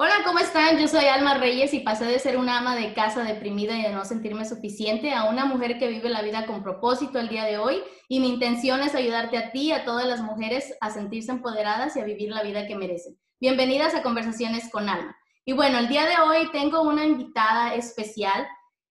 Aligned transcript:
Hola, 0.00 0.14
¿cómo 0.24 0.38
están? 0.38 0.78
Yo 0.78 0.86
soy 0.86 1.06
Alma 1.06 1.38
Reyes 1.38 1.74
y 1.74 1.80
pasé 1.80 2.04
de 2.04 2.20
ser 2.20 2.36
una 2.36 2.58
ama 2.58 2.76
de 2.76 2.94
casa 2.94 3.24
deprimida 3.24 3.76
y 3.76 3.82
de 3.82 3.90
no 3.90 4.04
sentirme 4.04 4.44
suficiente 4.44 5.12
a 5.12 5.24
una 5.24 5.44
mujer 5.44 5.76
que 5.80 5.88
vive 5.88 6.08
la 6.08 6.22
vida 6.22 6.46
con 6.46 6.62
propósito 6.62 7.18
el 7.18 7.28
día 7.28 7.44
de 7.44 7.58
hoy. 7.58 7.82
Y 8.06 8.20
mi 8.20 8.28
intención 8.28 8.80
es 8.80 8.94
ayudarte 8.94 9.36
a 9.38 9.50
ti 9.50 9.62
y 9.62 9.72
a 9.72 9.84
todas 9.84 10.06
las 10.06 10.20
mujeres 10.20 10.72
a 10.80 10.90
sentirse 10.90 11.32
empoderadas 11.32 11.96
y 11.96 12.00
a 12.00 12.04
vivir 12.04 12.30
la 12.30 12.44
vida 12.44 12.68
que 12.68 12.76
merecen. 12.76 13.18
Bienvenidas 13.40 13.96
a 13.96 14.04
Conversaciones 14.04 14.70
con 14.70 14.88
Alma. 14.88 15.16
Y 15.44 15.52
bueno, 15.52 15.78
el 15.78 15.88
día 15.88 16.06
de 16.06 16.14
hoy 16.24 16.48
tengo 16.52 16.82
una 16.82 17.04
invitada 17.04 17.74
especial 17.74 18.46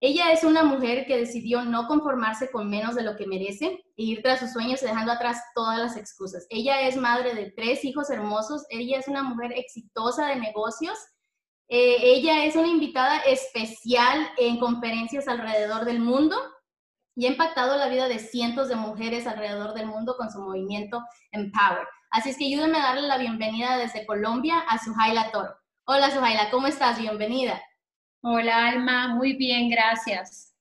ella 0.00 0.32
es 0.32 0.44
una 0.44 0.62
mujer 0.62 1.06
que 1.06 1.18
decidió 1.18 1.62
no 1.62 1.86
conformarse 1.86 2.50
con 2.50 2.70
menos 2.70 2.94
de 2.94 3.02
lo 3.02 3.16
que 3.16 3.26
merece 3.26 3.66
e 3.66 4.02
ir 4.02 4.22
tras 4.22 4.40
sus 4.40 4.52
sueños 4.52 4.80
dejando 4.80 5.12
atrás 5.12 5.42
todas 5.54 5.78
las 5.78 5.96
excusas. 5.98 6.46
Ella 6.48 6.80
es 6.88 6.96
madre 6.96 7.34
de 7.34 7.50
tres 7.50 7.84
hijos 7.84 8.08
hermosos, 8.08 8.64
ella 8.70 8.98
es 8.98 9.08
una 9.08 9.22
mujer 9.22 9.52
exitosa 9.52 10.28
de 10.28 10.36
negocios, 10.36 10.96
eh, 11.68 11.98
ella 12.00 12.46
es 12.46 12.56
una 12.56 12.68
invitada 12.68 13.18
especial 13.20 14.26
en 14.38 14.58
conferencias 14.58 15.28
alrededor 15.28 15.84
del 15.84 16.00
mundo 16.00 16.36
y 17.14 17.26
ha 17.26 17.30
impactado 17.30 17.76
la 17.76 17.88
vida 17.88 18.08
de 18.08 18.18
cientos 18.18 18.68
de 18.68 18.76
mujeres 18.76 19.26
alrededor 19.26 19.74
del 19.74 19.86
mundo 19.86 20.16
con 20.16 20.30
su 20.30 20.40
movimiento 20.40 21.04
Empower. 21.30 21.86
Así 22.10 22.30
es 22.30 22.38
que 22.38 22.46
ayúdenme 22.46 22.78
a 22.78 22.94
darle 22.94 23.06
la 23.06 23.18
bienvenida 23.18 23.76
desde 23.76 24.06
Colombia 24.06 24.60
a 24.60 24.82
Suhaila 24.82 25.30
Toro. 25.30 25.54
Hola 25.84 26.10
Suhaila, 26.10 26.50
¿cómo 26.50 26.68
estás? 26.68 26.98
Bienvenida. 26.98 27.60
Hola 28.22 28.68
Alma, 28.68 29.14
muy 29.14 29.32
bien, 29.32 29.70
gracias. 29.70 30.54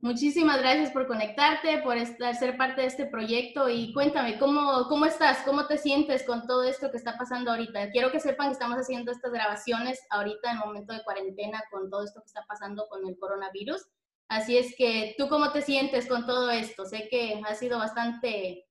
Muchísimas 0.00 0.58
gracias 0.58 0.90
por 0.90 1.06
conectarte, 1.06 1.78
por 1.82 1.96
estar, 1.96 2.34
ser 2.34 2.56
parte 2.56 2.80
de 2.80 2.88
este 2.88 3.06
proyecto 3.06 3.68
y 3.68 3.92
cuéntame, 3.92 4.40
¿cómo, 4.40 4.88
¿cómo 4.88 5.06
estás? 5.06 5.38
¿Cómo 5.44 5.68
te 5.68 5.78
sientes 5.78 6.24
con 6.24 6.48
todo 6.48 6.64
esto 6.64 6.90
que 6.90 6.96
está 6.96 7.16
pasando 7.16 7.52
ahorita? 7.52 7.92
Quiero 7.92 8.10
que 8.10 8.18
sepan 8.18 8.48
que 8.48 8.54
estamos 8.54 8.76
haciendo 8.76 9.12
estas 9.12 9.30
grabaciones 9.30 10.04
ahorita 10.10 10.50
en 10.50 10.58
momento 10.58 10.92
de 10.92 11.04
cuarentena 11.04 11.62
con 11.70 11.88
todo 11.88 12.02
esto 12.02 12.20
que 12.20 12.26
está 12.26 12.44
pasando 12.48 12.88
con 12.88 13.06
el 13.06 13.16
coronavirus. 13.20 13.86
Así 14.26 14.58
es 14.58 14.74
que, 14.76 15.14
¿tú 15.16 15.28
cómo 15.28 15.52
te 15.52 15.62
sientes 15.62 16.08
con 16.08 16.26
todo 16.26 16.50
esto? 16.50 16.86
Sé 16.86 17.06
que 17.08 17.40
ha 17.48 17.54
sido 17.54 17.78
bastante, 17.78 18.66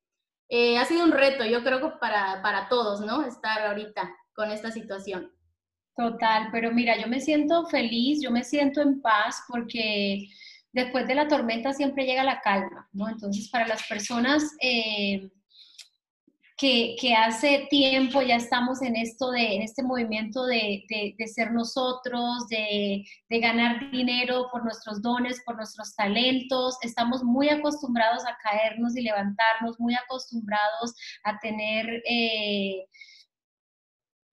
eh, 0.50 0.78
ha 0.78 0.84
sido 0.84 1.06
un 1.06 1.14
reto, 1.14 1.46
yo 1.46 1.64
creo 1.64 1.80
que 1.80 1.98
para, 2.02 2.42
para 2.42 2.68
todos, 2.68 3.00
¿no? 3.00 3.26
Estar 3.26 3.66
ahorita 3.66 4.14
con 4.36 4.52
esta 4.52 4.72
situación. 4.72 5.33
Total, 5.96 6.50
pero 6.52 6.72
mira, 6.72 7.00
yo 7.00 7.08
me 7.08 7.20
siento 7.20 7.68
feliz, 7.68 8.20
yo 8.22 8.32
me 8.32 8.44
siento 8.44 8.82
en 8.82 9.00
paz 9.02 9.44
porque 9.48 10.28
después 10.72 11.08
de 11.08 11.16
la 11.16 11.28
tormenta 11.28 11.72
siempre 11.72 12.06
llega 12.06 12.24
la 12.24 12.42
calma, 12.42 12.90
¿no? 12.94 13.08
Entonces, 13.08 13.50
para 13.50 13.68
las 13.68 13.88
personas 13.88 14.44
eh, 14.60 15.30
que, 16.58 17.14
hace 17.16 17.68
tiempo 17.70 18.22
ya 18.22 18.38
estamos 18.38 18.82
en 18.82 18.96
esto 18.96 19.32
de, 19.32 19.56
en 19.56 19.62
este 19.62 19.84
movimiento 19.84 20.46
de, 20.46 20.84
ser 21.28 21.52
nosotros, 21.52 22.48
de, 22.48 23.06
ganar 23.30 23.92
dinero 23.92 24.48
por 24.52 24.64
nuestros 24.64 25.02
dones, 25.02 25.42
por 25.46 25.58
nuestros 25.58 25.96
talentos, 25.96 26.78
estamos 26.82 27.24
muy 27.24 27.50
acostumbrados 27.50 28.24
a 28.26 28.38
caernos 28.42 28.96
y 28.96 29.02
levantarnos, 29.02 29.80
muy 29.80 29.94
acostumbrados 29.94 30.96
a 31.24 31.38
tener... 31.40 32.02
Eh, 32.10 32.88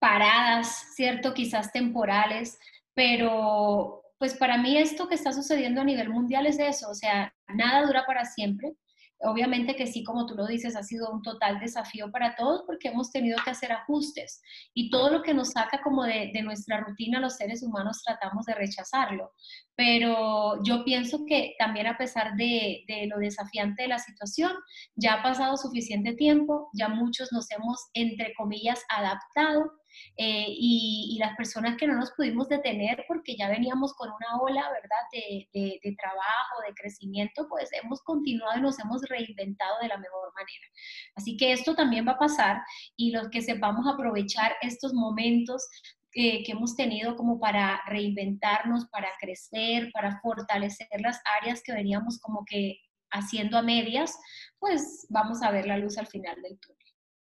paradas, 0.01 0.87
¿cierto? 0.95 1.35
Quizás 1.35 1.73
temporales, 1.73 2.59
pero 2.95 4.03
pues 4.19 4.35
para 4.35 4.59
mí 4.59 4.77
esto 4.77 5.09
que 5.09 5.15
está 5.15 5.33
sucediendo 5.33 5.81
a 5.81 5.85
nivel 5.85 6.11
mundial 6.11 6.47
es 6.47 6.59
eso, 6.59 6.91
o 6.91 6.95
sea, 6.95 7.33
nada 7.49 7.87
dura 7.87 8.05
para 8.07 8.25
siempre. 8.25 8.75
Obviamente 9.23 9.77
que 9.77 9.87
sí, 9.87 10.03
como 10.03 10.25
tú 10.25 10.35
lo 10.35 10.47
dices, 10.47 10.77
ha 10.77 10.83
sido 10.83 11.11
un 11.11 11.21
total 11.21 11.61
desafío 11.61 12.11
para 12.11 12.35
todos 12.37 12.63
porque 12.67 12.89
hemos 12.89 13.11
tenido 13.11 13.39
que 13.45 13.51
hacer 13.51 13.71
ajustes 13.71 14.41
y 14.73 14.89
todo 14.89 15.11
lo 15.11 15.23
que 15.23 15.35
nos 15.35 15.51
saca 15.51 15.83
como 15.83 16.05
de, 16.05 16.33
nuestra 16.43 16.81
rutina 16.81 17.21
los 17.21 17.37
seres 17.37 17.63
humanos 17.63 18.03
tratamos 18.03 18.47
de 18.47 18.55
rechazarlo. 18.55 19.33
Pero 19.77 20.63
yo 20.65 20.85
pienso 20.85 21.27
que 21.27 21.55
también 21.59 21.87
a 21.87 21.99
pesar 21.99 22.35
de, 22.37 22.83
de 22.89 23.07
lo 23.09 23.19
desafiante 23.19 23.83
de 23.83 23.89
la 23.89 23.99
situación, 23.99 24.53
ya 24.95 25.15
ha 25.15 25.23
pasado 25.23 25.59
suficiente 25.59 26.15
tiempo, 26.15 26.71
ya 26.73 26.89
muchos 26.89 27.31
nos 27.31 27.51
hemos, 27.51 27.91
entre 27.93 28.33
comillas, 28.35 28.83
adaptado 28.89 29.80
eh, 30.17 30.47
y, 30.49 31.17
las 31.21 31.37
personas 31.37 31.77
que 31.77 31.87
no 31.87 31.97
nos 31.97 32.13
pudimos 32.13 32.49
detener 32.49 33.05
porque 33.07 33.37
ya 33.37 33.49
veníamos 33.49 33.93
con 33.93 34.09
una 34.09 34.41
ola, 34.41 34.71
¿verdad?, 34.71 35.05
de, 35.13 35.97
trabajo, 35.99 36.63
de 36.67 36.75
crecimiento, 36.75 37.47
pues 37.49 37.69
hemos 37.83 38.01
continuado 38.03 38.59
y 38.59 38.63
nos 38.63 38.79
hemos 38.79 39.03
reinventado 39.03 39.79
de 39.83 39.89
la 39.89 39.99
mejor 39.99 40.33
manera. 40.35 40.67
Así 41.15 41.37
que 41.37 41.53
esto 41.53 41.75
también 41.75 42.07
va 42.09 42.13
a 42.13 42.19
pasar 42.19 42.63
y 42.97 43.11
los 43.11 43.29
que 43.29 43.43
sepamos 43.43 43.87
aprovechar 43.87 44.57
estos 44.63 44.95
momentos 44.95 45.69
que 46.13 46.43
hemos 46.49 46.75
tenido 46.75 47.17
como 47.17 47.39
para 47.39 47.83
reinventarnos, 47.87 48.87
para 48.87 49.09
crecer, 49.21 49.91
para 49.93 50.21
fortalecer 50.21 50.89
las 51.01 51.21
áreas 51.41 51.63
que 51.63 51.73
veníamos 51.73 52.19
como 52.19 52.45
que 52.47 52.81
haciendo 53.11 53.59
a 53.59 53.63
medias, 53.63 54.19
pues 54.59 55.07
vamos 55.11 55.43
a 55.43 55.51
ver 55.51 55.67
la 55.67 55.79
luz 55.79 55.99
al 55.99 56.07
final 56.07 56.41
del 56.43 56.59
túnel. 56.59 56.80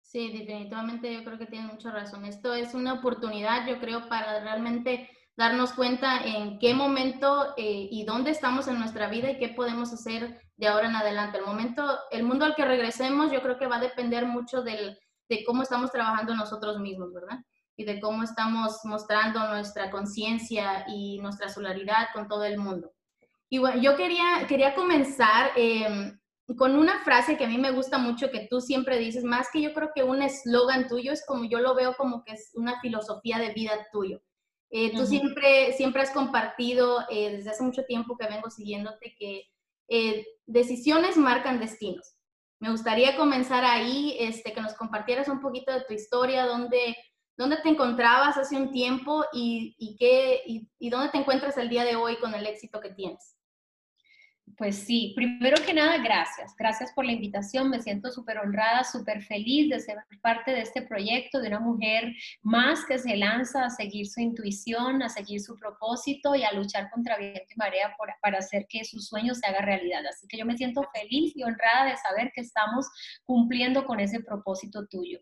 Sí, 0.08 0.30
definitivamente 0.30 1.12
yo 1.12 1.22
creo 1.22 1.36
que 1.36 1.44
tiene 1.44 1.66
mucha 1.66 1.91
razón. 1.91 2.24
Esto 2.24 2.54
es 2.54 2.72
una 2.72 2.94
oportunidad, 2.94 3.66
yo 3.69 3.78
creo, 3.78 4.08
para 4.08 4.41
realmente 4.41 5.10
darnos 5.36 5.74
cuenta 5.74 6.24
en 6.24 6.58
qué 6.58 6.72
momento 6.72 7.52
eh, 7.58 7.88
y 7.91 8.06
dónde 8.06 8.30
estamos 8.30 8.69
en 8.69 8.78
nuestra 8.78 9.08
vida 9.08 9.30
y 9.30 9.36
qué 9.36 9.50
podemos 9.50 9.92
hacer 9.92 10.41
de 10.56 10.66
ahora 10.66 10.88
en 10.88 10.96
adelante. 10.96 11.36
El 11.36 11.44
momento, 11.44 11.98
el 12.10 12.22
mundo 12.22 12.46
al 12.46 12.54
que 12.54 12.64
regresemos, 12.64 13.30
yo 13.30 13.42
creo 13.42 13.58
que 13.58 13.66
va 13.66 13.76
a 13.76 13.80
depender 13.80 14.24
mucho 14.24 14.62
del, 14.62 14.98
de 15.28 15.44
cómo 15.44 15.62
estamos 15.62 15.92
trabajando 15.92 16.34
nosotros 16.34 16.78
mismos, 16.78 17.12
¿verdad? 17.12 17.40
Y 17.76 17.84
de 17.84 18.00
cómo 18.00 18.22
estamos 18.22 18.80
mostrando 18.84 19.46
nuestra 19.48 19.90
conciencia 19.90 20.86
y 20.88 21.19
nuestra 21.19 21.50
solidaridad 21.50 22.08
con 22.14 22.28
todo 22.28 22.44
el 22.44 22.56
mundo. 22.56 22.94
Y 23.50 23.58
bueno, 23.58 23.78
yo 23.82 23.94
quería, 23.94 24.46
quería 24.48 24.75
comenzar 24.75 25.50
eh, 25.54 26.14
con 26.56 26.76
una 26.76 27.04
frase 27.04 27.36
que 27.36 27.44
a 27.44 27.48
mí 27.48 27.59
me 27.59 27.72
gusta 27.72 27.98
mucho, 27.98 28.31
que 28.31 28.47
tú 28.48 28.60
siempre 28.60 28.98
dices, 28.98 29.22
más 29.22 29.48
que 29.53 29.60
yo 29.60 29.75
creo 29.75 29.91
que 29.94 30.03
un 30.03 30.22
eslogan 30.22 30.88
tuyo, 30.88 31.12
es 31.12 31.25
como 31.26 31.44
yo 31.44 31.59
lo 31.59 31.75
veo 31.75 31.94
como 31.97 32.25
que 32.25 32.32
es 32.32 32.50
una 32.54 32.81
filosofía 32.81 33.38
de 33.38 33.53
vida 33.53 33.72
tuyo. 33.92 34.20
Eh, 34.70 34.94
tú 34.94 35.06
siempre, 35.06 35.72
siempre 35.75 36.03
has 36.03 36.10
compartido, 36.10 37.00
eh, 37.10 37.37
desde 37.37 37.50
hace 37.50 37.62
mucho 37.62 37.84
tiempo 37.84 38.16
que 38.16 38.26
vengo 38.26 38.50
siguiéndote, 38.50 39.14
que 39.19 39.44
eh, 39.88 40.26
decisiones 40.47 41.16
marcan 41.16 41.60
destinos. 41.60 42.14
Me 42.60 42.70
gustaría 42.70 43.16
comenzar 43.16 43.64
ahí, 43.64 44.16
este, 44.19 44.53
que 44.53 44.60
nos 44.60 44.75
compartieras 44.75 45.28
un 45.28 45.41
poquito 45.41 45.72
de 45.72 45.84
tu 45.84 45.94
historia, 45.94 46.47
dónde, 46.47 46.97
dónde 47.37 47.58
te 47.62 47.69
encontrabas 47.69 48.37
hace 48.37 48.56
un 48.56 48.72
tiempo 48.72 49.25
y, 49.32 49.76
y, 49.78 49.97
qué, 49.97 50.42
y 50.47 50.91
dónde 50.91 51.10
te 51.10 51.19
encuentras 51.19 51.56
el 51.56 51.69
día 51.69 51.84
de 51.84 51.97
hoy 51.97 52.16
con 52.16 52.34
el 52.34 52.47
éxito 52.47 52.81
que 52.81 52.91
tienes. 52.91 53.38
Pues 54.56 54.76
sí, 54.76 55.12
primero 55.16 55.56
que 55.64 55.75
nada, 55.75 55.98
gracias. 55.98 56.54
Gracias 56.56 56.92
por 56.92 57.04
la 57.04 57.12
invitación. 57.12 57.70
Me 57.70 57.81
siento 57.81 58.11
súper 58.11 58.38
honrada, 58.38 58.84
súper 58.84 59.22
feliz 59.22 59.69
de 59.69 59.81
ser 59.81 59.99
parte 60.22 60.52
de 60.52 60.61
este 60.61 60.82
proyecto, 60.82 61.40
de 61.40 61.49
una 61.49 61.61
mujer 61.61 62.14
más 62.43 62.84
que 62.84 62.99
se 62.99 63.17
lanza 63.17 63.64
a 63.64 63.70
seguir 63.70 64.06
su 64.06 64.20
intuición, 64.20 65.02
a 65.02 65.08
seguir 65.08 65.40
su 65.40 65.56
propósito 65.56 66.34
y 66.34 66.44
a 66.44 66.52
luchar 66.52 66.90
contra 66.90 67.17
viento 67.19 67.43
y 67.49 67.56
marea 67.56 67.94
para 68.22 68.38
hacer 68.38 68.67
que 68.69 68.84
su 68.84 69.00
sueño 69.00 69.34
se 69.34 69.46
haga 69.46 69.61
realidad. 69.61 70.06
Así 70.06 70.26
que 70.28 70.38
yo 70.38 70.46
me 70.46 70.56
siento 70.56 70.82
feliz 70.94 71.32
y 71.34 71.43
honrada 71.43 71.90
de 71.90 71.96
saber 71.96 72.31
que 72.34 72.40
estamos 72.40 72.87
cumpliendo 73.25 73.84
con 73.87 74.00
ese 74.00 74.20
propósito 74.20 74.87
tuyo. 74.87 75.19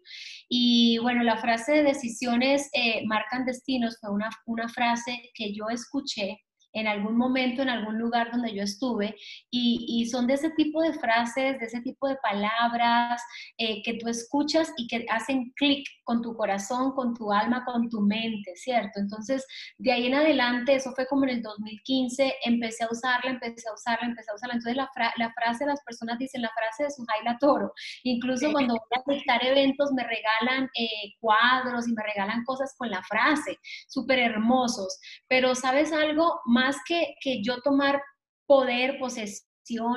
Y 0.48 0.98
bueno, 0.98 1.22
la 1.22 1.38
frase 1.38 1.72
de 1.72 1.82
decisiones 1.82 2.68
eh, 2.72 3.02
marcan 3.06 3.46
destinos 3.46 3.98
fue 4.00 4.10
una, 4.10 4.30
una 4.44 4.68
frase 4.68 5.30
que 5.34 5.52
yo 5.52 5.68
escuché 5.70 6.45
en 6.76 6.86
algún 6.86 7.16
momento, 7.16 7.62
en 7.62 7.70
algún 7.70 7.98
lugar 7.98 8.30
donde 8.30 8.54
yo 8.54 8.62
estuve, 8.62 9.16
y, 9.50 10.06
son 10.10 10.26
de 10.26 10.34
ese 10.34 10.50
tipo 10.50 10.82
de 10.82 10.92
frases, 10.92 11.58
de 11.58 11.66
ese 11.66 11.80
tipo 11.80 12.06
de 12.06 12.16
palabras 12.16 13.20
eh, 13.58 13.82
que 13.82 13.94
tú 13.94 14.08
escuchas 14.08 14.72
y 14.76 14.86
que 14.86 15.04
hacen 15.08 15.52
clic 15.56 15.84
con 16.04 16.22
tu 16.22 16.36
corazón, 16.36 16.92
con 16.92 17.14
tu 17.14 17.32
alma, 17.32 17.64
con 17.64 17.88
tu 17.88 18.00
mente, 18.00 18.54
¿cierto? 18.54 19.00
Entonces, 19.00 19.44
de 19.78 19.90
ahí 19.90 20.06
en 20.06 20.14
adelante, 20.14 20.74
eso 20.74 20.92
fue 20.92 21.06
como 21.06 21.24
en 21.24 21.30
el 21.30 21.42
2015, 21.42 22.34
empecé 22.44 22.84
a 22.84 22.88
usarla, 22.90 23.30
empecé 23.32 23.68
a 23.68 23.74
usarla, 23.74 24.06
empecé 24.06 24.30
a 24.30 24.34
usarla. 24.34 24.54
Entonces, 24.54 24.76
la, 24.76 24.90
la 25.16 25.32
frase, 25.32 25.66
las 25.66 25.82
personas 25.82 26.18
dicen 26.18 26.42
la 26.42 26.50
frase 26.50 26.84
de 26.84 26.90
Sujaila 26.90 27.38
Toro. 27.40 27.72
Incluso 28.04 28.52
cuando 28.52 28.74
voy 28.74 29.14
a 29.14 29.18
dictar 29.18 29.44
eventos, 29.44 29.92
me 29.92 30.04
regalan 30.04 30.70
eh, 30.78 31.14
cuadros 31.20 31.88
y 31.88 31.92
me 31.92 32.02
regalan 32.02 32.44
cosas 32.44 32.74
con 32.76 32.90
la 32.90 33.02
frase, 33.02 33.58
súper 33.88 34.18
hermosos. 34.18 35.00
Pero, 35.26 35.54
¿sabes 35.54 35.92
algo? 35.92 36.40
Más 36.44 36.65
que, 36.86 37.14
que 37.20 37.42
yo 37.42 37.60
tomar 37.62 38.00
poder, 38.46 38.98
posesión, 38.98 39.46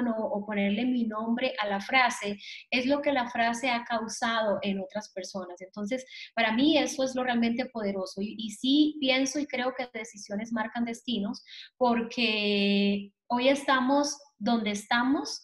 o, 0.08 0.46
ponerle 0.46 0.86
mi 0.86 1.06
nombre 1.06 1.54
a 1.60 1.68
la 1.68 1.80
frase, 1.80 2.38
es 2.72 2.86
lo 2.86 3.02
que 3.02 3.12
la 3.12 3.30
frase 3.30 3.70
ha 3.70 3.84
causado 3.84 4.60
en 4.62 4.80
otras 4.80 5.12
personas. 5.14 5.62
Entonces, 5.62 6.06
para 6.34 6.54
mí 6.54 6.78
eso 6.78 7.04
es 7.04 7.16
lo 7.16 7.24
realmente 7.24 7.66
poderoso. 7.68 8.22
Y, 8.22 8.36
y 8.38 8.52
sí 8.52 8.98
pienso 9.00 9.40
y 9.40 9.46
creo 9.46 9.74
que 9.78 9.90
decisiones 9.94 10.52
marcan 10.52 10.86
destinos 10.86 11.44
porque 11.78 13.12
hoy 13.28 13.50
estamos 13.50 14.18
donde 14.38 14.72
estamos 14.72 15.44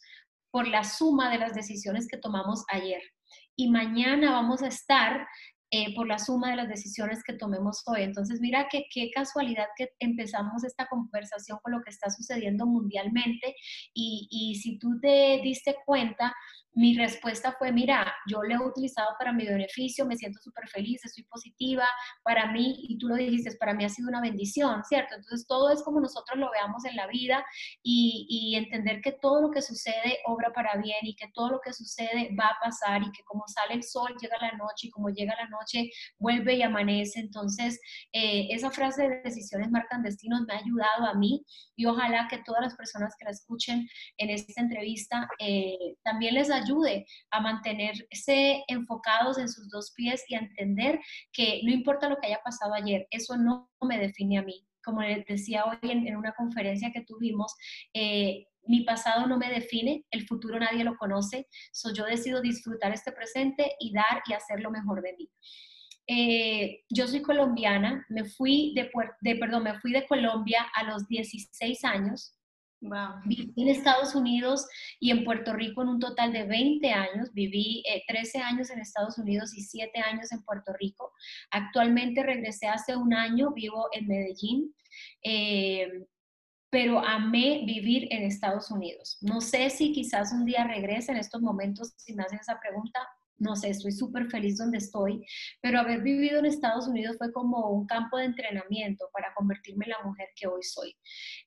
por 0.52 0.68
la 0.68 0.84
suma 0.84 1.30
de 1.30 1.38
las 1.38 1.54
decisiones 1.54 2.08
que 2.08 2.18
tomamos 2.18 2.64
ayer. 2.70 3.02
Y 3.58 3.70
mañana 3.70 4.32
vamos 4.32 4.62
a 4.64 4.68
estar 4.68 5.28
eh, 5.72 5.96
por 5.96 6.08
la 6.08 6.20
suma 6.20 6.52
de 6.52 6.58
las 6.58 6.70
decisiones 6.70 7.24
que 7.24 7.34
tomemos 7.34 7.84
hoy. 7.88 8.04
Entonces, 8.04 8.40
mira 8.40 8.68
que 8.70 8.86
qué 8.94 9.10
casualidad 9.12 9.68
que 9.76 9.90
empezamos 10.00 10.64
esta 10.64 10.88
conversación 10.88 11.60
con 11.62 11.74
lo 11.74 11.82
que 11.82 11.90
está 11.90 12.10
sucediendo 12.10 12.66
mundialmente 12.66 13.56
y, 13.94 14.28
y 14.30 14.56
si 14.56 14.78
tú 14.78 15.00
te 15.02 15.40
diste 15.44 15.76
cuenta, 15.86 16.34
mi 16.76 16.94
respuesta 16.94 17.56
fue, 17.58 17.72
mira, 17.72 18.14
yo 18.28 18.44
lo 18.44 18.54
he 18.54 18.68
utilizado 18.68 19.08
para 19.18 19.32
mi 19.32 19.46
beneficio, 19.46 20.06
me 20.06 20.18
siento 20.18 20.40
súper 20.42 20.68
feliz, 20.68 21.04
estoy 21.06 21.24
positiva, 21.24 21.86
para 22.22 22.52
mí, 22.52 22.76
y 22.90 22.98
tú 22.98 23.08
lo 23.08 23.16
dijiste, 23.16 23.56
para 23.58 23.74
mí 23.74 23.86
ha 23.86 23.90
sido 23.90 24.10
una 24.10 24.20
bendición, 24.20 24.84
¿cierto? 24.84 25.16
Entonces 25.16 25.48
todo 25.48 25.72
es 25.72 25.82
como 25.84 26.02
nosotros 26.02 26.38
lo 26.38 26.52
veamos 26.52 26.84
en 26.84 26.98
la 26.98 27.08
vida 27.08 27.46
y, 27.82 28.56
entender 28.56 29.02
que 29.02 29.12
todo 29.12 29.42
lo 29.42 29.52
que 29.52 29.62
sucede 29.62 30.20
obra 30.26 30.52
para 30.54 30.76
bien 30.78 31.00
y 31.02 31.16
que 31.16 31.30
todo 31.34 31.50
lo 31.52 31.60
que 31.60 31.74
sucede 31.74 32.30
va 32.40 32.46
a 32.46 32.58
pasar 32.62 33.02
y 33.02 33.12
que 33.12 33.24
como 33.24 33.44
sale 33.48 33.74
el 33.74 33.84
sol, 33.84 34.16
llega 34.22 34.38
la 34.40 34.52
noche 34.52 34.88
y 34.88 34.90
como 34.90 35.10
llega 35.10 35.36
la 35.36 35.48
noche, 35.50 35.90
vuelve 36.18 36.56
y 36.56 36.62
amanece. 36.62 37.20
Entonces, 37.20 37.80
eh, 38.14 38.48
esa 38.52 38.72
frase 38.72 39.10
de 39.10 39.22
decisiones 39.24 39.72
marcan 39.72 40.04
destinos 40.04 40.42
me 40.48 40.54
ha 40.54 40.58
ayudado 40.58 41.06
a 41.06 41.16
mí 41.16 41.44
y 41.76 41.86
ojalá 41.86 42.28
que 42.30 42.40
todas 42.46 42.62
las 42.62 42.76
personas 42.76 43.14
que 43.18 43.26
la 43.26 43.32
escuchen 43.32 43.88
en 44.18 44.30
esta 44.30 44.62
entrevista 44.62 45.28
eh, 45.40 45.96
también 46.04 46.36
les 46.36 46.50
ayude 46.50 46.65
ayude 46.66 47.06
a 47.32 47.40
mantenerse 47.42 48.64
enfocados 48.68 49.38
en 49.38 49.50
sus 49.50 49.70
dos 49.70 49.92
pies 49.96 50.24
y 50.28 50.36
a 50.36 50.40
entender 50.40 51.00
que 51.32 51.62
no 51.64 51.72
importa 51.72 52.10
lo 52.10 52.18
que 52.18 52.28
haya 52.28 52.42
pasado 52.44 52.74
ayer, 52.74 53.08
eso 53.12 53.38
no 53.38 53.70
me 53.82 54.00
define 54.00 54.40
a 54.40 54.44
mí. 54.44 54.66
Como 54.84 55.02
les 55.02 55.26
decía 55.26 55.66
hoy 55.66 55.78
en, 55.82 56.16
una 56.16 56.34
conferencia 56.34 56.92
que 56.92 57.02
tuvimos, 57.02 57.56
eh, 57.94 58.46
mi 58.68 58.82
pasado 58.82 59.28
no 59.28 59.38
me 59.38 59.50
define, 59.50 60.06
el 60.12 60.28
futuro 60.28 60.60
nadie 60.60 60.84
lo 60.84 60.98
conoce, 60.98 61.48
so 61.72 61.94
yo 61.94 62.06
decido 62.06 62.42
disfrutar 62.42 62.94
este 62.94 63.12
presente 63.12 63.76
y 63.80 63.94
dar 63.94 64.22
y 64.28 64.34
hacer 64.34 64.60
lo 64.60 64.72
mejor 64.72 65.02
de 65.02 65.16
mí. 65.18 65.30
Eh, 66.08 66.84
yo 66.90 67.08
soy 67.08 67.24
colombiana, 67.24 68.06
me 68.10 68.26
fui 68.26 68.74
de, 68.76 68.92
de, 69.22 69.36
perdón, 69.38 69.64
me 69.64 69.80
fui 69.80 69.92
de 69.92 70.06
Colombia 70.06 70.68
a 70.76 70.84
los 70.84 71.08
16 71.08 71.84
años 71.84 72.35
Viví 73.26 73.54
en 73.58 73.70
Estados 73.70 74.16
Unidos 74.16 74.68
y 75.00 75.12
en 75.12 75.24
Puerto 75.24 75.54
Rico 75.54 75.82
en 75.82 75.90
un 75.90 76.00
total 76.00 76.34
de 76.34 76.44
20 76.44 76.92
años. 76.92 77.34
Viví 77.34 77.84
13 78.08 78.38
eh, 78.38 78.42
años 78.42 78.70
en 78.70 78.80
Estados 78.80 79.18
Unidos 79.18 79.56
y 79.56 79.62
7 79.62 80.00
años 80.02 80.32
en 80.32 80.44
Puerto 80.44 80.74
Rico. 80.80 81.12
Actualmente 81.52 82.24
regresé 82.24 82.68
hace 82.68 82.96
un 82.96 83.14
año, 83.14 83.52
vivo 83.52 83.88
en 83.92 84.08
Medellín. 84.08 84.76
Eh, 85.24 86.06
pero 86.70 87.00
amé 87.00 87.64
vivir 87.66 88.08
en 88.12 88.24
Estados 88.24 88.70
Unidos. 88.70 89.18
No 89.22 89.40
sé 89.40 89.70
si 89.70 89.94
quizás 89.94 90.34
un 90.34 90.44
día 90.44 90.66
regrese 90.66 91.14
en 91.14 91.18
estos 91.18 91.42
momentos, 91.42 91.94
si 91.96 92.14
me 92.14 92.24
hacen 92.24 92.40
esa 92.40 92.60
pregunta, 92.60 93.00
no 93.38 93.56
sé, 93.56 93.70
estoy 93.70 93.92
súper 93.92 94.28
feliz 94.30 94.58
donde 94.58 94.78
estoy, 94.78 95.26
pero 95.62 95.80
haber 95.80 96.02
vivido 96.02 96.40
en 96.40 96.46
Estados 96.46 96.88
Unidos 96.88 97.18
fue 97.18 97.32
como 97.32 97.70
un 97.70 97.86
campo 97.86 98.18
de 98.18 98.26
entrenamiento 98.26 99.10
para 99.14 99.34
convertirme 99.34 99.86
en 99.86 99.92
la 99.92 100.04
mujer 100.04 100.30
que 100.36 100.48
hoy 100.48 100.64
soy. 100.64 100.96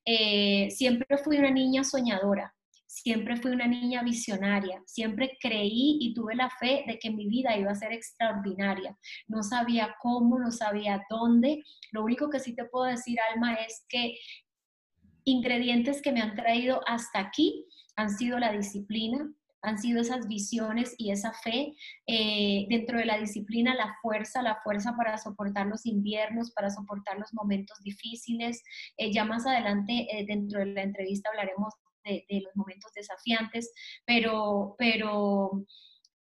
Eh, 0.05 0.71
siempre 0.71 1.19
fui 1.19 1.39
una 1.39 1.51
niña 1.51 1.85
soñadora, 1.85 2.55
siempre 2.87 3.37
fui 3.37 3.53
una 3.53 3.67
niña 3.67 4.03
visionaria, 4.03 4.83
siempre 4.87 5.37
creí 5.41 5.99
y 6.01 6.15
tuve 6.15 6.35
la 6.35 6.51
fe 6.51 6.85
de 6.87 6.99
que 6.99 7.11
mi 7.11 7.29
vida 7.29 7.57
iba 7.57 7.71
a 7.71 7.77
ser 7.77 7.93
extraordinaria. 7.93 8.97
No 9.27 9.43
sabía 9.43 9.95
cómo, 10.01 10.39
no 10.39 10.51
sabía 10.51 11.03
dónde. 11.09 11.63
Lo 11.93 12.03
único 12.03 12.31
que 12.31 12.41
sí 12.41 12.55
te 12.55 12.65
puedo 12.65 12.87
decir, 12.87 13.19
Alma, 13.33 13.55
es 13.55 13.85
que 13.89 14.19
ingredientes 15.25 16.01
que 16.01 16.13
me 16.13 16.23
han 16.23 16.35
traído 16.35 16.81
hasta 16.87 17.21
aquí 17.21 17.67
han 17.97 18.11
sido 18.11 18.39
la 18.39 18.53
disciplina, 18.53 19.31
han 19.63 19.79
sido 19.79 20.01
esas 20.01 20.29
visiones 20.29 20.95
y 20.99 21.11
esa 21.11 21.33
fe 21.33 21.75
eh, 22.07 22.67
dentro 22.69 22.99
de 22.99 23.07
la 23.07 23.19
disciplina, 23.19 23.75
la 23.75 23.97
fuerza, 24.03 24.43
la 24.43 24.61
fuerza 24.63 24.95
para 24.97 25.19
soportar 25.19 25.67
los 25.67 25.87
inviernos, 25.87 26.53
para 26.53 26.71
soportar 26.71 27.19
los 27.19 27.33
momentos 27.35 27.79
difíciles. 27.83 28.63
Eh, 28.97 29.13
ya 29.13 29.25
más 29.25 29.47
adelante 29.47 30.07
eh, 30.11 30.25
dentro 30.27 30.61
de 30.61 30.67
la 30.67 30.83
entrevista 30.83 31.31
hablaremos 31.31 31.75
de, 32.05 32.25
los 32.43 32.57
momentos 32.57 32.91
desafiantes, 32.95 33.71
pero, 34.07 34.75
pero 34.79 35.65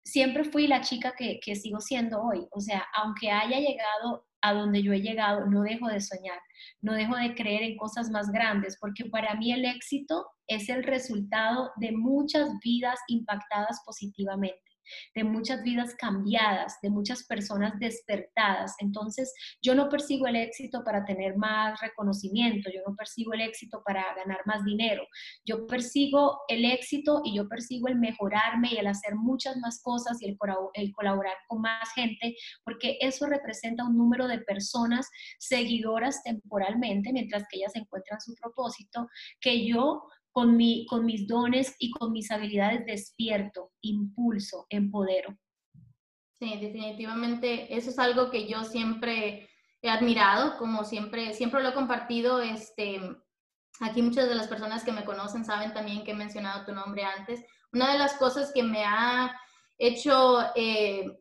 siempre 0.04 0.44
fui 0.44 0.68
la 0.68 0.82
chica 0.82 1.14
que, 1.18 1.40
que 1.40 1.56
sigo 1.56 1.80
siendo 1.80 2.22
hoy. 2.22 2.46
O 2.52 2.60
sea, 2.60 2.86
aunque 2.94 3.32
haya 3.32 3.60
llegado 3.60 4.28
a 4.42 4.54
donde 4.54 4.84
yo 4.84 4.94
he 4.94 5.02
llegado, 5.02 5.46
no 5.46 5.62
dejo 5.62 5.88
de 5.88 6.02
soñar, 6.02 6.40
no 6.82 6.94
dejo 6.94 7.16
de 7.16 7.36
creer 7.36 7.64
en 7.64 7.78
cosas 7.78 8.10
más 8.10 8.30
grandes, 8.30 8.78
porque 8.80 9.06
para 9.06 9.36
mí 9.36 9.52
el 9.52 9.66
éxito 9.66 10.26
es 10.48 10.70
el 10.70 10.84
resultado 10.84 11.72
de 11.78 11.92
muchas 11.92 12.50
vidas 12.64 13.00
impactadas 13.08 13.82
positivamente 13.86 14.67
de 15.16 15.24
muchas 15.24 15.64
vidas 15.64 15.96
cambiadas, 15.96 16.78
de 16.82 16.90
muchas 16.90 17.26
personas 17.26 17.74
despertadas. 17.80 18.76
Entonces, 18.80 19.34
yo 19.62 19.76
no 19.76 19.90
persigo 19.90 20.28
el 20.28 20.36
éxito 20.36 20.84
para 20.84 21.06
tener 21.06 21.38
más 21.38 21.80
reconocimiento, 21.82 22.70
yo 22.74 22.82
no 22.88 22.96
persigo 22.96 23.34
el 23.34 23.42
éxito 23.42 23.82
para 23.86 24.04
ganar 24.16 24.40
más 24.46 24.64
dinero, 24.64 25.06
yo 25.46 25.68
persigo 25.68 26.40
el 26.48 26.66
éxito 26.66 27.22
y 27.24 27.36
yo 27.36 27.48
persigo 27.48 27.88
el 27.88 27.96
mejorarme 27.96 28.70
y 28.72 28.78
el 28.78 28.88
hacer 28.88 29.16
muchas 29.16 29.58
más 29.58 29.82
cosas 29.82 30.22
y 30.22 30.28
el, 30.28 30.38
colaborar 30.94 31.36
con 31.48 31.62
más 31.62 31.92
gente, 31.94 32.36
porque 32.64 32.98
eso 33.02 33.26
representa 33.28 33.86
un 33.86 33.98
número 33.98 34.28
de 34.28 34.40
personas 34.40 35.08
seguidoras 35.40 36.24
temporalmente, 36.24 37.12
mientras 37.14 37.44
que 37.50 37.58
ellas 37.58 37.76
encuentran 37.76 38.20
su 38.22 38.34
propósito, 38.36 39.08
que 39.40 39.66
yo 39.66 40.04
con, 40.38 40.56
mi, 40.56 40.86
con 40.86 41.04
mis 41.04 41.28
dones 41.28 41.76
y 41.80 41.90
con 41.90 42.12
mis 42.12 42.30
habilidades 42.30 42.86
despierto, 42.86 43.72
impulso, 43.82 44.68
empodero. 44.70 45.36
Sí, 46.38 46.60
definitivamente 46.62 47.76
eso 47.76 47.90
es 47.90 47.98
algo 47.98 48.30
que 48.30 48.48
yo 48.48 48.64
siempre 48.64 49.50
he 49.82 49.90
admirado, 49.90 50.60
como 50.60 50.84
siempre, 50.84 51.34
siempre 51.34 51.64
lo 51.64 51.70
he 51.70 51.74
compartido. 51.74 52.40
Este, 52.40 53.02
aquí 53.80 54.04
muchas 54.04 54.30
de 54.30 54.36
las 54.36 54.48
personas 54.48 54.84
que 54.84 54.92
me 54.92 55.06
conocen 55.06 55.44
saben 55.44 55.74
también 55.74 56.04
que 56.04 56.12
he 56.12 56.14
mencionado 56.14 56.68
tu 56.68 56.72
nombre 56.72 57.04
antes. 57.04 57.44
Una 57.74 57.94
de 57.94 57.98
las 57.98 58.14
cosas 58.14 58.52
que 58.54 58.62
me 58.62 58.84
ha 58.86 59.36
hecho 59.80 60.38
eh, 60.56 61.20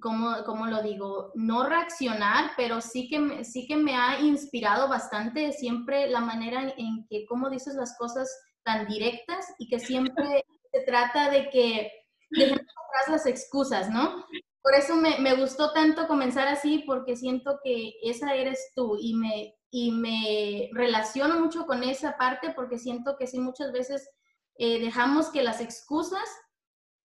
¿cómo, 0.00 0.66
lo 0.66 0.82
digo? 0.82 1.32
No 1.34 1.64
reaccionar, 1.64 2.52
pero 2.56 2.80
sí 2.80 3.08
que, 3.08 3.44
sí 3.44 3.66
que 3.66 3.76
me 3.76 3.94
ha 3.94 4.20
inspirado 4.20 4.88
bastante 4.88 5.52
siempre 5.52 6.08
la 6.08 6.20
manera 6.20 6.72
en 6.76 7.06
que, 7.08 7.26
cómo 7.26 7.50
dices 7.50 7.74
las 7.74 7.96
cosas 7.98 8.28
tan 8.64 8.86
directas 8.86 9.46
y 9.58 9.68
que 9.68 9.78
siempre 9.78 10.44
se 10.72 10.80
trata 10.82 11.30
de 11.30 11.50
que 11.50 11.92
dejemos 12.30 12.60
atrás 12.60 13.08
las 13.08 13.26
excusas, 13.26 13.90
¿no? 13.90 14.24
Por 14.62 14.74
eso 14.74 14.96
me, 14.96 15.18
me, 15.18 15.34
gustó 15.34 15.72
tanto 15.72 16.06
comenzar 16.06 16.46
así, 16.48 16.84
porque 16.86 17.16
siento 17.16 17.58
que 17.64 17.94
esa 18.02 18.34
eres 18.34 18.72
tú 18.74 18.98
y 19.00 19.14
me, 19.14 19.54
y 19.70 19.92
me 19.92 20.70
relaciono 20.72 21.40
mucho 21.40 21.66
con 21.66 21.82
esa 21.82 22.16
parte 22.16 22.52
porque 22.54 22.78
siento 22.78 23.16
que 23.16 23.26
sí 23.26 23.38
muchas 23.38 23.72
veces 23.72 24.08
eh, 24.56 24.80
dejamos 24.80 25.28
que 25.28 25.42
las 25.42 25.60
excusas 25.60 26.28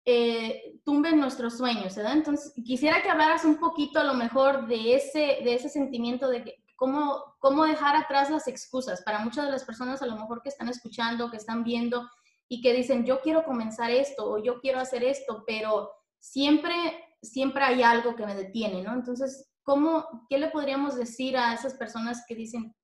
eh, 0.06 0.80
tumben 0.84 1.20
nuestros 1.20 1.58
sueños, 1.58 1.96
¿verdad? 1.96 2.14
Entonces, 2.14 2.54
quisiera 2.66 3.02
que 3.02 3.10
hablaras 3.10 3.46
un 3.46 3.58
poquito 3.58 4.00
a 4.00 4.04
lo 4.04 4.14
mejor 4.14 4.68
de 4.68 4.96
ese, 4.96 5.40
de 5.44 5.54
ese 5.56 5.70
sentimiento 5.70 6.30
de 6.30 6.44
que, 6.44 6.64
cómo, 6.76 7.36
cómo 7.40 7.66
dejar 7.66 7.96
atrás 7.96 8.30
las 8.30 8.48
excusas 8.48 9.02
para 9.04 9.20
muchas 9.20 9.46
de 9.46 9.52
las 9.52 9.64
personas 9.64 10.02
a 10.02 10.06
lo 10.06 10.18
mejor 10.18 10.42
que 10.42 10.50
están 10.50 10.68
escuchando, 10.68 11.32
que 11.32 11.38
están 11.38 11.64
viendo 11.64 12.10
y 12.50 12.62
que 12.62 12.74
dicen, 12.74 13.06
yo 13.06 13.22
quiero 13.22 13.46
comenzar 13.46 13.92
esto 13.92 14.30
o 14.30 14.44
yo 14.44 14.60
quiero 14.60 14.80
hacer 14.80 15.04
esto, 15.04 15.44
pero 15.48 15.92
siempre, 16.20 16.74
siempre 17.22 17.64
hay 17.64 17.84
algo 17.84 18.16
que 18.16 18.26
me 18.26 18.36
detiene, 18.36 18.82
¿no? 18.82 18.94
Entonces, 18.94 19.50
¿cómo, 19.64 20.28
¿qué 20.30 20.38
le 20.38 20.50
podríamos 20.50 20.98
decir 20.98 21.38
a 21.38 21.54
esas 21.54 21.76
personas 21.76 22.26
que 22.28 22.36
dicen, 22.36 22.76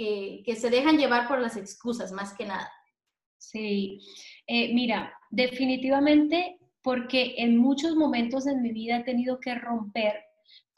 que, 0.00 0.42
que 0.46 0.56
se 0.56 0.70
dejan 0.70 0.96
llevar 0.96 1.26
por 1.26 1.40
las 1.40 1.56
excusas 1.56 2.12
más 2.12 2.32
que 2.32 2.46
nada. 2.46 2.72
Sí, 3.36 4.00
eh, 4.46 4.72
mira, 4.72 5.12
definitivamente 5.30 6.59
porque 6.82 7.34
en 7.38 7.56
muchos 7.58 7.94
momentos 7.94 8.46
en 8.46 8.62
mi 8.62 8.72
vida 8.72 8.98
he 8.98 9.04
tenido 9.04 9.38
que 9.40 9.54
romper 9.54 10.14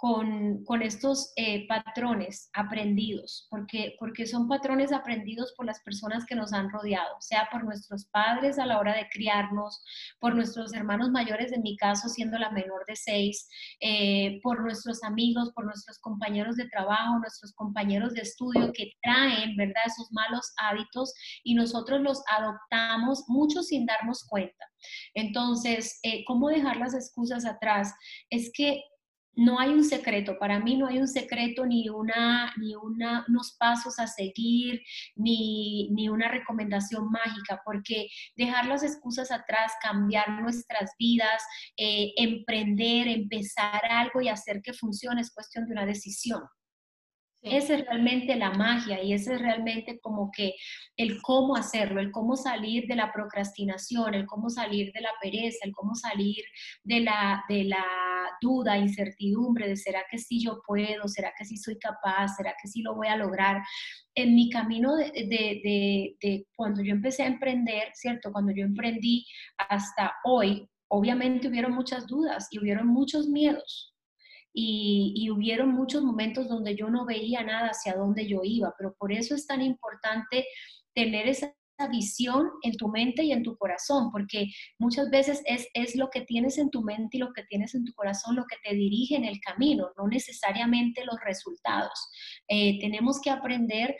con, 0.03 0.83
estos 0.83 1.33
eh, 1.37 1.65
patrones 1.69 2.51
aprendidos, 2.55 3.47
porque, 3.49 3.95
porque 4.01 4.27
son 4.27 4.49
patrones 4.49 4.93
aprendidos 4.93 5.55
por 5.57 5.65
las 5.65 5.81
personas 5.83 6.27
que 6.27 6.35
nos 6.35 6.53
han 6.53 6.71
rodeado, 6.71 7.15
sea 7.21 7.49
por 7.53 7.63
nuestros 7.63 8.07
padres 8.07 8.59
a 8.59 8.67
la 8.67 8.81
hora 8.81 8.97
de 8.97 9.09
criarnos, 9.11 9.81
por 10.19 10.35
nuestros 10.35 10.75
hermanos 10.75 11.11
mayores, 11.11 11.53
en 11.53 11.63
mi 11.63 11.77
caso 11.77 12.09
siendo 12.09 12.37
la 12.37 12.51
menor 12.51 12.85
de 12.89 12.97
seis, 12.97 13.49
eh, 13.81 14.41
por 14.43 14.61
nuestros 14.63 15.05
amigos, 15.05 15.53
por 15.55 15.67
nuestros 15.67 16.01
compañeros 16.01 16.57
de 16.57 16.69
trabajo, 16.69 17.21
nuestros 17.21 17.53
compañeros 17.53 18.13
de 18.15 18.23
estudio 18.23 18.73
que 18.73 18.91
traen, 19.05 19.57
¿verdad?, 19.57 19.85
esos 19.87 20.11
malos 20.11 20.53
hábitos 20.57 21.15
y 21.45 21.55
nosotros 21.55 22.01
los 22.01 22.21
adoptamos 22.27 23.23
mucho 23.29 23.63
sin 23.63 23.87
darnos 23.87 24.25
cuenta. 24.29 24.67
Entonces, 25.15 26.01
eh, 26.03 26.25
¿cómo 26.27 26.49
dejar 26.49 26.79
las 26.79 26.93
excusas 26.93 27.45
atrás? 27.45 27.95
Es 28.31 28.51
que 28.53 28.83
no 29.35 29.59
hay 29.59 29.71
un 29.71 29.85
secreto, 29.85 30.39
para 30.39 30.61
mí 30.61 30.77
no 30.77 30.87
hay 30.87 30.99
un 30.99 31.09
secreto 31.09 31.65
ni, 31.65 31.89
una, 31.89 32.53
ni 32.59 32.75
una, 32.75 33.25
unos 33.29 33.57
pasos 33.59 33.99
a 33.99 34.07
seguir, 34.07 34.83
ni, 35.17 35.89
ni, 35.91 36.09
una 36.09 36.29
recomendación 36.29 37.11
mágica, 37.11 37.61
porque 37.65 38.09
dejar 38.37 38.67
las 38.67 38.83
excusas 38.83 39.31
atrás, 39.31 39.73
cambiar 39.81 40.41
nuestras 40.41 40.91
vidas, 40.99 41.43
eh, 41.77 42.13
emprender, 42.17 43.09
empezar 43.09 43.81
algo 43.89 44.21
y 44.21 44.29
hacer 44.29 44.61
que 44.63 44.75
funcione 44.75 45.21
es 45.21 45.33
cuestión 45.33 45.67
de 45.67 45.73
una 45.73 45.87
decisión. 45.87 46.43
Esa 47.43 47.75
es 47.75 47.85
realmente 47.87 48.37
la 48.37 48.53
magia 48.53 49.03
y 49.03 49.13
ese 49.13 49.35
es 49.35 49.41
realmente 49.41 49.99
como 50.01 50.31
que 50.31 50.55
el 50.97 51.21
cómo 51.23 51.57
hacerlo, 51.57 52.01
el 52.01 52.13
cómo 52.13 52.37
salir 52.37 52.87
de 52.87 52.95
la 52.95 53.13
procrastinación, 53.13 54.15
el 54.15 54.27
cómo 54.27 54.49
salir 54.49 54.93
de 54.93 55.01
la 55.01 55.11
pereza, 55.21 55.59
el 55.65 55.73
cómo 55.73 55.97
salir 55.97 56.45
de 56.85 57.01
la, 57.01 57.43
de 57.49 57.65
la 57.65 57.85
duda, 58.41 58.79
incertidumbre 58.79 59.67
de 59.67 59.77
será 59.77 60.05
que 60.09 60.19
sí 60.19 60.41
yo 60.45 60.61
puedo, 60.65 61.09
será 61.09 61.33
que 61.37 61.45
sí 61.45 61.57
soy 61.57 61.79
capaz, 61.79 62.37
será 62.37 62.55
que 62.63 62.69
sí 62.69 62.81
lo 62.81 62.95
voy 62.95 63.09
a 63.09 63.17
lograr. 63.17 63.61
En 64.15 64.37
mi 64.37 64.49
camino 64.49 64.95
de, 64.95 65.11
de, 65.11 66.17
de 66.21 66.47
cuando 66.55 66.83
yo 66.83 66.93
empecé 66.93 67.25
a 67.25 67.27
emprender, 67.27 67.89
¿cierto? 67.95 68.31
Cuando 68.31 68.53
yo 68.53 68.65
emprendí 68.65 69.27
hasta 69.59 70.13
hoy, 70.25 70.69
obviamente 70.89 71.49
hubieron 71.49 71.73
muchas 71.73 72.07
dudas 72.07 72.47
y 72.51 72.61
hubieron 72.61 72.87
muchos 72.87 73.27
miedos, 73.27 73.92
y, 74.55 75.31
hubieron 75.31 75.71
muchos 75.71 76.03
momentos 76.03 76.49
donde 76.49 76.77
yo 76.77 76.91
no 76.91 77.07
veía 77.07 77.43
nada 77.43 77.69
hacia 77.69 77.95
dónde 77.95 78.29
yo 78.29 78.41
iba, 78.45 78.75
pero 78.77 78.95
por 78.99 79.13
eso 79.13 79.35
es 79.35 79.47
tan 79.47 79.63
importante 79.63 80.47
tener 80.95 81.27
esa 81.27 81.55
visión 81.91 82.49
en 82.63 82.77
tu 82.77 82.89
mente 82.89 83.25
y 83.25 83.33
en 83.33 83.43
tu 83.43 83.57
corazón, 83.57 84.11
porque 84.13 84.47
muchas 84.79 85.11
veces 85.11 85.43
es, 85.47 85.67
es 85.75 85.97
lo 85.97 86.11
que 86.11 86.21
tienes 86.21 86.59
en 86.59 86.71
tu 86.71 86.83
mente 86.83 87.17
y 87.17 87.21
lo 87.21 87.33
que 87.33 87.45
tienes 87.45 87.75
en 87.75 87.85
tu 87.85 87.93
corazón 87.95 88.37
lo 88.37 88.45
que 88.45 88.57
te 88.63 88.75
dirige 88.75 89.17
en 89.17 89.25
el 89.25 89.41
camino, 89.41 89.91
no 89.97 90.07
necesariamente 90.07 91.05
los 91.05 91.17
resultados. 91.25 92.11
Eh, 92.49 92.79
tenemos 92.81 93.21
que 93.21 93.31
aprender 93.31 93.97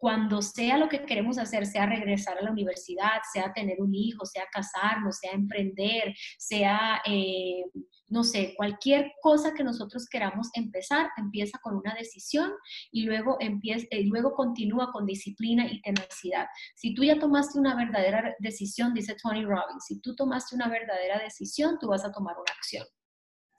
cuando 0.00 0.40
sea 0.40 0.78
lo 0.78 0.88
que 0.88 1.04
queremos 1.04 1.36
hacer, 1.36 1.66
sea 1.66 1.84
regresar 1.84 2.38
a 2.38 2.42
la 2.42 2.50
universidad, 2.50 3.20
sea 3.34 3.52
tener 3.52 3.82
un 3.82 3.94
hijo, 3.94 4.24
sea 4.24 4.46
casarnos, 4.50 5.18
sea 5.18 5.32
emprender, 5.32 6.14
sea, 6.38 7.02
eh, 7.04 7.64
no 8.08 8.24
sé, 8.24 8.54
cualquier 8.56 9.12
cosa 9.20 9.52
que 9.52 9.62
nosotros 9.62 10.08
queramos 10.10 10.48
empezar, 10.54 11.10
empieza 11.18 11.58
con 11.62 11.76
una 11.76 11.94
decisión 11.94 12.50
y 12.90 13.02
luego, 13.02 13.36
empieza, 13.40 13.86
y 13.90 14.04
luego 14.04 14.32
continúa 14.32 14.90
con 14.90 15.04
disciplina 15.04 15.70
y 15.70 15.82
tenacidad. 15.82 16.46
Si 16.76 16.94
tú 16.94 17.04
ya 17.04 17.18
tomaste 17.18 17.58
una 17.58 17.76
verdadera 17.76 18.34
decisión, 18.38 18.94
dice 18.94 19.14
Tony 19.22 19.44
Robbins, 19.44 19.84
si 19.86 20.00
tú 20.00 20.16
tomaste 20.16 20.56
una 20.56 20.70
verdadera 20.70 21.18
decisión, 21.18 21.76
tú 21.78 21.88
vas 21.88 22.06
a 22.06 22.10
tomar 22.10 22.36
una 22.36 22.52
acción. 22.56 22.86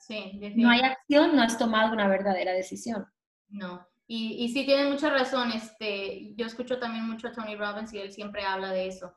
Sí, 0.00 0.40
no 0.56 0.70
hay 0.70 0.80
acción, 0.80 1.36
no 1.36 1.42
has 1.42 1.56
tomado 1.56 1.92
una 1.92 2.08
verdadera 2.08 2.52
decisión. 2.52 3.06
No, 3.48 3.86
y, 4.14 4.44
y 4.44 4.48
sí, 4.50 4.66
tiene 4.66 4.90
mucha 4.90 5.08
razón. 5.08 5.52
Este, 5.52 6.34
yo 6.36 6.44
escucho 6.44 6.78
también 6.78 7.08
mucho 7.08 7.28
a 7.28 7.32
Tony 7.32 7.56
Robbins 7.56 7.94
y 7.94 7.98
él 7.98 8.12
siempre 8.12 8.44
habla 8.44 8.70
de 8.70 8.86
eso. 8.88 9.14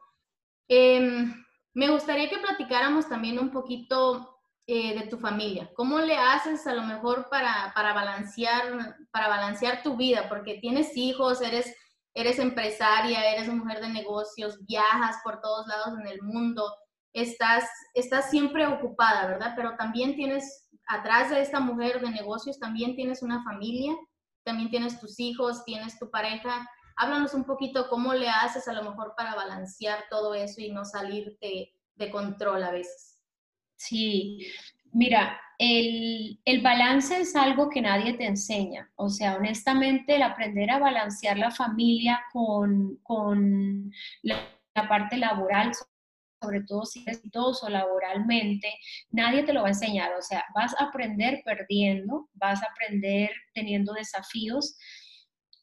Em, 0.70 1.46
me 1.74 1.90
gustaría 1.90 2.30
que 2.30 2.38
platicáramos 2.38 3.10
también 3.10 3.38
un 3.38 3.52
poquito 3.52 4.40
eh, 4.66 4.98
de 4.98 5.08
tu 5.08 5.18
familia. 5.18 5.70
¿Cómo 5.76 6.00
le 6.00 6.16
haces 6.16 6.66
a 6.66 6.74
lo 6.74 6.84
mejor 6.84 7.28
para, 7.30 7.74
para, 7.76 7.92
balancear, 7.92 8.96
para 9.12 9.28
balancear 9.28 9.84
tu 9.84 9.98
vida? 9.98 10.30
Porque 10.30 10.60
tienes 10.62 10.96
hijos, 10.96 11.42
eres, 11.42 11.76
eres 12.14 12.40
empresaria, 12.40 13.34
eres 13.34 13.50
mujer 13.50 13.82
de 13.82 13.90
negocios, 13.90 14.66
viajas 14.66 15.18
por 15.26 15.42
todos 15.42 15.68
lados 15.68 16.00
en 16.00 16.08
el 16.08 16.22
mundo, 16.22 16.74
estás, 17.12 17.70
estás 17.96 18.30
siempre 18.30 18.66
ocupada, 18.66 19.28
¿verdad? 19.28 19.56
Pero 19.58 19.76
también 19.76 20.16
tienes, 20.16 20.70
atrás 20.88 21.32
de 21.32 21.42
esta 21.42 21.60
mujer 21.60 22.00
de 22.00 22.12
negocios, 22.12 22.60
también 22.60 22.96
tienes 22.96 23.22
una 23.22 23.44
familia 23.44 23.94
también 24.46 24.70
tienes 24.70 25.00
tus 25.00 25.20
hijos, 25.20 25.66
tienes 25.66 26.00
tu 26.00 26.10
pareja. 26.10 26.70
Háblanos 26.96 27.34
un 27.34 27.44
poquito 27.44 27.90
cómo 27.90 28.14
le 28.14 28.30
haces 28.30 28.68
a 28.70 28.74
lo 28.74 28.84
mejor 28.84 29.14
para 29.18 29.36
balancear 29.36 30.06
todo 30.10 30.34
eso 30.34 30.62
y 30.62 30.72
no 30.72 30.86
salirte 30.86 31.74
de 31.96 32.12
control 32.12 32.64
a 32.64 32.72
veces. 32.72 33.22
Sí, 33.76 34.48
mira, 34.94 35.38
el, 35.58 36.62
balance 36.62 37.20
es 37.20 37.36
algo 37.36 37.70
que 37.70 37.82
nadie 37.82 38.14
te 38.14 38.26
enseña. 38.26 38.90
O 38.96 39.10
sea, 39.10 39.36
honestamente, 39.36 40.16
el 40.16 40.24
aprender 40.24 40.72
a 40.72 40.80
balancear 40.80 41.38
la 41.38 41.52
familia 41.52 42.22
con, 42.32 43.00
la, 44.22 44.40
la 44.74 44.88
parte 44.88 45.18
laboral 45.18 45.74
sobre 46.46 46.62
todo 46.62 46.86
si 46.86 47.02
eres 47.02 47.18
exitoso 47.18 47.70
laboralmente, 47.70 48.72
nadie 49.10 49.44
te 49.44 49.54
lo 49.54 49.62
va 49.62 49.68
a 49.68 49.72
enseñar. 49.72 50.14
O 50.18 50.22
sea, 50.22 50.46
vas 50.54 50.74
a 50.80 50.86
aprender 50.86 51.42
perdiendo, 51.44 52.30
vas 52.34 52.62
a 52.62 52.68
aprender 52.68 53.32
teniendo 53.54 53.94
desafíos. 53.94 54.78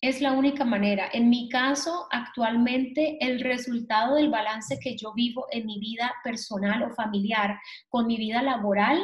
Es 0.00 0.20
la 0.20 0.32
única 0.32 0.64
manera. 0.64 1.08
En 1.12 1.30
mi 1.30 1.48
caso, 1.48 2.08
actualmente, 2.10 3.18
el 3.20 3.40
resultado 3.40 4.16
del 4.16 4.30
balance 4.30 4.78
que 4.80 4.96
yo 4.96 5.14
vivo 5.14 5.46
en 5.52 5.66
mi 5.66 5.78
vida 5.78 6.12
personal 6.24 6.82
o 6.82 6.94
familiar 6.94 7.56
con 7.88 8.08
mi 8.08 8.16
vida 8.16 8.42
laboral 8.42 9.00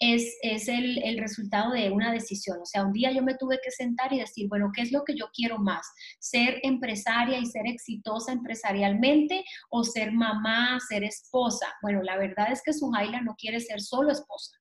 es, 0.00 0.38
es 0.42 0.66
el, 0.66 0.98
el, 1.04 1.18
resultado 1.18 1.72
de 1.72 1.90
una 1.90 2.10
decisión. 2.10 2.58
O 2.60 2.64
sea, 2.64 2.86
un 2.86 2.92
día 2.92 3.12
yo 3.12 3.22
me 3.22 3.34
tuve 3.34 3.60
que 3.62 3.70
sentar 3.70 4.12
y 4.12 4.18
decir, 4.18 4.48
bueno, 4.48 4.70
¿qué 4.74 4.80
es 4.80 4.92
lo 4.92 5.04
que 5.04 5.14
yo 5.14 5.26
quiero 5.32 5.58
más? 5.58 5.86
¿Ser 6.18 6.58
empresaria 6.62 7.38
y 7.38 7.44
ser 7.44 7.66
exitosa 7.66 8.32
empresarialmente 8.32 9.44
o 9.68 9.84
ser 9.84 10.12
mamá, 10.12 10.78
ser 10.88 11.04
esposa? 11.04 11.66
Bueno, 11.82 12.02
la 12.02 12.16
verdad 12.16 12.50
es 12.50 12.62
que 12.62 12.72
Suhaila 12.72 13.20
no 13.20 13.36
quiere 13.36 13.60
ser 13.60 13.82
solo 13.82 14.10
esposa. 14.10 14.56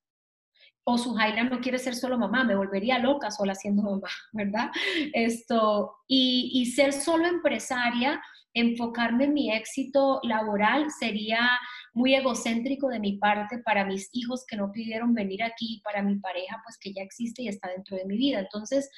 O 0.84 0.98
Suhaila 0.98 1.44
no 1.44 1.62
quiere 1.62 1.80
ser 1.80 1.96
solo 1.96 2.18
mamá, 2.18 2.44
me 2.44 2.56
volvería 2.56 3.00
loca 3.00 3.32
sola 3.32 3.56
siendo 3.56 3.84
mamá, 3.84 4.10
¿verdad? 4.34 4.72
Esto, 5.14 5.96
y, 6.08 6.52
y 6.54 6.66
ser 6.66 6.92
solo 6.92 7.28
empresaria, 7.28 8.22
enfocarme 8.54 9.26
en 9.26 9.34
mi 9.34 9.52
éxito 9.52 10.20
laboral 10.24 10.90
sería 10.92 11.50
muy 11.94 12.16
egocéntrico 12.16 12.88
de 12.90 13.00
mi 13.00 13.18
parte 13.18 13.60
para 13.60 13.86
mis 13.86 14.10
hijos 14.14 14.46
que 14.48 14.58
no 14.58 14.72
pidieron 14.72 15.14
venir 15.14 15.44
aquí, 15.44 15.82
para 15.84 16.02
mi 16.02 16.18
pareja, 16.20 16.62
pues 16.64 16.78
que 16.80 16.94
ya 16.94 17.02
existe 17.02 17.44
y 17.44 17.48
está 17.48 17.70
dentro 17.70 17.98
de 17.98 18.06
mi 18.06 18.18
vida. 18.18 18.40
Entonces, 18.40 18.90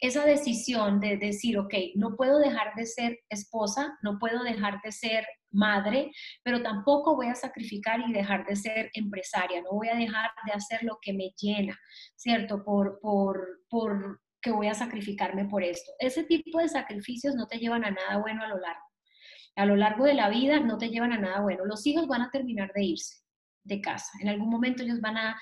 esa 0.00 0.24
decisión 0.24 1.00
de 1.00 1.16
decir, 1.16 1.58
ok, 1.58 1.74
no 1.94 2.16
puedo 2.16 2.38
dejar 2.38 2.74
de 2.74 2.86
ser 2.86 3.18
esposa, 3.28 3.96
no 4.02 4.18
puedo 4.18 4.42
dejar 4.42 4.80
de 4.82 4.92
ser 4.92 5.26
madre, 5.50 6.10
pero 6.42 6.62
tampoco 6.62 7.16
voy 7.16 7.28
a 7.28 7.34
sacrificar 7.34 8.00
y 8.00 8.12
dejar 8.12 8.44
de 8.44 8.56
ser 8.56 8.90
empresaria, 8.94 9.62
no 9.62 9.70
voy 9.72 9.88
a 9.88 9.94
dejar 9.94 10.30
de 10.46 10.52
hacer 10.52 10.82
lo 10.82 10.98
que 11.00 11.12
me 11.12 11.32
llena, 11.40 11.78
¿cierto? 12.16 12.64
Por, 12.64 12.98
por, 13.00 13.60
por 13.70 14.20
que 14.42 14.50
voy 14.50 14.66
a 14.66 14.74
sacrificarme 14.74 15.46
por 15.46 15.62
esto. 15.62 15.92
Ese 15.98 16.24
tipo 16.24 16.58
de 16.58 16.68
sacrificios 16.68 17.34
no 17.34 17.46
te 17.46 17.58
llevan 17.58 17.84
a 17.84 17.90
nada 17.90 18.18
bueno 18.18 18.42
a 18.42 18.48
lo 18.48 18.58
largo 18.58 18.93
a 19.56 19.66
lo 19.66 19.76
largo 19.76 20.04
de 20.04 20.14
la 20.14 20.28
vida 20.28 20.60
no 20.60 20.78
te 20.78 20.88
llevan 20.88 21.12
a 21.12 21.18
nada 21.18 21.40
bueno. 21.40 21.64
Los 21.64 21.86
hijos 21.86 22.06
van 22.06 22.22
a 22.22 22.30
terminar 22.30 22.72
de 22.74 22.84
irse 22.84 23.23
de 23.64 23.80
casa. 23.80 24.12
En 24.20 24.28
algún 24.28 24.50
momento 24.50 24.82
ellos 24.82 25.00
van 25.00 25.16
a, 25.16 25.36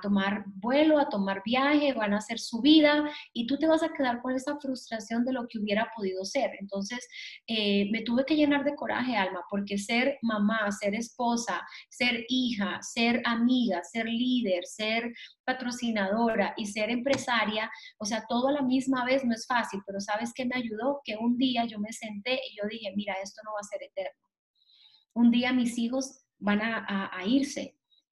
tomar 0.00 0.44
vuelo, 0.46 0.98
a 0.98 1.08
tomar 1.08 1.42
viaje, 1.44 1.92
van 1.92 2.14
a 2.14 2.18
hacer 2.18 2.38
su 2.38 2.60
vida 2.60 3.10
y 3.32 3.46
tú 3.46 3.58
te 3.58 3.66
vas 3.66 3.82
a 3.82 3.92
quedar 3.92 4.22
con 4.22 4.34
esa 4.34 4.58
frustración 4.58 5.24
de 5.24 5.32
lo 5.32 5.46
que 5.48 5.58
hubiera 5.58 5.90
podido 5.94 6.24
ser. 6.24 6.50
Entonces, 6.60 7.06
eh, 7.46 7.88
me 7.90 8.02
tuve 8.02 8.24
que 8.24 8.36
llenar 8.36 8.64
de 8.64 8.74
coraje, 8.74 9.16
Alma, 9.16 9.42
porque 9.50 9.78
ser 9.78 10.18
mamá, 10.22 10.70
ser 10.72 10.94
esposa, 10.94 11.60
ser 11.90 12.24
hija, 12.28 12.80
ser 12.82 13.20
amiga, 13.24 13.82
ser 13.82 14.06
líder, 14.06 14.64
ser 14.64 15.12
patrocinadora 15.44 16.54
y 16.56 16.66
ser 16.66 16.90
empresaria, 16.90 17.70
o 17.98 18.04
sea, 18.04 18.24
todo 18.28 18.48
a 18.48 18.52
la 18.52 18.62
misma 18.62 19.04
vez 19.04 19.24
no 19.24 19.34
es 19.34 19.46
fácil, 19.46 19.80
pero 19.86 20.00
¿sabes 20.00 20.32
qué 20.34 20.44
me 20.44 20.56
ayudó? 20.56 21.00
Que 21.04 21.16
un 21.16 21.36
día 21.36 21.64
yo 21.64 21.78
me 21.78 21.92
senté 21.92 22.34
y 22.34 22.56
yo 22.56 22.68
dije, 22.68 22.92
mira, 22.94 23.14
esto 23.22 23.40
no 23.44 23.52
va 23.52 23.60
a 23.60 23.64
ser 23.64 23.82
eterno. 23.82 24.20
Un 25.14 25.30
día 25.30 25.52
mis 25.52 25.78
hijos 25.78 26.25
van 26.38 26.60
a, 26.62 27.10
irse. 27.24 27.74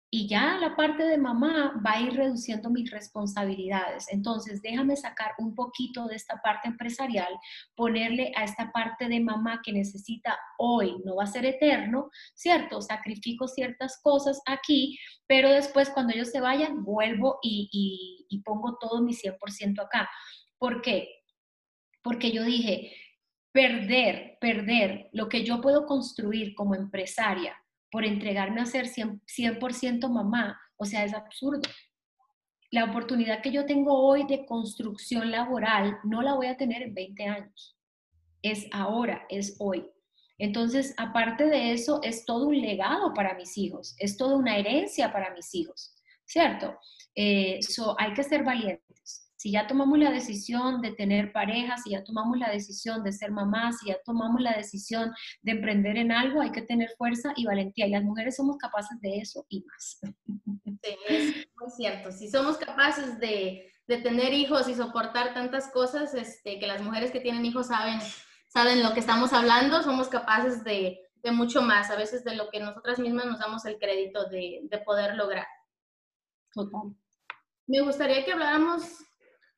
y 0.09 0.29
ya 0.29 0.57
la 0.59 0.77
parte 0.77 1.03
de 1.03 1.19
mamá 1.19 1.81
va 1.85 1.93
a 1.95 2.01
ir 2.01 2.15
reduciendo 2.15 2.71
mis 2.71 2.91
responsabilidades. 2.91 4.07
Entonces, 4.13 4.63
déjame 4.63 4.97
sacar 4.97 5.33
un 5.39 5.55
poquito 5.55 6.07
de 6.07 6.15
esta 6.15 6.41
parte 6.43 6.69
empresarial, 6.69 7.33
ponerle 7.75 8.33
a 8.37 8.45
esta 8.45 8.71
parte 8.73 9.09
de 9.09 9.21
mamá 9.21 9.61
que 9.65 9.73
necesita 9.73 10.39
hoy, 10.59 10.97
no 11.05 11.17
va 11.17 11.25
a 11.25 11.27
ser 11.27 11.45
eterno, 11.45 12.09
¿cierto? 12.35 12.81
Sacrifico 12.81 13.49
ciertas 13.49 14.01
cosas 14.03 14.41
aquí, 14.47 14.99
pero 15.27 15.51
después 15.51 15.91
cuando 15.91 16.15
ellos 16.15 16.31
se 16.31 16.41
vayan, 16.41 16.85
vuelvo 16.85 17.39
y, 17.43 18.27
y 18.29 18.43
pongo 18.43 18.79
todo 18.79 19.03
mi 19.03 19.13
100% 19.13 19.83
acá. 19.85 20.09
¿Por 20.57 20.83
qué? 20.83 21.09
Porque 22.03 22.31
yo 22.31 22.45
dije, 22.45 22.93
perder, 23.53 24.39
perder 24.41 25.11
lo 25.13 25.29
que 25.29 25.45
yo 25.45 25.61
puedo 25.61 25.87
construir 25.87 26.55
como 26.55 26.75
empresaria 26.75 27.57
por 27.97 28.05
entregarme 28.05 28.61
a 28.61 28.67
ser 28.67 28.89
100%, 28.89 30.11
mamá, 30.11 30.61
o 30.77 30.85
sea, 30.85 31.03
es 31.03 31.15
absurdo. 31.15 31.63
La 32.71 32.85
oportunidad 32.85 33.41
que 33.41 33.51
yo 33.51 33.65
tengo 33.65 33.99
hoy 33.99 34.27
de 34.27 34.45
construcción 34.45 35.31
laboral 35.31 35.97
no 36.05 36.21
la 36.21 36.35
voy 36.35 36.49
a 36.49 36.59
tener 36.59 36.83
en 36.83 36.93
20 36.93 37.25
años. 37.25 37.75
Es 38.43 38.67
ahora, 38.71 39.25
es 39.31 39.57
hoy. 39.61 39.87
Entonces, 40.37 40.93
aparte 40.99 41.47
de 41.47 41.73
eso, 41.73 42.01
es 42.03 42.27
todo 42.27 42.49
un 42.49 42.61
legado 42.61 43.15
para 43.15 43.33
mis 43.33 43.57
hijos, 43.57 43.97
es 43.99 44.19
toda 44.19 44.37
una 44.37 44.59
herencia 44.59 45.11
para 45.11 45.33
mis 45.33 45.55
hijos, 45.55 45.95
¿cierto? 46.27 46.79
Eh, 47.15 47.61
hay 47.97 48.13
que 48.13 48.25
ser 48.25 48.45
valientes. 48.45 49.26
Si 49.47 49.53
ya 49.53 49.69
tomamos 49.69 49.97
la 49.97 50.11
decisión 50.11 50.83
de 50.83 50.91
tener 50.91 51.31
pareja, 51.31 51.77
si 51.77 51.91
ya 51.91 52.03
tomamos 52.03 52.37
la 52.37 52.51
decisión 52.51 53.05
de 53.05 53.13
ser 53.13 53.31
mamá, 53.31 53.73
si 53.73 53.91
ya 53.91 53.99
tomamos 54.05 54.41
la 54.41 54.57
decisión 54.57 55.13
de 55.43 55.53
emprender 55.53 55.97
en 55.99 56.11
algo, 56.11 56.41
hay 56.41 56.51
que 56.51 56.63
tener 56.63 56.91
fuerza 56.99 57.33
y 57.37 57.47
valentía. 57.47 57.87
Y 57.87 57.91
las 57.91 58.03
mujeres 58.03 58.35
somos 58.35 58.57
capaces 58.57 59.01
de 59.01 59.19
eso 59.19 59.47
y 59.49 59.63
más. 59.63 60.01
Sí, 60.83 60.97
es 61.09 61.47
muy 61.61 61.71
cierto. 61.71 62.11
Si 62.11 62.29
somos 62.29 62.57
capaces 62.59 63.21
de, 63.21 63.73
de 63.87 63.99
tener 63.99 64.35
hijos 64.35 64.69
y 64.69 64.75
soportar 64.75 65.33
tantas 65.33 65.71
cosas, 65.71 66.13
este, 66.15 66.59
que 66.59 66.67
las 66.67 66.83
mujeres 66.83 67.13
que 67.13 67.21
tienen 67.21 67.47
hijos 67.47 67.69
saben, 67.69 68.01
saben 68.49 68.83
lo 68.83 68.95
que 68.95 69.01
estamos 69.01 69.33
hablando, 69.33 69.81
somos 69.85 70.09
capaces 70.09 70.65
de, 70.65 70.99
de 71.23 71.31
mucho 71.31 71.63
más, 71.63 71.89
a 71.93 71.97
veces 71.97 72.25
de 72.25 72.35
lo 72.35 72.51
que 72.51 72.59
nosotras 72.59 72.99
mismas 72.99 73.27
nos 73.27 73.39
damos 73.39 73.65
el 73.65 73.79
crédito 73.79 74.29
de, 74.29 74.63
de 74.65 74.79
poder 74.79 75.15
lograr. 75.15 75.47
Total. 76.53 76.97
Me 77.69 77.81
gustaría 77.83 78.25
que 78.25 78.33
habláramos 78.33 79.07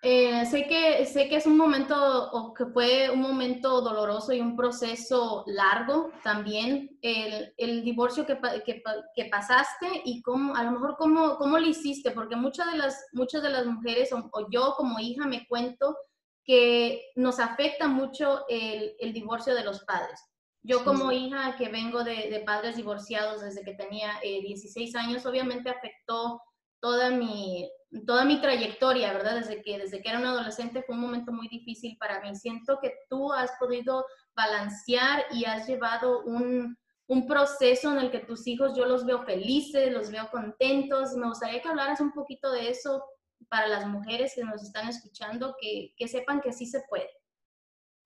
eh, 0.01 0.47
sé, 0.47 0.69
que, 0.69 1.05
sé 1.07 1.29
que 1.29 1.37
es 1.37 1.47
un 1.47 1.57
momento, 1.57 2.31
o 2.31 2.55
que 2.55 2.67
fue 2.67 3.11
un 3.11 3.21
momento 3.21 3.81
doloroso 3.81 4.33
y 4.33 4.41
un 4.41 4.57
proceso 4.57 5.43
largo 5.49 6.13
también, 6.23 6.97
el, 7.03 7.53
el 7.57 7.83
divorcio 7.83 8.25
que, 8.25 8.39
que, 8.65 8.81
que, 9.17 9.25
pasaste 9.25 10.03
y 10.05 10.23
cómo, 10.23 10.55
a 10.55 10.63
lo 10.63 10.71
mejor 10.73 10.97
cómo, 10.97 11.37
cómo 11.37 11.59
lo 11.59 11.67
hiciste, 11.67 12.13
porque 12.13 12.37
muchas 12.37 12.71
de 12.71 12.79
las, 12.79 13.07
muchas 13.13 13.43
de 13.43 13.51
las 13.51 13.67
mujeres, 13.67 14.13
o, 14.13 14.51
yo 14.51 14.75
como 14.77 15.01
hija 15.01 15.27
me 15.27 15.47
cuento 15.49 15.97
que 16.45 17.11
nos 17.17 17.41
afecta 17.41 17.89
mucho 17.89 18.45
el, 18.49 18.95
el 19.01 19.13
divorcio 19.13 19.55
de 19.55 19.65
los 19.65 19.81
padres. 19.85 20.21
Yo 20.63 20.85
como 20.85 21.13
hija 21.13 21.57
que 21.57 21.69
vengo 21.69 22.05
de, 22.05 22.31
de, 22.31 22.41
padres 22.41 22.77
divorciados 22.77 23.41
desde 23.41 23.63
que 23.63 23.75
tenía 23.75 24.13
16 24.23 24.95
eh, 24.95 24.99
años, 24.99 25.25
obviamente 25.27 25.71
afectó 25.71 26.41
toda 26.81 27.11
mi, 27.11 27.71
toda 28.07 28.25
mi 28.25 28.41
trayectoria, 28.41 29.13
¿verdad? 29.13 29.37
Desde 29.37 29.63
que, 29.63 29.79
desde 29.79 30.03
que 30.03 30.09
era 30.09 30.19
un 30.19 30.27
adolescente 30.27 30.83
fue 30.83 30.95
un 30.95 31.03
momento 31.03 31.33
muy 31.33 31.49
difícil 31.49 31.97
para 31.99 32.21
mí. 32.21 32.35
Siento 32.35 32.79
que 32.81 32.95
tú 33.09 33.33
has 33.33 33.51
podido 33.59 34.05
balancear 34.37 35.25
y 35.33 35.45
has 35.45 35.67
llevado 35.67 36.23
un, 36.25 36.77
un 37.09 37.27
proceso 37.27 37.91
en 37.93 37.99
el 37.99 38.11
que 38.11 38.21
tus 38.21 38.47
hijos 38.47 38.77
yo 38.77 38.85
los 38.85 39.05
veo 39.05 39.23
felices, 39.23 39.93
los 39.93 40.11
veo 40.11 40.29
contentos. 40.31 41.15
Me 41.15 41.29
gustaría 41.29 41.63
que 41.63 41.69
hablaras 41.69 42.01
un 42.01 42.13
poquito 42.13 42.53
de 42.53 42.71
eso 42.71 43.03
para 43.49 43.67
las 43.67 43.87
mujeres 43.87 44.33
que 44.35 44.45
nos 44.45 44.63
están 44.63 44.89
escuchando, 44.89 45.57
que, 45.61 45.95
que 45.97 46.09
sepan 46.09 46.41
que 46.41 46.53
sí 46.53 46.67
se 46.67 46.83
puede. 46.89 47.09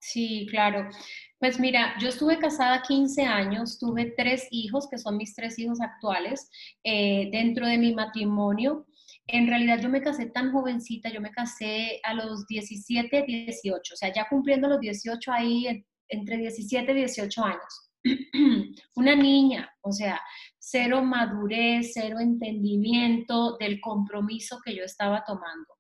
Sí, 0.02 0.48
claro. 0.50 0.90
Pues 1.38 1.60
mira, 1.60 1.94
yo 2.00 2.08
estuve 2.08 2.38
casada 2.38 2.82
15 2.82 3.22
años, 3.22 3.78
tuve 3.78 4.12
tres 4.16 4.48
hijos, 4.50 4.88
que 4.90 4.98
son 4.98 5.16
mis 5.16 5.32
tres 5.32 5.56
hijos 5.60 5.80
actuales, 5.80 6.50
eh, 6.82 7.28
dentro 7.30 7.68
de 7.68 7.78
mi 7.78 7.94
matrimonio. 7.94 8.84
En 9.28 9.46
realidad 9.46 9.80
yo 9.80 9.88
me 9.88 10.02
casé 10.02 10.26
tan 10.26 10.50
jovencita, 10.50 11.08
yo 11.08 11.20
me 11.20 11.30
casé 11.30 12.00
a 12.02 12.14
los 12.14 12.48
17, 12.48 13.22
18, 13.24 13.94
o 13.94 13.96
sea, 13.96 14.12
ya 14.12 14.26
cumpliendo 14.28 14.68
los 14.68 14.80
18 14.80 15.30
ahí, 15.32 15.84
entre 16.08 16.36
17 16.36 16.90
y 16.90 16.94
18 16.96 17.44
años. 17.44 17.90
Una 18.96 19.14
niña, 19.14 19.72
o 19.82 19.92
sea, 19.92 20.20
cero 20.64 21.02
madurez, 21.02 21.90
cero 21.92 22.20
entendimiento 22.20 23.56
del 23.58 23.80
compromiso 23.80 24.60
que 24.64 24.76
yo 24.76 24.84
estaba 24.84 25.24
tomando. 25.26 25.74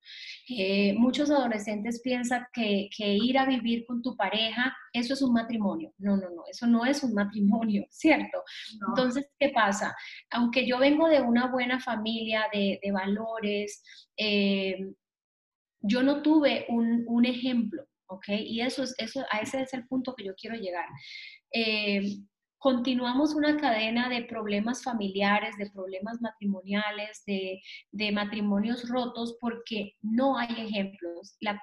Eh, 0.48 0.92
muchos 0.94 1.30
adolescentes 1.30 2.00
piensan 2.02 2.46
que, 2.52 2.88
ir 2.98 3.38
a 3.38 3.46
vivir 3.46 3.86
con 3.86 4.02
tu 4.02 4.16
pareja, 4.16 4.76
eso 4.92 5.14
es 5.14 5.22
un 5.22 5.34
matrimonio. 5.34 5.94
No, 5.98 6.16
no, 6.16 6.28
no, 6.30 6.42
eso 6.50 6.66
no 6.66 6.84
es 6.84 7.04
un 7.04 7.14
matrimonio, 7.14 7.86
¿cierto? 7.90 8.42
Entonces, 8.88 9.30
¿qué 9.38 9.50
pasa? 9.50 9.94
Aunque 10.30 10.66
yo 10.66 10.78
vengo 10.80 11.08
de 11.08 11.22
una 11.22 11.46
buena 11.46 11.78
familia 11.78 12.46
de, 12.52 12.80
valores, 12.92 13.84
eh, 14.16 14.78
yo 15.80 16.02
no 16.02 16.22
tuve 16.22 16.66
un, 16.68 17.24
ejemplo, 17.24 17.86
¿ok? 18.06 18.30
Y 18.30 18.62
eso 18.62 18.82
es, 18.82 18.96
eso, 18.98 19.24
a 19.30 19.38
ese 19.38 19.62
es 19.62 19.72
el 19.74 19.86
punto 19.86 20.14
que 20.16 20.24
yo 20.24 20.34
quiero 20.34 20.56
llegar. 20.56 20.86
Eh, 21.52 22.02
continuamos 22.62 23.34
una 23.34 23.56
cadena 23.56 24.08
de 24.08 24.22
problemas 24.22 24.84
familiares, 24.84 25.56
de 25.58 25.68
problemas 25.70 26.20
matrimoniales, 26.20 27.24
de, 27.26 28.12
matrimonios 28.12 28.88
rotos, 28.88 29.36
porque 29.40 29.96
no 30.00 30.38
hay 30.38 30.54
ejemplos. 30.56 31.36
La, 31.40 31.60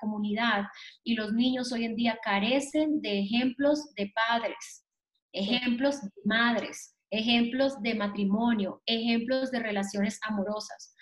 comunidad 0.00 0.64
y 1.04 1.14
los 1.14 1.32
niños 1.32 1.70
hoy 1.72 1.84
en 1.84 1.94
día 1.94 2.18
carecen 2.22 3.00
de 3.00 3.20
ejemplos 3.20 3.94
de 3.94 4.12
padres, 4.12 4.84
ejemplos 5.32 6.02
de 6.02 6.10
madres, 6.24 6.96
ejemplos 7.10 7.80
de 7.80 7.94
matrimonio, 7.94 8.82
ejemplos 8.86 9.52
de 9.52 9.60
relaciones 9.60 10.18
amorosas. 10.22 10.96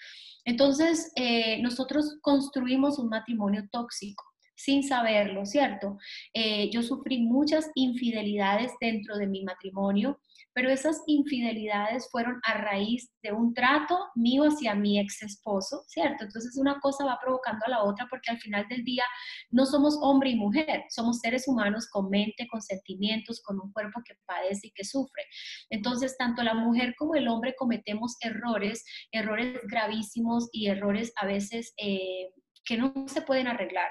Entonces, 0.44 1.10
eh, 1.16 1.62
nosotros 1.62 2.18
construimos 2.20 2.98
un 2.98 3.08
matrimonio 3.08 3.66
tóxico 3.72 4.31
sin 4.54 4.82
saberlo, 4.82 5.46
¿cierto? 5.46 5.98
Eh, 6.34 6.70
yo 6.70 6.82
sufrí 6.82 7.22
muchas 7.22 7.70
infidelidades 7.74 8.72
dentro 8.80 9.16
de 9.16 9.26
mi 9.26 9.44
matrimonio, 9.44 10.18
pero 10.54 10.70
esas 10.70 11.02
infidelidades 11.06 12.08
fueron 12.10 12.40
a 12.44 12.54
raíz 12.54 13.10
de 13.22 13.32
un 13.32 13.54
trato 13.54 13.98
mío 14.14 14.44
hacia 14.44 14.74
mi 14.74 14.98
ex 14.98 15.22
esposo, 15.22 15.82
¿cierto? 15.86 16.24
Entonces 16.24 16.56
una 16.58 16.78
cosa 16.80 17.04
va 17.04 17.18
provocando 17.20 17.64
a 17.66 17.70
la 17.70 17.82
otra 17.84 18.06
porque 18.10 18.30
al 18.30 18.38
final 18.38 18.66
del 18.68 18.84
día 18.84 19.04
no 19.50 19.64
somos 19.66 19.98
hombre 20.02 20.30
y 20.30 20.36
mujer, 20.36 20.84
somos 20.90 21.20
seres 21.20 21.48
humanos 21.48 21.88
con 21.90 22.10
mente, 22.10 22.46
con 22.50 22.60
sentimientos, 22.60 23.40
con 23.42 23.60
un 23.60 23.72
cuerpo 23.72 24.00
que 24.04 24.14
padece 24.26 24.68
y 24.68 24.72
que 24.72 24.84
sufre. 24.84 25.24
Entonces 25.70 26.16
tanto 26.18 26.42
la 26.42 26.54
mujer 26.54 26.94
como 26.98 27.14
el 27.14 27.28
hombre 27.28 27.54
cometemos 27.56 28.16
errores, 28.20 28.84
errores 29.10 29.58
gravísimos 29.64 30.48
y 30.52 30.66
errores 30.66 31.12
a 31.16 31.26
veces 31.26 31.72
eh, 31.78 32.30
que 32.64 32.76
no 32.76 32.92
se 33.08 33.22
pueden 33.22 33.48
arreglar 33.48 33.90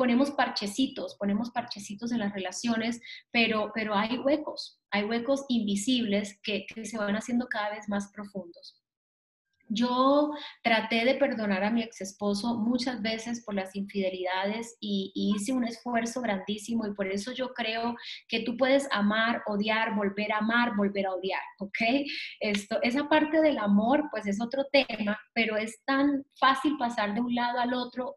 ponemos 0.00 0.30
parchecitos, 0.30 1.14
ponemos 1.16 1.50
parchecitos 1.50 2.10
en 2.10 2.20
las 2.20 2.32
relaciones, 2.32 3.02
pero, 3.30 3.70
pero 3.74 3.94
hay 3.94 4.16
huecos, 4.16 4.80
hay 4.90 5.04
huecos 5.04 5.44
invisibles 5.48 6.40
que, 6.42 6.64
se 6.84 6.96
van 6.96 7.16
haciendo 7.16 7.46
cada 7.48 7.68
vez 7.74 7.86
más 7.86 8.10
profundos. 8.10 8.80
Yo 9.68 10.30
traté 10.64 11.04
de 11.04 11.16
perdonar 11.16 11.64
a 11.64 11.70
mi 11.70 11.82
ex 11.82 12.00
esposo 12.00 12.56
muchas 12.56 13.02
veces 13.02 13.44
por 13.44 13.54
las 13.54 13.76
infidelidades 13.76 14.74
y, 14.80 15.12
hice 15.14 15.52
un 15.52 15.64
esfuerzo 15.64 16.22
grandísimo 16.22 16.86
y 16.86 16.94
por 16.94 17.06
eso 17.06 17.32
yo 17.32 17.52
creo 17.52 17.94
que 18.26 18.40
tú 18.40 18.56
puedes 18.56 18.88
amar, 18.92 19.42
odiar, 19.48 19.94
volver 19.94 20.32
a 20.32 20.38
amar, 20.38 20.74
volver 20.76 21.08
a 21.08 21.12
odiar, 21.12 21.42
¿ok? 21.58 22.06
Esto, 22.40 22.78
esa 22.80 23.06
parte 23.06 23.42
del 23.42 23.58
amor 23.58 24.08
pues 24.10 24.26
es 24.26 24.40
otro 24.40 24.64
tema, 24.72 25.20
pero 25.34 25.58
es 25.58 25.84
tan 25.84 26.24
fácil 26.38 26.78
pasar 26.78 27.12
de 27.12 27.20
un 27.20 27.34
lado 27.34 27.58
al 27.58 27.74
otro 27.74 28.16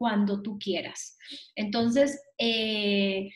cuando 0.00 0.40
tú 0.40 0.58
quieras. 0.58 1.18
Entonces, 1.54 2.22
eh, 2.38 3.28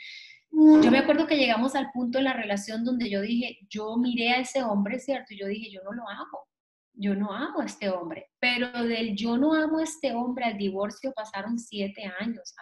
yo 0.50 0.90
me 0.90 0.98
acuerdo 0.98 1.27
que 1.27 1.37
llegamos 1.37 1.74
al 1.74 1.90
punto 1.92 2.16
en 2.16 2.24
la 2.24 2.33
relación 2.33 2.87
donde 2.87 3.11
yo 3.11 3.20
dije, 3.20 3.59
yo 3.68 3.98
miré 3.98 4.31
a 4.31 4.40
ese 4.40 4.62
hombre, 4.62 4.98
¿cierto? 4.98 5.35
Y 5.35 5.40
yo 5.40 5.46
dije, 5.46 5.70
yo 5.70 5.83
no 5.83 5.92
lo 5.92 6.09
amo, 6.09 6.48
yo 6.94 7.14
no 7.14 7.35
amo 7.35 7.61
a 7.61 7.66
este 7.66 7.90
hombre. 7.90 8.31
Pero 8.40 8.72
del 8.85 9.14
yo 9.14 9.37
no 9.37 9.53
amo 9.53 9.81
a 9.81 9.83
este 9.83 10.14
hombre 10.14 10.46
al 10.46 10.57
divorcio 10.57 11.12
pasaron 11.14 11.59
siete 11.59 12.11
años. 12.18 12.55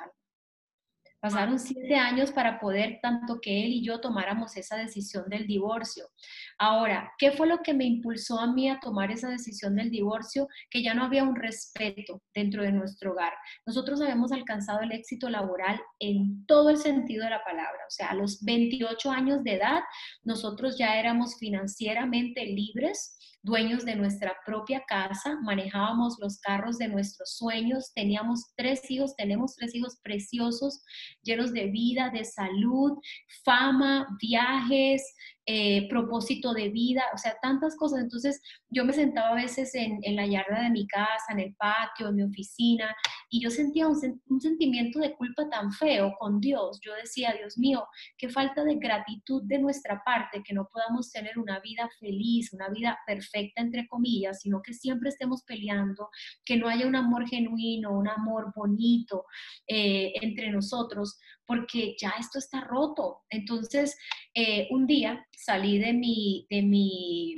Pasaron 1.23 1.61
siete 1.61 1.95
años 1.95 2.33
para 2.33 2.59
poder 2.59 2.99
tanto 3.01 3.39
que 3.41 3.65
él 3.65 3.73
y 3.75 3.85
yo 3.85 4.01
tomáramos 4.01 4.57
esa 4.57 4.77
decisión 4.77 5.29
del 5.29 5.47
divorcio. 5.47 6.09
Ahora, 6.59 7.13
¿qué 7.17 7.31
fue 7.31 7.47
lo 7.47 7.59
que 7.59 7.75
me 7.75 7.85
impulsó 7.85 8.41
a 8.41 8.53
mí 8.53 8.69
a 8.69 8.81
tomar 8.81 9.13
esa 9.13 9.29
decisión 9.29 9.77
del 9.77 9.93
divorcio? 9.93 10.49
Que 10.69 10.83
ya 10.83 10.95
no 10.95 11.05
había 11.05 11.23
un 11.23 11.37
respeto 11.37 12.23
dentro 12.35 12.65
de 12.65 12.73
nuestro 12.73 13.13
hogar. 13.13 13.35
Nosotros 13.65 14.01
habíamos 14.01 14.33
alcanzado 14.33 14.81
el 14.81 14.91
éxito 14.91 15.31
laboral 15.31 15.81
en 16.01 16.45
todo 16.47 16.71
el 16.71 16.79
sentido 16.79 17.23
de 17.23 17.31
la 17.31 17.45
palabra. 17.45 17.85
O 17.87 17.91
sea, 17.91 18.09
a 18.09 18.15
los 18.17 18.43
28 18.43 19.09
años 19.13 19.45
de 19.45 19.55
edad, 19.55 19.81
nosotros 20.25 20.77
ya 20.77 20.99
éramos 20.99 21.39
financieramente 21.39 22.45
libres 22.47 23.17
dueños 23.43 23.85
de 23.85 23.97
nuestra 23.97 24.37
propia 24.47 24.85
casa, 24.87 25.39
manejábamos 25.43 26.17
los 26.21 26.39
carros 26.39 26.79
de 26.79 26.89
nuestros 26.89 27.37
sueños, 27.37 27.93
teníamos 27.95 28.53
tres 28.57 28.89
hijos, 28.91 29.17
tenemos 29.17 29.57
tres 29.57 29.75
hijos 29.75 29.99
preciosos, 30.03 30.83
llenos 31.23 31.53
de 31.53 31.67
vida, 31.67 32.11
de 32.11 32.25
salud, 32.25 32.99
fama, 33.45 34.07
viajes, 34.21 35.03
eh, 35.45 35.89
propósito 35.89 36.55
de 36.55 36.69
vida, 36.69 37.03
o 37.13 37.19
sea, 37.19 37.37
tantas 37.43 37.77
cosas. 37.77 38.01
Entonces 38.01 38.41
yo 38.71 38.85
me 38.85 38.93
sentaba 38.93 39.31
a 39.31 39.35
veces 39.35 39.75
en, 39.75 40.01
la 40.15 40.25
yarda 40.27 40.63
de 40.63 40.71
mi 40.71 40.87
casa, 40.87 41.33
en 41.33 41.41
el 41.41 41.55
patio, 41.57 42.09
en 42.09 42.17
mi 42.17 42.23
oficina, 42.23 42.95
y 43.29 43.43
yo 43.43 43.51
sentía 43.51 43.89
un, 43.89 43.97
sentimiento 44.41 45.01
de 45.01 45.15
culpa 45.17 45.49
tan 45.51 45.73
feo 45.73 46.15
con 46.21 46.39
Dios. 46.39 46.79
Yo 46.81 46.95
decía, 46.95 47.35
Dios 47.37 47.59
mío, 47.59 47.85
qué 48.19 48.29
falta 48.29 48.63
de 48.63 48.77
gratitud 48.77 49.43
de 49.45 49.59
nuestra 49.59 50.03
parte, 50.05 50.43
que 50.45 50.55
no 50.55 50.69
podamos 50.73 51.11
tener 51.11 51.37
una 51.39 51.59
vida 51.59 51.89
feliz, 51.99 52.53
una 52.53 52.69
vida 52.69 52.99
perfecta, 53.05 53.63
entre 53.63 53.89
comillas, 53.89 54.41
sino 54.43 54.63
que 54.63 54.75
siempre 54.75 55.09
estemos 55.09 55.43
peleando, 55.43 56.09
que 56.45 56.57
no 56.57 56.69
haya 56.69 56.87
un 56.87 56.95
amor 56.95 57.27
genuino, 57.27 57.99
un 57.99 58.09
amor 58.09 58.53
bonito 58.55 59.25
eh, 59.67 60.13
entre 60.23 60.51
nosotros 60.51 61.19
porque 61.53 61.95
ya 62.01 62.15
esto 62.19 62.39
está 62.39 62.63
roto. 62.63 63.25
Entonces, 63.29 63.99
eh, 64.35 64.69
un 64.71 64.87
día 64.87 65.27
salí 65.37 65.79
de 65.79 65.93
mi, 65.93 66.47
de 66.49 66.63
mi 66.63 67.35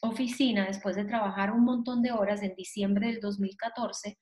oficina 0.00 0.66
después 0.66 0.96
de 0.96 1.04
trabajar 1.04 1.52
un 1.52 1.64
montón 1.64 2.00
de 2.00 2.12
horas 2.12 2.42
en 2.42 2.54
diciembre 2.54 3.08
del 3.08 3.20
2014 3.20 4.16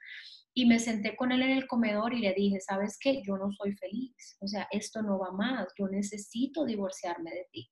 y 0.52 0.66
me 0.66 0.80
senté 0.80 1.14
con 1.14 1.30
él 1.30 1.42
en 1.42 1.50
el 1.50 1.68
comedor 1.68 2.12
y 2.12 2.22
le 2.22 2.34
dije, 2.34 2.58
sabes 2.60 2.98
qué, 3.00 3.22
yo 3.24 3.36
no 3.36 3.52
soy 3.52 3.76
feliz, 3.76 4.36
o 4.40 4.48
sea, 4.48 4.66
esto 4.72 5.00
no 5.00 5.16
va 5.16 5.30
más, 5.30 5.68
yo 5.78 5.86
necesito 5.86 6.64
divorciarme 6.64 7.30
de 7.30 7.46
ti. 7.52 7.70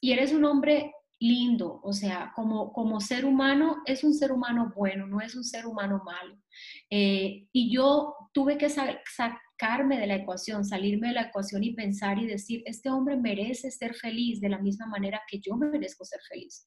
Y 0.00 0.12
eres 0.12 0.32
un 0.32 0.46
hombre 0.46 0.94
lindo, 1.18 1.78
o 1.82 1.92
sea, 1.92 2.32
como, 2.34 2.72
como 2.72 3.02
ser 3.02 3.26
humano, 3.26 3.82
es 3.84 4.02
un 4.02 4.14
ser 4.14 4.32
humano 4.32 4.72
bueno, 4.74 5.06
no 5.06 5.20
es 5.20 5.34
un 5.34 5.44
ser 5.44 5.66
humano 5.66 6.00
malo. 6.06 6.38
Eh, 6.88 7.46
y 7.52 7.70
yo 7.70 8.14
tuve 8.32 8.56
que 8.56 8.70
sacar 9.60 9.86
de 9.86 10.06
la 10.06 10.16
ecuación, 10.16 10.64
salirme 10.64 11.08
de 11.08 11.14
la 11.14 11.22
ecuación 11.22 11.62
y 11.64 11.74
pensar 11.74 12.18
y 12.18 12.26
decir, 12.26 12.62
este 12.66 12.90
hombre 12.90 13.16
merece 13.16 13.70
ser 13.70 13.94
feliz 13.94 14.40
de 14.40 14.48
la 14.48 14.58
misma 14.58 14.86
manera 14.86 15.20
que 15.28 15.38
yo 15.40 15.56
merezco 15.56 16.04
ser 16.04 16.20
feliz. 16.28 16.66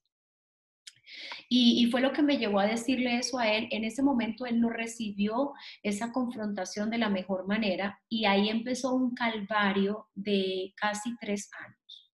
Y, 1.49 1.87
fue 1.91 2.01
lo 2.01 2.11
que 2.11 2.23
me 2.23 2.37
llevó 2.37 2.59
a 2.59 2.65
decirle 2.65 3.17
eso 3.17 3.37
a 3.37 3.47
él. 3.47 3.67
En 3.71 3.83
ese 3.83 4.01
momento 4.01 4.45
él 4.45 4.59
no 4.59 4.69
recibió 4.69 5.51
esa 5.83 6.11
confrontación 6.11 6.89
de 6.89 6.97
la 6.97 7.09
mejor 7.09 7.45
manera 7.47 7.99
y 8.09 8.25
ahí 8.25 8.49
empezó 8.49 8.95
un 8.95 9.13
calvario 9.13 10.07
de 10.15 10.73
casi 10.75 11.15
tres 11.19 11.49
años. 11.63 12.11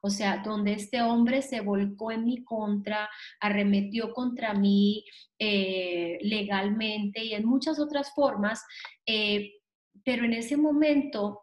O 0.00 0.08
sea, 0.08 0.38
donde 0.44 0.72
este 0.74 1.02
hombre 1.02 1.42
se 1.42 1.60
volcó 1.60 2.12
en 2.12 2.24
mi 2.24 2.44
contra, 2.44 3.10
arremetió 3.40 4.12
contra 4.12 4.54
mí 4.54 5.04
eh, 5.38 6.18
legalmente 6.22 7.24
y 7.24 7.34
en 7.34 7.44
muchas 7.44 7.80
otras 7.80 8.14
formas, 8.14 8.64
eh, 9.04 9.57
pero 10.04 10.24
en 10.24 10.32
ese 10.32 10.56
momento 10.56 11.42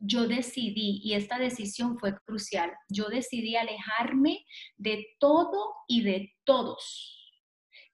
yo 0.00 0.28
decidí, 0.28 1.00
y 1.02 1.14
esta 1.14 1.38
decisión 1.38 1.98
fue 1.98 2.16
crucial, 2.24 2.72
yo 2.88 3.08
decidí 3.08 3.56
alejarme 3.56 4.44
de 4.76 5.06
todo 5.18 5.74
y 5.88 6.02
de 6.02 6.34
todos 6.44 7.18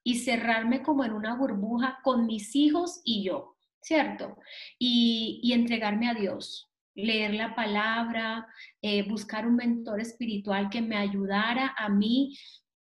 y 0.03 0.19
cerrarme 0.19 0.83
como 0.83 1.05
en 1.05 1.13
una 1.13 1.35
burbuja 1.35 1.99
con 2.05 2.27
mis 2.27 2.55
hijos 2.55 3.01
y 3.05 3.25
yo, 3.25 3.57
¿cierto? 3.81 4.37
Y, 4.79 5.51
entregarme 5.53 6.09
a 6.11 6.15
Dios, 6.15 6.71
leer 6.95 7.35
la 7.35 7.55
palabra, 7.55 8.47
eh, 8.83 9.09
buscar 9.09 9.47
un 9.47 9.57
mentor 9.57 10.01
espiritual 10.01 10.69
que 10.69 10.83
me 10.83 10.97
ayudara 10.97 11.75
a 11.77 11.89
mí 11.89 12.37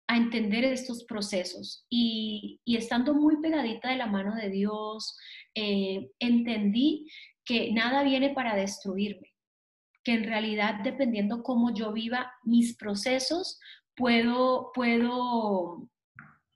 a 0.07 0.17
entender 0.17 0.63
estos 0.63 1.05
procesos. 1.05 1.85
Y, 1.89 2.59
y 2.65 2.77
estando 2.77 3.13
muy 3.13 3.41
pegadita 3.41 3.89
de 3.89 3.97
la 3.97 4.07
mano 4.07 4.35
de 4.35 4.49
Dios, 4.49 5.17
eh, 5.55 6.09
entendí 6.19 7.07
que 7.45 7.71
nada 7.73 8.03
viene 8.03 8.31
para 8.33 8.55
destruirme, 8.55 9.33
que 10.03 10.13
en 10.13 10.23
realidad 10.23 10.79
dependiendo 10.83 11.43
cómo 11.43 11.73
yo 11.73 11.93
viva 11.93 12.31
mis 12.43 12.75
procesos, 12.77 13.59
puedo, 13.95 14.71
puedo 14.73 15.89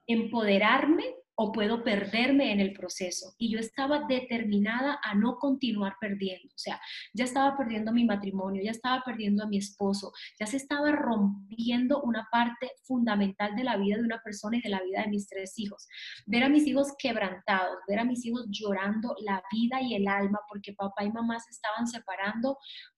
empoderarme 0.08 1.17
o 1.40 1.52
puedo 1.52 1.84
perderme 1.84 2.52
en 2.52 2.60
el 2.60 2.74
proceso. 2.74 3.36
Y 3.38 3.52
yo 3.52 3.60
estaba 3.60 4.06
determinada 4.08 5.00
a 5.04 5.14
no 5.14 5.38
continuar 5.38 5.96
perdiendo. 6.02 6.48
O 6.48 6.58
sea, 6.58 6.82
ya 7.14 7.26
estaba 7.26 7.56
perdiendo 7.56 7.94
mi 7.94 8.06
matrimonio, 8.06 8.64
ya 8.64 8.72
estaba 8.72 9.04
perdiendo 9.06 9.44
a 9.44 9.48
mi 9.48 9.58
esposo, 9.58 10.12
ya 10.40 10.48
se 10.48 10.58
estaba 10.58 10.92
rompiendo 10.92 12.02
una 12.02 12.28
parte 12.32 12.72
fundamental 12.84 13.56
de 13.56 13.64
la 13.64 13.78
vida 13.78 13.98
de 13.98 14.04
una 14.04 14.20
persona 14.24 14.58
y 14.58 14.62
de 14.62 14.70
la 14.70 14.82
vida 14.82 15.04
de 15.04 15.10
mis 15.10 15.28
tres 15.28 15.54
hijos. 15.60 15.88
Ver 16.26 16.44
a 16.44 16.50
mis 16.50 16.66
hijos 16.66 16.94
quebrantados, 16.98 17.78
ver 17.88 18.00
a 18.00 18.06
mis 18.06 18.26
hijos 18.26 18.48
llorando 18.50 19.16
la 19.20 19.44
vida 19.52 19.80
y 19.80 19.94
el 19.94 20.08
alma 20.08 20.40
porque 20.50 20.74
papá 20.74 21.04
y 21.04 21.12
mamá 21.12 21.40
se 21.40 21.52
estaban 21.52 21.86
separando, 21.86 22.58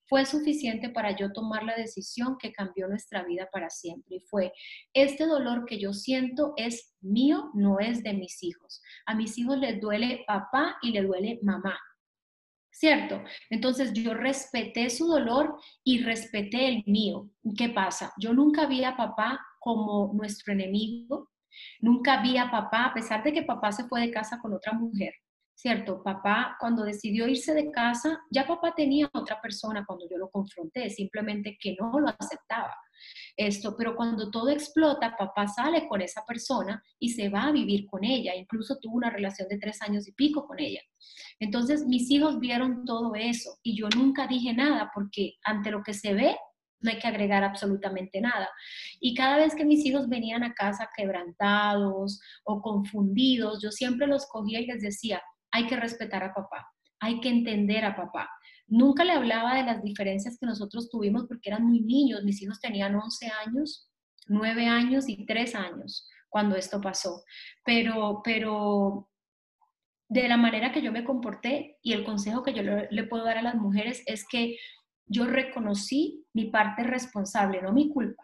fue 0.10 0.26
suficiente 0.26 0.90
para 0.90 1.16
yo 1.16 1.32
tomar 1.32 1.64
la 1.64 1.76
decisión 1.76 2.38
que 2.40 2.52
cambió 2.52 2.88
nuestra 2.88 3.24
vida 3.24 3.48
para 3.52 3.70
siempre. 3.70 4.18
Y 4.18 4.20
fue, 4.22 4.52
este 4.94 5.26
dolor 5.26 5.66
que 5.66 5.80
yo 5.80 5.94
siento 5.94 6.54
es 6.58 6.96
mío, 7.00 7.52
no 7.54 7.80
es 7.80 8.04
de 8.04 8.14
mis 8.14 8.42
hijos. 8.44 8.82
A 9.06 9.14
mis 9.14 9.38
hijos 9.38 9.60
les 9.60 9.80
duele 9.80 10.24
papá 10.26 10.78
y 10.82 10.92
le 10.92 11.04
duele 11.04 11.40
mamá. 11.44 11.80
¿Cierto? 12.72 13.22
Entonces 13.50 13.94
yo 13.94 14.14
respeté 14.14 14.90
su 14.90 15.06
dolor 15.08 15.60
y 15.84 16.02
respeté 16.02 16.68
el 16.68 16.84
mío. 16.88 17.30
¿Qué 17.58 17.70
pasa? 17.70 18.14
Yo 18.18 18.34
nunca 18.34 18.66
vi 18.66 18.84
a 18.84 18.96
papá 18.96 19.40
como 19.60 20.14
nuestro 20.14 20.54
enemigo, 20.54 21.30
nunca 21.82 22.22
vi 22.22 22.38
a 22.38 22.50
papá, 22.50 22.86
a 22.86 22.94
pesar 22.94 23.24
de 23.24 23.34
que 23.34 23.44
papá 23.44 23.72
se 23.72 23.84
fue 23.84 24.02
de 24.02 24.12
casa 24.12 24.40
con 24.40 24.54
otra 24.54 24.72
mujer, 24.74 25.14
¿cierto? 25.60 26.02
Papá, 26.02 26.56
cuando 26.58 26.84
decidió 26.84 27.28
irse 27.28 27.54
de 27.54 27.70
casa, 27.70 28.22
ya 28.32 28.48
papá 28.48 28.74
tenía 28.74 29.10
otra 29.14 29.42
persona 29.42 29.84
cuando 29.86 30.08
yo 30.10 30.18
lo 30.18 30.30
confronté, 30.30 30.90
simplemente 30.90 31.58
que 31.60 31.76
no 31.78 32.00
lo 32.00 32.08
aceptaba. 32.08 32.74
Esto, 33.36 33.76
pero 33.78 33.94
cuando 33.94 34.32
todo 34.32 34.50
explota, 34.52 35.18
papá 35.18 35.50
sale 35.50 35.86
con 35.90 36.02
esa 36.02 36.24
persona 36.26 36.82
y 36.98 37.10
se 37.10 37.28
va 37.28 37.48
a 37.48 37.52
vivir 37.52 37.88
con 37.88 38.06
ella. 38.06 38.36
Incluso 38.36 38.78
tuvo 38.80 38.96
una 38.96 39.10
relación 39.10 39.50
de 39.50 39.58
tres 39.58 39.82
años 39.82 40.08
y 40.08 40.14
pico 40.14 40.48
con 40.48 40.62
ella. 40.62 40.80
Entonces, 41.42 41.86
mis 41.86 42.10
hijos 42.10 42.40
vieron 42.40 42.86
todo 42.86 43.14
eso 43.16 43.58
y 43.62 43.78
yo 43.78 43.90
nunca 43.90 44.28
dije 44.28 44.54
nada 44.54 44.92
porque 44.94 45.34
ante 45.44 45.72
lo 45.72 45.84
que 45.84 45.94
se 45.94 46.14
ve, 46.14 46.38
no 46.82 46.90
hay 46.90 47.00
que 47.00 47.08
agregar 47.08 47.44
absolutamente 47.44 48.22
nada. 48.22 48.48
Y 49.02 49.14
cada 49.14 49.36
vez 49.36 49.54
que 49.56 49.66
mis 49.66 49.86
hijos 49.86 50.08
venían 50.08 50.44
a 50.44 50.54
casa 50.54 50.90
quebrantados 50.96 52.22
o 52.46 52.62
confundidos, 52.62 53.62
yo 53.62 53.72
siempre 53.72 54.08
los 54.08 54.26
cogía 54.28 54.62
y 54.62 54.66
les 54.66 54.82
decía, 54.82 55.22
hay 55.52 55.68
que 55.68 55.76
respetar 55.76 56.24
a 56.24 56.34
papá, 56.34 56.68
hay 57.00 57.20
que 57.20 57.30
entender 57.30 57.86
a 57.86 57.96
papá. 57.96 58.30
Nunca 58.68 59.04
le 59.04 59.14
hablaba 59.14 59.56
de 59.56 59.64
las 59.64 59.84
diferencias 59.84 60.38
que 60.40 60.46
nosotros 60.46 60.90
tuvimos 60.90 61.26
porque 61.28 61.50
eran 61.50 61.66
muy 61.66 61.82
niños. 61.82 62.24
Mis 62.24 62.42
hijos 62.42 62.60
tenían 62.60 62.96
11 62.96 63.32
años, 63.48 63.90
9 64.28 64.68
años 64.68 65.10
y 65.10 65.26
3 65.26 65.56
años 65.56 66.08
cuando 66.30 66.56
esto 66.56 66.80
pasó. 66.80 67.24
Pero, 67.66 68.22
pero 68.24 69.10
de 70.08 70.28
la 70.28 70.38
manera 70.38 70.72
que 70.72 70.82
yo 70.82 70.92
me 70.92 71.04
comporté 71.04 71.78
y 71.82 71.94
el 71.94 72.04
consejo 72.04 72.44
que 72.44 72.54
yo 72.54 72.64
le, 72.64 73.04
puedo 73.06 73.24
dar 73.24 73.38
a 73.38 73.44
las 73.44 73.56
mujeres 73.56 74.04
es 74.06 74.26
que 74.28 74.58
yo 75.06 75.26
reconocí 75.26 76.26
mi 76.34 76.46
parte 76.46 76.84
responsable, 76.84 77.62
no 77.62 77.74
mi 77.74 77.90
culpa, 77.90 78.24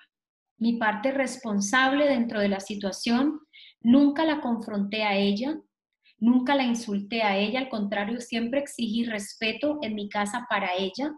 mi 0.57 0.77
parte 0.77 1.11
responsable 1.11 2.07
dentro 2.07 2.39
de 2.39 2.49
la 2.49 2.59
situación. 2.59 3.39
Nunca 3.81 4.25
la 4.25 4.41
confronté 4.41 5.03
a 5.03 5.15
ella, 5.15 5.59
Nunca 6.17 6.55
la 6.55 6.63
insulté 6.63 7.23
a 7.23 7.37
ella, 7.37 7.59
al 7.59 7.69
contrario, 7.69 8.21
siempre 8.21 8.59
exigí 8.59 9.03
respeto 9.03 9.79
en 9.81 9.95
mi 9.95 10.09
casa 10.09 10.45
para 10.49 10.73
ella 10.75 11.13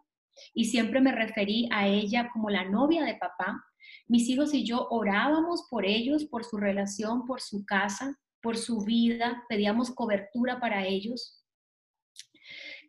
y 0.54 0.66
siempre 0.66 1.02
me 1.02 1.12
referí 1.12 1.68
a 1.72 1.88
ella 1.88 2.30
como 2.34 2.50
la 2.50 2.66
novia 2.66 3.04
de 3.04 3.16
papá. 3.16 3.64
Mis 4.08 4.28
hijos 4.30 4.54
y 4.54 4.66
yo 4.66 4.88
orábamos 4.90 5.68
por 5.70 5.86
ellos, 5.86 6.26
por 6.26 6.44
su 6.44 6.58
relación, 6.58 7.26
por 7.26 7.42
su 7.42 7.66
casa, 7.66 8.18
por 8.42 8.58
su 8.58 8.80
vida, 8.84 9.44
pedíamos 9.50 9.94
cobertura 9.94 10.60
para 10.60 10.86
ellos. 10.86 11.44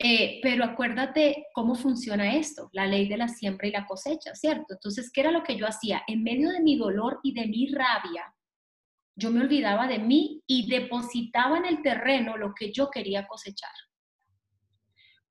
Eh, 0.01 0.38
pero 0.42 0.64
acuérdate 0.64 1.47
cómo 1.53 1.75
funciona 1.75 2.37
esto, 2.37 2.71
la 2.73 2.87
ley 2.87 3.09
de 3.09 3.16
la 3.16 3.27
siembra 3.27 3.66
y 3.66 3.73
la 3.73 3.87
cosecha, 3.87 4.35
¿cierto? 4.35 4.75
Entonces, 4.75 5.11
¿qué 5.12 5.23
era 5.23 5.33
lo 5.33 5.42
que 5.42 5.57
yo 5.57 5.66
hacía? 5.66 6.03
En 6.07 6.23
medio 6.23 6.51
de 6.51 6.61
mi 6.61 6.77
dolor 6.77 7.18
y 7.25 7.35
de 7.35 7.47
mi 7.49 7.66
rabia, 7.66 8.33
yo 9.19 9.33
me 9.33 9.41
olvidaba 9.41 9.89
de 9.89 9.99
mí 9.99 10.43
y 10.47 10.69
depositaba 10.71 11.59
en 11.59 11.67
el 11.67 11.83
terreno 11.83 12.37
lo 12.37 12.55
que 12.55 12.73
yo 12.73 12.89
quería 12.89 13.27
cosechar. 13.27 13.73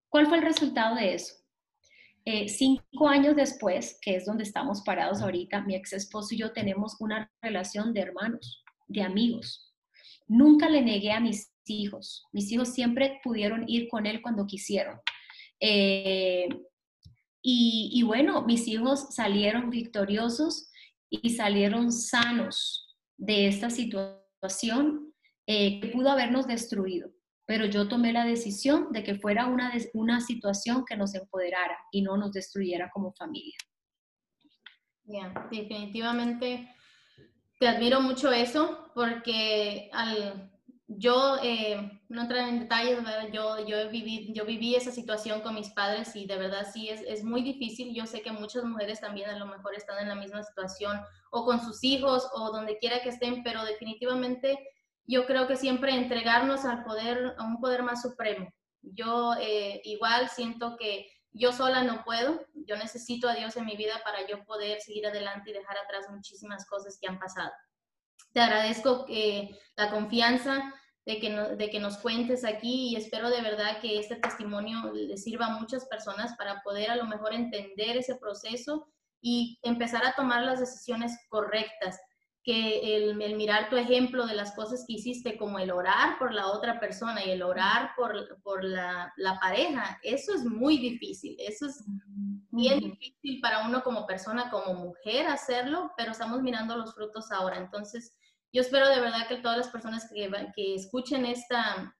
¿Cuál 0.10 0.28
fue 0.28 0.38
el 0.38 0.44
resultado 0.44 0.96
de 0.96 1.14
eso? 1.14 1.36
Eh, 2.26 2.50
cinco 2.50 3.08
años 3.08 3.38
después, 3.38 3.98
que 4.02 4.18
es 4.18 4.26
donde 4.26 4.44
estamos 4.44 4.82
parados 4.82 5.22
ahorita, 5.22 5.62
mi 5.62 5.76
ex 5.76 5.94
esposo 5.94 6.36
y 6.36 6.40
yo 6.40 6.52
tenemos 6.52 6.98
una 7.00 7.32
relación 7.42 7.94
de 7.94 8.02
hermanos, 8.02 8.66
de 8.88 9.04
amigos. 9.04 9.74
Nunca 10.28 10.68
le 10.68 10.82
negué 10.82 11.14
a 11.14 11.22
mis 11.22 11.54
hijos. 11.66 12.26
Mis 12.34 12.52
hijos 12.52 12.74
siempre 12.74 13.22
pudieron 13.24 13.64
ir 13.70 13.88
con 13.88 14.06
él 14.06 14.22
cuando 14.22 14.46
quisieron. 14.46 15.00
Eh, 15.62 16.50
y, 17.42 18.04
bueno, 18.04 18.42
mis 18.42 18.68
hijos 18.68 19.16
salieron 19.16 19.70
victoriosos 19.70 20.70
y 21.10 21.30
salieron 21.30 21.94
sanos 21.94 22.87
de 23.18 23.48
esta 23.48 23.70
situación 23.70 25.14
eh, 25.48 25.80
que 25.80 25.88
pudo 25.90 26.10
habernos 26.10 26.48
destruido. 26.48 27.12
Pero 27.46 27.66
yo 27.66 27.88
tomé 27.88 28.12
la 28.12 28.26
decisión 28.26 28.92
de 28.92 29.04
que 29.04 29.16
fuera 29.16 29.48
una, 29.48 29.72
una 29.94 30.22
situación 30.22 30.84
que 30.86 30.98
nos 30.98 31.16
empoderara 31.16 31.78
y 31.92 32.02
no 32.02 32.18
nos 32.18 32.34
destruyera 32.34 32.90
como 32.92 33.14
familia. 33.14 33.58
definitivamente 35.52 36.70
te 37.60 37.68
admiro 37.68 38.02
mucho 38.02 38.32
eso 38.32 38.92
porque 38.94 39.90
al, 39.94 40.52
yo, 40.88 41.38
eh, 41.44 42.02
no 42.08 42.22
entrar 42.22 42.48
en 42.48 42.62
detalles, 42.62 43.00
yo, 43.34 43.66
yo, 43.66 43.90
viví, 43.90 44.32
yo 44.34 44.46
viví 44.46 44.74
esa 44.74 44.92
situación 44.92 45.42
con 45.42 45.56
mis 45.56 45.70
padres 45.72 46.16
y 46.16 46.26
de 46.26 46.38
verdad 46.38 46.66
sí 46.72 46.90
es, 46.90 47.02
es, 47.06 47.24
muy 47.24 47.42
difícil. 47.42 47.94
Yo 47.94 48.06
sé 48.06 48.22
que 48.22 48.32
muchas 48.32 48.64
mujeres 48.64 49.02
también 49.02 49.30
a 49.30 49.38
lo 49.38 49.46
mejor 49.46 49.76
están 49.76 50.00
en 50.00 50.08
la 50.08 50.16
misma 50.16 50.44
situación 50.44 51.00
o 51.32 51.46
con 51.46 51.60
sus 51.60 51.84
hijos 51.84 52.30
o 52.34 52.52
donde 52.52 52.78
quiera 52.78 53.02
que 53.02 53.10
estén, 53.10 53.44
pero 53.44 53.66
definitivamente 53.66 54.58
yo 55.06 55.26
creo 55.26 55.46
que 55.48 55.58
siempre 55.58 55.94
entregarnos 55.94 56.64
al 56.64 56.84
poder, 56.86 57.36
a 57.38 57.44
un 57.44 57.60
poder 57.60 57.84
más 57.84 58.02
supremo. 58.02 58.50
Yo 58.82 59.34
eh, 59.40 59.82
igual 59.84 60.30
siento 60.30 60.78
que 60.78 61.08
yo 61.32 61.52
sola 61.52 61.84
no 61.84 62.04
puedo, 62.06 62.46
yo 62.54 62.78
necesito 62.78 63.28
a 63.28 63.36
Dios 63.36 63.58
en 63.58 63.66
mi 63.66 63.76
vida 63.76 64.02
para 64.06 64.26
yo 64.26 64.44
poder 64.46 64.80
seguir 64.80 65.06
adelante 65.06 65.50
y 65.50 65.54
dejar 65.54 65.78
atrás 65.78 66.08
muchísimas 66.10 66.66
cosas 66.66 66.98
que 67.00 67.08
han 67.08 67.20
pasado. 67.20 67.52
Te 68.38 68.44
agradezco 68.44 69.08
eh, 69.10 69.50
la 69.76 69.90
confianza 69.90 70.72
de 71.08 71.20
que, 71.20 71.32
de 71.32 71.72
que 71.72 71.80
nos 71.80 71.98
cuentes 71.98 72.46
aquí 72.46 72.90
y 72.90 72.96
espero 72.96 73.32
de 73.32 73.42
verdad 73.42 73.80
que 73.82 73.98
este 73.98 74.18
testimonio 74.18 74.94
le 74.94 75.18
sirva 75.18 75.48
a 75.48 75.60
muchas 75.60 75.86
personas 75.86 76.38
para 76.38 76.62
poder 76.62 76.92
a 76.92 76.96
lo 76.98 77.06
mejor 77.06 77.34
entender 77.34 77.98
ese 77.98 78.14
proceso 78.18 78.86
y 79.22 79.58
empezar 79.64 80.06
a 80.06 80.14
tomar 80.14 80.44
las 80.44 80.60
decisiones 80.60 81.18
correctas. 81.30 82.00
Que 82.44 82.96
el, 82.96 83.16
mirar 83.16 83.72
tu 83.72 83.76
ejemplo 83.76 84.28
de 84.28 84.36
las 84.36 84.54
cosas 84.54 84.86
que 84.88 84.94
hiciste, 84.94 85.36
como 85.36 85.58
el 85.58 85.72
orar 85.72 86.20
por 86.20 86.32
la 86.32 86.46
otra 86.52 86.80
persona 86.80 87.26
y 87.26 87.32
el 87.32 87.42
orar 87.42 87.94
por, 87.98 88.40
por 88.44 88.64
la, 88.64 89.12
la 89.18 89.40
pareja, 89.40 90.00
eso 90.04 90.36
es 90.36 90.46
muy 90.46 90.78
difícil. 90.78 91.36
Eso 91.40 91.66
es 91.66 91.84
bien 92.52 92.80
difícil 92.82 93.42
para 93.42 93.68
uno 93.68 93.82
como 93.82 94.06
persona, 94.06 94.52
como 94.52 94.76
mujer 94.76 95.26
hacerlo, 95.26 95.92
pero 95.98 96.12
estamos 96.12 96.44
mirando 96.44 96.78
los 96.78 96.94
frutos 96.94 97.32
ahora. 97.32 97.58
Entonces, 97.58 98.16
yo 98.54 98.62
espero 98.62 98.88
de 98.90 99.00
verdad 99.00 99.28
que 99.28 99.38
todas 99.38 99.58
las 99.58 99.70
personas 99.70 100.10
que, 100.10 100.76
escuchen 100.76 101.26
esta, 101.26 101.96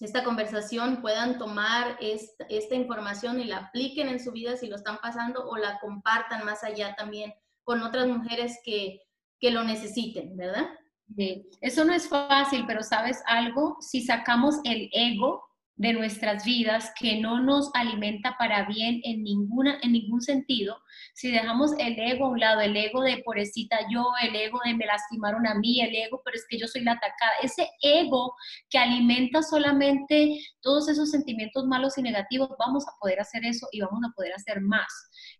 esta 0.00 0.24
conversación 0.24 1.00
puedan 1.00 1.38
tomar 1.38 1.96
esta, 2.00 2.44
esta, 2.48 2.74
información 2.74 3.40
y 3.40 3.44
la 3.44 3.58
apliquen 3.58 4.08
en 4.08 4.20
su 4.20 4.32
vida 4.32 4.56
si 4.56 4.68
lo 4.68 4.76
están 4.76 4.98
pasando 4.98 5.48
o 5.48 5.56
la 5.56 5.78
compartan 5.78 6.44
más 6.44 6.64
allá 6.64 6.94
también 6.96 7.32
con 7.62 7.82
otras 7.82 8.06
mujeres 8.06 8.58
que, 8.64 9.00
que 9.40 9.50
lo 9.50 9.64
necesiten, 9.64 10.36
¿verdad? 10.36 10.66
Sí. 11.14 11.48
Eso 11.60 11.84
no 11.84 11.92
es 11.92 12.08
fácil, 12.08 12.64
pero 12.66 12.82
sabes 12.82 13.22
algo, 13.26 13.76
si 13.80 14.02
sacamos 14.02 14.56
el 14.64 14.88
ego 14.92 15.45
de 15.76 15.92
nuestras 15.92 16.44
vidas 16.44 16.92
que 16.98 17.20
no 17.20 17.42
nos 17.42 17.70
alimenta 17.74 18.36
para 18.38 18.66
bien 18.66 19.00
en, 19.04 19.22
ninguna, 19.22 19.78
en 19.82 19.92
ningún 19.92 20.22
sentido, 20.22 20.78
si 21.14 21.30
dejamos 21.30 21.72
el 21.78 21.98
ego 21.98 22.26
a 22.26 22.30
un 22.30 22.40
lado, 22.40 22.60
el 22.60 22.76
ego 22.76 23.02
de 23.02 23.22
pobrecita 23.22 23.78
yo, 23.90 24.04
el 24.22 24.34
ego 24.34 24.58
de 24.64 24.74
me 24.74 24.86
lastimaron 24.86 25.46
a 25.46 25.54
mí, 25.54 25.80
el 25.82 25.94
ego, 25.94 26.22
pero 26.24 26.36
es 26.36 26.46
que 26.48 26.58
yo 26.58 26.66
soy 26.66 26.82
la 26.82 26.92
atacada, 26.92 27.32
ese 27.42 27.68
ego 27.82 28.34
que 28.70 28.78
alimenta 28.78 29.42
solamente 29.42 30.40
todos 30.62 30.88
esos 30.88 31.10
sentimientos 31.10 31.66
malos 31.66 31.98
y 31.98 32.02
negativos, 32.02 32.50
vamos 32.58 32.86
a 32.88 32.92
poder 32.98 33.20
hacer 33.20 33.44
eso 33.44 33.68
y 33.70 33.80
vamos 33.80 34.00
a 34.04 34.12
poder 34.14 34.32
hacer 34.34 34.62
más. 34.62 34.88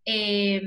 Eh, 0.05 0.61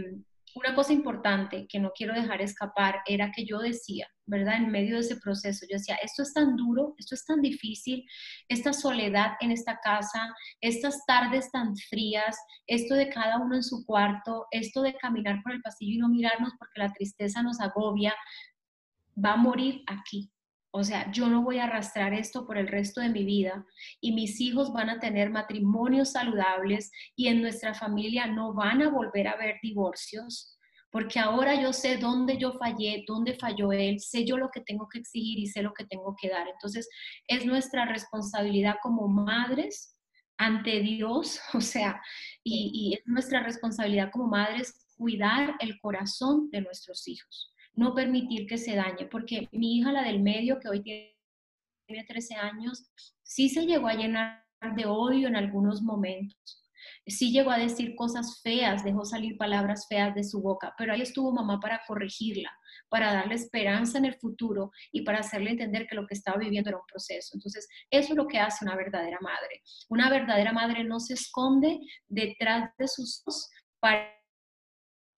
una 0.56 0.74
cosa 0.74 0.94
importante 0.94 1.68
que 1.68 1.80
no 1.80 1.92
quiero 1.96 2.14
dejar 2.14 2.42
escapar 2.42 3.02
era 3.06 3.32
que 3.32 3.46
yo 3.46 3.60
decía, 3.60 4.08
¿verdad? 4.30 4.58
En 4.58 4.72
medio 4.72 4.96
de 4.96 5.02
ese 5.02 5.18
proceso, 5.18 5.66
yo 5.70 5.78
decía, 5.78 5.96
esto 5.96 6.22
es 6.22 6.34
tan 6.34 6.56
duro, 6.56 6.94
esto 6.98 7.16
es 7.16 7.26
tan 7.26 7.42
difícil, 7.42 8.06
esta 8.48 8.74
soledad 8.74 9.32
en 9.42 9.52
esta 9.52 9.80
casa, 9.84 10.34
estas 10.62 11.06
tardes 11.06 11.52
tan 11.52 11.76
frías, 11.76 12.38
esto 12.68 12.94
de 12.94 13.10
cada 13.10 13.40
uno 13.40 13.56
en 13.56 13.64
su 13.64 13.86
cuarto, 13.86 14.46
esto 14.52 14.82
de 14.84 14.96
caminar 14.96 15.42
por 15.42 15.54
el 15.54 15.62
pasillo 15.62 15.96
y 15.96 15.98
no 15.98 16.10
mirarnos 16.10 16.54
porque 16.60 16.80
la 16.80 16.94
tristeza 16.94 17.42
nos 17.42 17.60
agobia, 17.60 18.16
va 19.24 19.34
a 19.34 19.38
morir 19.38 19.84
aquí. 19.88 20.32
O 20.72 20.84
sea, 20.84 21.12
yo 21.12 21.28
no 21.28 21.42
voy 21.42 21.58
a 21.58 21.64
arrastrar 21.64 22.14
esto 22.14 22.46
por 22.46 22.56
el 22.58 22.68
resto 22.68 23.02
de 23.02 23.10
mi 23.10 23.24
vida 23.26 23.66
y 24.00 24.12
mis 24.12 24.40
hijos 24.40 24.72
van 24.72 24.92
a 24.92 25.00
tener 25.00 25.32
matrimonios 25.32 26.12
saludables 26.12 26.92
y 27.16 27.28
en 27.28 27.42
nuestra 27.42 27.74
familia 27.74 28.28
no 28.28 28.54
van 28.54 28.84
a 28.84 28.90
volver 28.90 29.28
a 29.28 29.32
haber 29.32 29.56
divorcios, 29.64 30.59
porque 30.92 31.20
ahora 31.20 31.62
yo 31.62 31.74
sé 31.74 31.98
dónde 31.98 32.38
yo 32.38 32.54
fallé, 32.54 33.04
dónde 33.08 33.36
falló 33.36 33.72
él, 33.72 34.00
sé 34.00 34.26
yo 34.26 34.38
lo 34.38 34.50
que 34.50 34.62
tengo 34.62 34.88
que 34.90 35.00
exigir 35.00 35.40
y 35.40 35.48
sé 35.48 35.62
lo 35.62 35.74
que 35.74 35.86
tengo 35.86 36.16
que 36.20 36.30
dar. 36.30 36.48
Entonces, 36.48 36.90
es 37.28 37.46
nuestra 37.46 37.86
responsabilidad 37.86 38.76
como 38.82 39.08
madres 39.08 39.96
ante 40.38 40.80
Dios, 40.80 41.40
o 41.54 41.62
sea, 41.62 42.02
y, 42.44 42.72
y 42.74 42.94
es 42.96 43.02
nuestra 43.06 43.44
responsabilidad 43.44 44.12
como 44.12 44.28
madres 44.28 44.86
cuidar 44.98 45.56
el 45.60 45.80
corazón 45.80 46.50
de 46.52 46.62
nuestros 46.62 47.08
hijos 47.08 47.54
no 47.80 47.96
permitir 47.96 48.46
que 48.46 48.58
se 48.58 48.76
dañe, 48.76 49.06
porque 49.06 49.48
mi 49.54 49.78
hija, 49.78 49.92
la 49.92 50.04
del 50.04 50.22
medio, 50.22 50.60
que 50.60 50.68
hoy 50.68 50.82
tiene 50.82 52.04
13 52.08 52.36
años, 52.36 52.92
sí 53.24 53.48
se 53.50 53.66
llegó 53.66 53.88
a 53.88 53.94
llenar 53.94 54.46
de 54.76 54.86
odio 54.86 55.28
en 55.28 55.38
algunos 55.38 55.82
momentos. 55.82 56.69
Sí 57.06 57.32
llegó 57.32 57.52
a 57.52 57.58
decir 57.58 57.96
cosas 57.96 58.42
feas, 58.42 58.84
dejó 58.84 59.06
salir 59.06 59.38
palabras 59.38 59.88
feas 59.88 60.14
de 60.16 60.24
su 60.24 60.42
boca, 60.42 60.74
pero 60.78 60.94
ahí 60.94 61.02
estuvo 61.02 61.32
mamá 61.32 61.60
para 61.60 61.82
corregirla, 61.88 62.52
para 62.90 63.14
darle 63.14 63.36
esperanza 63.36 63.98
en 63.98 64.06
el 64.06 64.16
futuro 64.16 64.72
y 64.92 65.04
para 65.04 65.20
hacerle 65.20 65.52
entender 65.52 65.88
que 65.88 65.96
lo 65.96 66.08
que 66.08 66.16
estaba 66.16 66.38
viviendo 66.38 66.70
era 66.70 66.80
un 66.80 66.86
proceso. 66.92 67.32
Entonces, 67.34 67.68
eso 67.90 68.14
es 68.14 68.18
lo 68.18 68.28
que 68.28 68.40
hace 68.40 68.66
una 68.66 68.76
verdadera 68.76 69.18
madre. 69.22 69.62
Una 69.90 70.10
verdadera 70.10 70.54
madre 70.54 70.84
no 70.84 71.00
se 71.00 71.14
esconde 71.14 71.80
detrás 72.08 72.72
de 72.78 72.88
sus 72.88 73.22
ojos 73.26 73.50
para 73.80 74.20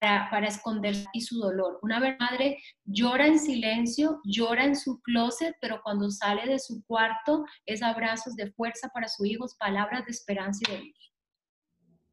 para, 0.02 0.48
esconder 0.48 0.96
y 1.14 1.22
su 1.22 1.38
dolor. 1.38 1.78
Una 1.84 2.00
madre 2.20 2.58
llora 2.86 3.28
en 3.28 3.40
silencio, 3.40 4.20
llora 4.24 4.66
en 4.66 4.76
su 4.76 5.00
closet, 5.02 5.56
pero 5.62 5.80
cuando 5.84 6.10
sale 6.10 6.48
de 6.48 6.58
su 6.58 6.84
cuarto 6.88 7.46
es 7.68 7.84
abrazos 7.84 8.36
de 8.36 8.52
fuerza 8.52 8.90
para 8.94 9.08
sus 9.08 9.28
hijos, 9.28 9.56
palabras 9.60 10.06
de 10.06 10.12
esperanza 10.12 10.60
y 10.68 10.72
de. 10.72 10.94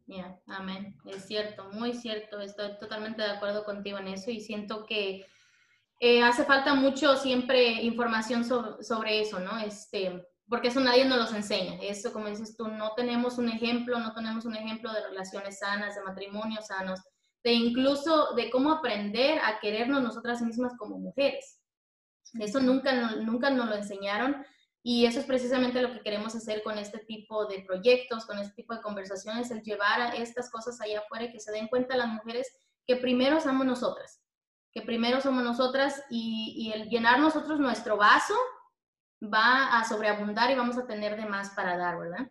Yeah, 0.09 0.41
amén. 0.47 0.97
Es 1.05 1.27
cierto, 1.27 1.71
muy 1.71 1.93
cierto. 1.93 2.41
Estoy 2.41 2.79
totalmente 2.79 3.23
de 3.23 3.31
acuerdo 3.31 3.65
contigo 3.65 3.99
en 3.99 4.09
eso 4.09 4.31
y 4.31 4.41
siento 4.41 4.87
que 4.87 5.27
eh, 6.01 6.23
hace 6.23 6.45
falta 6.45 6.75
mucho 6.75 7.15
siempre 7.17 7.83
información 7.83 8.45
sobre, 8.45 8.83
sobre, 8.83 9.21
eso, 9.21 9.39
¿no? 9.39 9.59
Este, 9.59 10.27
porque 10.49 10.69
eso 10.69 10.81
nadie 10.81 11.05
nos 11.05 11.19
los 11.19 11.35
enseña. 11.35 11.79
Eso, 11.83 12.13
como 12.13 12.29
dices 12.29 12.57
tú, 12.57 12.69
no 12.69 12.95
tenemos 12.97 13.37
un 13.37 13.51
ejemplo, 13.51 13.99
no 13.99 14.15
tenemos 14.15 14.47
un 14.47 14.57
ejemplo 14.57 14.91
de 14.93 15.07
relaciones 15.09 15.59
sanas, 15.59 15.95
de 15.95 16.03
matrimonios 16.03 16.67
sanos 16.69 17.01
de 17.45 17.53
incluso 17.53 18.35
de 18.35 18.51
cómo 18.51 18.73
aprender 18.73 19.39
a 19.39 19.61
querernos 19.61 20.03
nosotras 20.03 20.43
mismas 20.43 20.73
como 20.77 20.99
mujeres. 20.99 21.61
Eso 22.39 22.61
nunca, 22.61 22.93
nunca 23.17 23.51
nos 23.51 23.69
lo 23.69 23.77
enseñaron 23.77 24.45
y 24.83 25.07
eso 25.07 25.21
es 25.21 25.27
precisamente 25.27 25.83
lo 25.83 25.93
que 25.93 26.01
queremos 26.01 26.35
hacer 26.35 26.63
con 26.63 26.79
este 26.79 26.99
tipo 26.99 27.47
de 27.47 27.63
proyectos, 27.63 28.27
con 28.27 28.39
este 28.39 28.55
tipo 28.55 28.75
de 28.75 28.81
conversaciones, 28.81 29.51
el 29.51 29.63
llevar 29.63 30.01
a 30.01 30.15
estas 30.15 30.51
cosas 30.51 30.81
allá 30.81 31.01
afuera 31.01 31.25
y 31.25 31.33
que 31.33 31.41
se 31.41 31.53
den 31.53 31.69
cuenta 31.69 31.97
las 31.97 32.09
mujeres 32.09 32.49
que 32.87 32.97
primero 32.97 33.41
somos 33.41 33.67
nosotras, 33.67 34.23
que 34.73 34.83
primero 34.83 35.21
somos 35.21 35.45
nosotras 35.45 36.03
y, 36.11 36.73
el 36.75 36.89
llenar 36.89 37.21
nosotros 37.21 37.61
nuestro 37.61 37.97
vaso 37.97 38.35
va 39.23 39.79
a 39.79 39.85
sobreabundar 39.85 40.51
y 40.51 40.55
vamos 40.55 40.79
a 40.79 40.87
tener 40.87 41.17
de 41.17 41.27
más 41.27 41.51
para 41.51 41.77
dar, 41.77 41.99
¿verdad? 41.99 42.31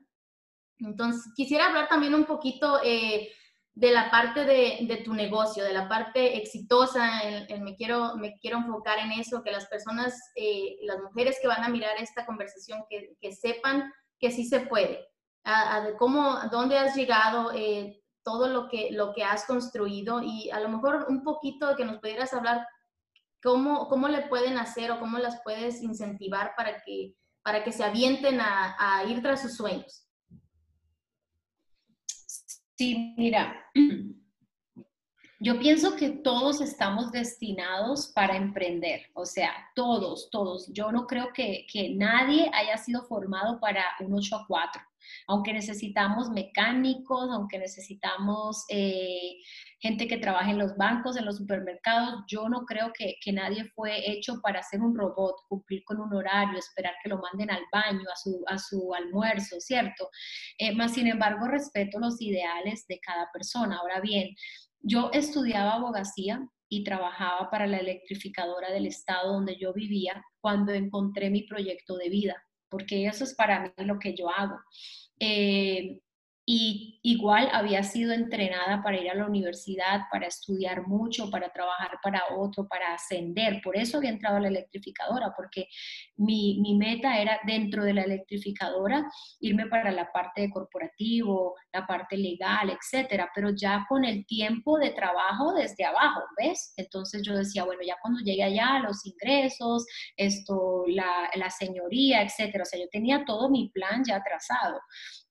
Entonces, 0.79 1.31
quisiera 1.36 1.67
hablar 1.67 1.89
también 1.89 2.15
un 2.15 2.25
poquito 2.25 2.79
eh, 2.83 3.31
de 3.77 3.91
la 3.91 4.09
parte 4.09 4.43
de, 4.43 5.01
tu 5.05 5.13
negocio, 5.13 5.63
de 5.63 5.71
la 5.71 5.87
parte 5.87 6.35
exitosa, 6.35 7.21
me, 7.59 7.75
quiero, 7.75 8.15
me 8.15 8.39
quiero 8.39 8.57
enfocar 8.57 8.97
en 8.97 9.11
eso, 9.11 9.43
que 9.43 9.51
las 9.51 9.67
personas, 9.67 10.19
eh, 10.35 10.77
las 10.81 10.99
mujeres 10.99 11.37
que 11.39 11.47
van 11.47 11.63
a 11.63 11.69
mirar 11.69 11.95
esta 11.99 12.25
conversación, 12.25 12.85
que, 12.89 13.31
sepan 13.33 13.93
que 14.19 14.31
sí 14.31 14.45
se 14.45 14.61
puede, 14.61 15.07
a, 15.43 15.89
cómo, 15.99 16.39
dónde 16.49 16.79
has 16.79 16.95
llegado, 16.95 17.51
eh, 17.53 18.01
todo 18.23 18.47
lo 18.47 18.67
que, 18.67 18.89
lo 18.91 19.13
que 19.13 19.23
has 19.23 19.45
construido 19.45 20.23
y 20.23 20.49
a 20.49 20.59
lo 20.59 20.69
mejor 20.69 21.05
un 21.07 21.23
poquito 21.23 21.67
de 21.67 21.75
que 21.75 21.85
nos 21.85 21.99
pudieras 21.99 22.33
hablar 22.33 22.67
cómo, 23.43 23.89
cómo 23.89 24.07
le 24.07 24.23
pueden 24.23 24.57
hacer 24.57 24.89
o 24.89 24.99
cómo 24.99 25.19
las 25.19 25.39
puedes 25.43 25.83
incentivar 25.83 26.53
para 26.57 26.81
que, 26.81 27.13
para 27.43 27.63
que 27.63 27.71
se 27.71 27.83
avienten 27.83 28.39
a 28.41 29.03
ir 29.07 29.21
tras 29.21 29.43
sus 29.43 29.55
sueños. 29.55 30.07
Sí, 32.77 33.15
mira, 33.17 33.65
yo 35.39 35.59
pienso 35.59 35.95
que 35.95 36.09
todos 36.09 36.61
estamos 36.61 37.11
destinados 37.11 38.07
para 38.13 38.37
emprender, 38.37 39.09
o 39.15 39.25
sea, 39.25 39.51
todos, 39.73 40.29
todos. 40.29 40.71
Yo 40.73 40.91
no 40.91 41.07
creo 41.07 41.33
que, 41.33 41.65
nadie 41.95 42.51
haya 42.53 42.77
sido 42.77 43.03
formado 43.05 43.59
para 43.59 43.83
un 43.99 44.13
8 44.13 44.35
a 44.35 44.45
4, 44.47 44.81
aunque 45.28 45.54
necesitamos 45.54 46.30
mecánicos, 46.30 47.30
aunque 47.32 47.60
necesitamos 47.60 48.65
eh, 48.70 49.36
gente 49.80 50.08
que 50.08 50.17
trabaje 50.17 50.52
en 50.52 50.58
los 50.58 50.76
bancos, 50.76 51.17
en 51.17 51.26
los 51.26 51.38
supermercados, 51.38 52.24
yo 52.28 52.50
no 52.50 52.65
creo 52.65 52.91
que, 52.93 53.15
nadie 53.32 53.65
fue 53.76 54.10
hecho 54.10 54.39
para 54.41 54.63
ser 54.63 54.82
un 54.82 54.98
robot, 54.98 55.36
cumplir 55.48 55.84
con 55.84 56.00
un 56.00 56.13
horario, 56.13 56.58
esperar 56.58 56.93
que 57.04 57.10
lo 57.10 57.20
manden 57.20 57.52
al 57.52 57.63
baño, 57.72 58.06
a 58.12 58.15
su, 58.15 58.43
a 58.48 58.58
su 58.58 58.93
almuerzo, 58.93 59.60
¿cierto? 59.60 60.10
Eh, 60.58 60.74
más 60.74 60.93
sin 60.93 61.08
embargo, 61.08 61.48
respeto 61.48 62.00
los 62.00 62.22
ideales 62.22 62.86
de 62.88 63.00
cada 63.00 63.30
persona. 63.32 63.78
Ahora 63.78 64.00
bien, 64.00 64.36
yo 64.80 65.10
estudiaba 65.13 65.76
abogacía 65.76 66.48
y 66.70 66.84
trabajaba 66.84 67.50
para 67.50 67.67
la 67.67 67.78
electrificadora 67.78 68.72
del 68.72 68.88
estado 68.88 69.34
donde 69.34 69.58
yo 69.58 69.74
vivía 69.74 70.24
cuando 70.41 70.74
encontré 70.74 71.30
mi 71.30 71.43
proyecto 71.43 71.96
de 71.98 72.10
vida, 72.10 72.36
porque 72.69 73.06
eso 73.08 73.23
es 73.23 73.34
para 73.36 73.62
mí 73.62 73.69
lo 73.86 73.99
que 73.99 74.15
yo 74.15 74.30
hago. 74.30 74.60
Eh, 75.19 75.99
y 76.49 77.01
igual 77.03 77.49
había 77.51 77.83
sido 77.83 78.13
entrenada 78.13 78.81
para 78.81 78.97
ir 78.97 79.10
a 79.10 79.15
la 79.15 79.25
universidad, 79.25 80.03
para 80.10 80.27
estudiar 80.27 80.88
mucho, 80.88 81.29
para 81.29 81.51
trabajar 81.51 81.99
para 82.01 82.23
otro, 82.38 82.65
para 82.69 82.93
ascender. 82.93 83.60
Por 83.62 83.75
eso 83.75 83.97
había 83.97 84.12
entrado 84.12 84.38
a 84.38 84.39
la 84.39 84.47
electrificadora, 84.47 85.33
porque 85.36 85.67
mi, 86.15 86.57
meta 86.79 87.19
era 87.19 87.38
dentro 87.45 87.83
de 87.83 87.93
la 87.93 88.03
electrificadora 88.03 89.05
irme 89.41 89.67
para 89.67 89.91
la 89.91 90.10
parte 90.13 90.43
de 90.43 90.49
corporativo, 90.49 91.55
la 91.73 91.86
parte 91.86 92.15
legal, 92.15 92.69
etcétera, 92.69 93.29
pero 93.36 93.49
ya 93.49 93.86
con 93.89 94.05
el 94.05 94.25
tiempo 94.25 94.79
de 94.79 94.91
trabajo 94.91 95.53
desde 95.53 95.83
abajo, 95.83 96.21
¿ves? 96.38 96.73
Entonces 96.77 97.23
yo 97.25 97.36
decía, 97.36 97.65
bueno, 97.65 97.81
ya 97.86 97.97
cuando 98.01 98.21
llegue 98.21 98.43
allá, 98.43 98.79
los 98.79 99.05
ingresos, 99.05 99.86
esto, 100.15 100.86
la, 100.88 101.29
la 101.36 101.49
señoría, 101.49 102.21
etcétera. 102.21 102.62
O 102.63 102.65
sea, 102.65 102.79
yo 102.79 102.88
tenía 102.89 103.25
todo 103.25 103.49
mi 103.49 103.67
plan 103.67 104.05
ya 104.05 104.23
trazado 104.23 104.79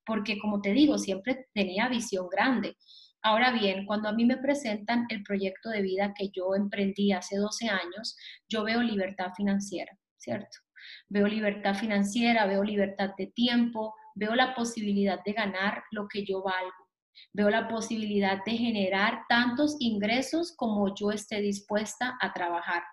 porque 0.07 0.39
como 0.39 0.61
te 0.61 0.71
digo, 0.71 0.97
siempre 0.97 1.47
tenía 1.53 1.89
visión 1.89 2.27
grande. 2.29 2.77
Ahora 3.21 3.51
bien, 3.51 3.85
cuando 3.85 4.07
a 4.07 4.13
mí 4.13 4.25
me 4.25 4.37
presentan 4.37 5.05
el 5.09 5.21
proyecto 5.21 5.69
de 5.69 5.81
vida 5.81 6.13
que 6.17 6.29
yo 6.29 6.55
emprendí 6.55 7.11
hace 7.11 7.35
12 7.35 7.67
años, 7.67 8.15
yo 8.47 8.63
veo 8.63 8.81
libertad 8.81 9.33
financiera, 9.35 9.91
¿cierto? 10.17 10.59
Veo 11.09 11.27
libertad 11.27 11.75
financiera, 11.75 12.45
veo 12.45 12.63
libertad 12.63 13.11
de 13.17 13.27
tiempo, 13.27 13.93
veo 14.15 14.33
la 14.33 14.55
posibilidad 14.55 15.19
de 15.25 15.33
ganar 15.33 15.83
lo 15.91 16.07
que 16.07 16.23
yo 16.23 16.41
valgo. 16.41 16.87
Veo 17.33 17.49
la 17.49 17.67
posibilidad 17.67 18.43
de 18.45 18.51
generar 18.51 19.23
tantos 19.27 19.75
ingresos 19.79 20.55
como 20.55 20.93
yo 20.95 21.11
esté 21.11 21.41
dispuesta 21.41 22.17
a 22.21 22.31
trabajar. 22.31 22.83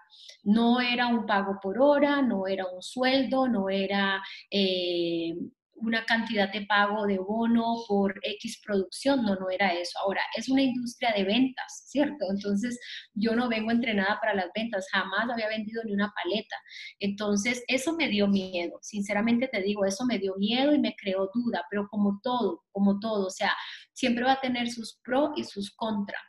No 0.42 0.80
era 0.80 1.06
un 1.06 1.26
pago 1.26 1.58
por 1.62 1.78
hora, 1.80 2.22
no 2.22 2.46
era 2.46 2.66
un 2.66 2.82
sueldo, 2.82 3.46
no 3.48 3.68
era 3.68 4.22
eh, 4.50 5.34
una 5.76 6.04
cantidad 6.04 6.52
de 6.52 6.66
pago 6.66 7.06
de 7.06 7.18
bono 7.18 7.76
por 7.88 8.18
X 8.22 8.60
producción, 8.64 9.22
no, 9.24 9.34
no 9.36 9.50
era 9.50 9.72
eso. 9.72 9.98
Ahora, 10.00 10.20
es 10.36 10.48
una 10.48 10.62
industria 10.62 11.12
de 11.16 11.24
ventas, 11.24 11.84
¿cierto? 11.86 12.26
Entonces, 12.30 12.78
yo 13.14 13.34
no 13.34 13.48
vengo 13.48 13.70
entrenada 13.70 14.18
para 14.20 14.34
las 14.34 14.50
ventas, 14.54 14.86
jamás 14.90 15.28
había 15.30 15.48
vendido 15.48 15.82
ni 15.84 15.92
una 15.92 16.12
paleta. 16.14 16.56
Entonces, 17.00 17.62
eso 17.68 17.94
me 17.94 18.08
dio 18.08 18.28
miedo, 18.28 18.78
sinceramente 18.82 19.48
te 19.48 19.62
digo, 19.62 19.84
eso 19.84 20.04
me 20.04 20.18
dio 20.18 20.34
miedo 20.36 20.74
y 20.74 20.78
me 20.78 20.94
creó 20.96 21.30
duda, 21.34 21.64
pero 21.70 21.88
como 21.88 22.20
todo, 22.22 22.64
como 22.72 22.98
todo, 23.00 23.26
o 23.26 23.30
sea, 23.30 23.52
siempre 23.92 24.24
va 24.24 24.32
a 24.32 24.40
tener 24.40 24.70
sus 24.70 25.00
pros 25.02 25.30
y 25.36 25.44
sus 25.44 25.74
contras. 25.74 26.22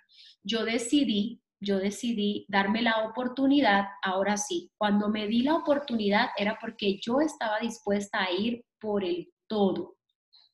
Yo 0.43 0.63
decidí 0.63 1.41
yo 1.62 1.79
decidí 1.79 2.45
darme 2.47 2.81
la 2.81 3.08
oportunidad, 3.08 3.86
ahora 4.03 4.38
sí, 4.38 4.71
cuando 4.77 5.10
me 5.10 5.27
di 5.27 5.41
la 5.41 5.55
oportunidad 5.55 6.29
era 6.38 6.58
porque 6.60 6.99
yo 7.01 7.21
estaba 7.21 7.60
dispuesta 7.60 8.23
a 8.23 8.31
ir 8.31 8.63
por 8.79 9.03
el 9.03 9.31
todo, 9.47 9.97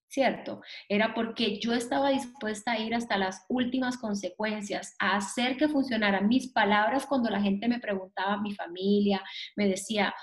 ¿cierto? 0.07 0.61
Era 0.89 1.13
porque 1.13 1.59
yo 1.59 1.73
estaba 1.73 2.09
dispuesta 2.09 2.73
a 2.73 2.79
ir 2.79 2.93
hasta 2.93 3.17
las 3.17 3.45
últimas 3.49 3.97
consecuencias, 3.97 4.95
a 4.99 5.15
hacer 5.15 5.57
que 5.57 5.69
funcionaran 5.69 6.27
mis 6.27 6.51
palabras 6.51 7.05
cuando 7.05 7.29
la 7.29 7.41
gente 7.41 7.67
me 7.67 7.79
preguntaba, 7.79 8.41
mi 8.41 8.53
familia, 8.53 9.23
me 9.55 9.67
decía, 9.67 10.13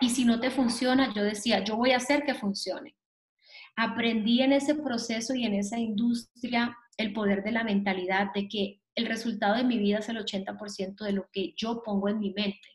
y 0.00 0.10
si 0.10 0.24
no 0.24 0.40
te 0.40 0.50
funciona, 0.50 1.12
yo 1.14 1.22
decía, 1.22 1.64
yo 1.64 1.76
voy 1.76 1.92
a 1.92 1.98
hacer 1.98 2.24
que 2.24 2.34
funcione. 2.34 2.96
Aprendí 3.76 4.40
en 4.40 4.52
ese 4.52 4.74
proceso 4.74 5.34
y 5.34 5.44
en 5.44 5.54
esa 5.54 5.78
industria 5.78 6.76
el 6.96 7.12
poder 7.12 7.42
de 7.42 7.52
la 7.52 7.64
mentalidad 7.64 8.32
de 8.34 8.48
que 8.48 8.80
el 8.94 9.06
resultado 9.06 9.56
de 9.56 9.64
mi 9.64 9.78
vida 9.78 9.98
es 9.98 10.08
el 10.08 10.16
80% 10.16 11.04
de 11.04 11.12
lo 11.12 11.28
que 11.30 11.52
yo 11.56 11.82
pongo 11.84 12.08
en 12.08 12.18
mi 12.18 12.32
mente, 12.32 12.68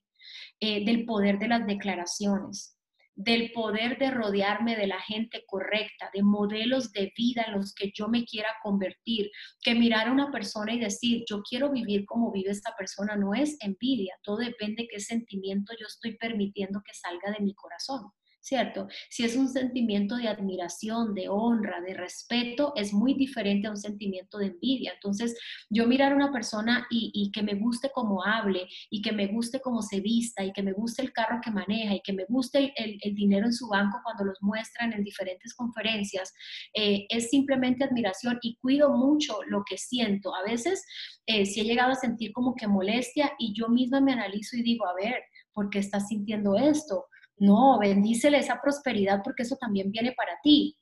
eh, 0.60 0.86
del 0.86 1.06
poder 1.06 1.40
de 1.40 1.48
las 1.48 1.66
declaraciones, 1.66 2.71
del 3.16 3.52
poder 3.52 3.98
de 3.98 4.12
rodearme 4.12 4.76
de 4.76 4.88
la 4.88 5.00
gente 5.00 5.44
correcta, 5.46 6.10
de 6.14 6.24
modelos 6.24 6.92
de 6.92 7.12
vida 7.16 7.44
en 7.48 7.54
los 7.54 7.74
que 7.74 7.92
yo 7.94 8.08
me 8.08 8.26
quiera 8.26 8.50
convertir, 8.64 9.30
que 9.62 9.76
mirar 9.76 10.08
a 10.08 10.12
una 10.12 10.32
persona 10.32 10.74
y 10.74 10.80
decir, 10.80 11.24
yo 11.30 11.42
quiero 11.42 11.72
vivir 11.72 12.06
como 12.06 12.32
vive 12.32 12.52
esta 12.52 12.74
persona, 12.78 13.16
no 13.16 13.34
es 13.34 13.58
envidia, 13.60 14.16
todo 14.24 14.38
depende 14.38 14.84
de 14.84 14.88
qué 14.88 15.00
sentimiento 15.00 15.74
yo 15.80 15.88
estoy 15.88 16.18
permitiendo 16.18 16.82
que 16.86 16.94
salga 16.94 17.32
de 17.32 17.44
mi 17.44 17.54
corazón. 17.54 18.12
¿Cierto? 18.42 18.88
Si 19.10 19.24
es 19.24 19.36
un 19.36 19.48
sentimiento 19.48 20.16
de 20.16 20.28
admiración, 20.28 21.14
de 21.14 21.30
honra, 21.30 21.80
de 21.82 21.94
respeto, 21.94 22.74
es 22.76 22.92
muy 22.92 23.14
diferente 23.14 23.68
a 23.68 23.72
un 23.72 23.78
sentimiento 23.78 24.40
de 24.40 24.48
envidia. 24.48 24.94
Entonces, 24.96 25.38
yo 25.70 25.88
mirar 25.88 26.12
a 26.12 26.16
una 26.16 26.32
persona 26.32 26.88
y, 26.90 27.32
que 27.32 27.44
me 27.44 27.54
guste 27.54 27.92
cómo 27.94 28.26
hable, 28.26 28.68
y 28.90 29.02
que 29.02 29.12
me 29.12 29.28
guste 29.28 29.62
cómo 29.62 29.82
se 29.82 30.02
vista, 30.02 30.44
y 30.44 30.52
que 30.52 30.64
me 30.64 30.74
guste 30.74 31.04
el 31.04 31.14
carro 31.14 31.40
que 31.42 31.52
maneja, 31.52 31.94
y 31.94 32.02
que 32.02 32.14
me 32.14 32.26
guste 32.28 32.74
el, 32.76 33.00
dinero 33.16 33.46
en 33.46 33.54
su 33.54 33.68
banco 33.68 34.00
cuando 34.04 34.26
los 34.26 34.42
muestran 34.42 34.94
en 34.94 35.04
diferentes 35.04 35.54
conferencias, 35.54 36.34
eh, 36.74 37.06
es 37.10 37.30
simplemente 37.30 37.84
admiración 37.84 38.40
y 38.42 38.58
cuido 38.58 38.90
mucho 38.90 39.38
lo 39.48 39.64
que 39.64 39.78
siento. 39.78 40.34
A 40.34 40.44
veces, 40.44 40.84
eh, 41.28 41.46
si 41.46 41.62
he 41.62 41.64
llegado 41.64 41.92
a 41.92 41.96
sentir 41.96 42.34
como 42.34 42.56
que 42.56 42.68
molestia 42.68 43.34
y 43.38 43.54
yo 43.54 43.70
misma 43.70 44.02
me 44.02 44.14
analizo 44.14 44.58
y 44.58 44.64
digo, 44.64 44.88
a 44.88 44.96
ver, 44.96 45.22
¿por 45.54 45.70
qué 45.70 45.80
estás 45.80 46.08
sintiendo 46.08 46.58
esto? 46.58 47.06
No, 47.42 47.80
bendícele 47.80 48.38
esa 48.38 48.62
prosperidad 48.62 49.22
porque 49.24 49.42
eso 49.42 49.58
también 49.58 49.90
viene 49.90 50.12
para 50.12 50.38
ti. 50.44 50.78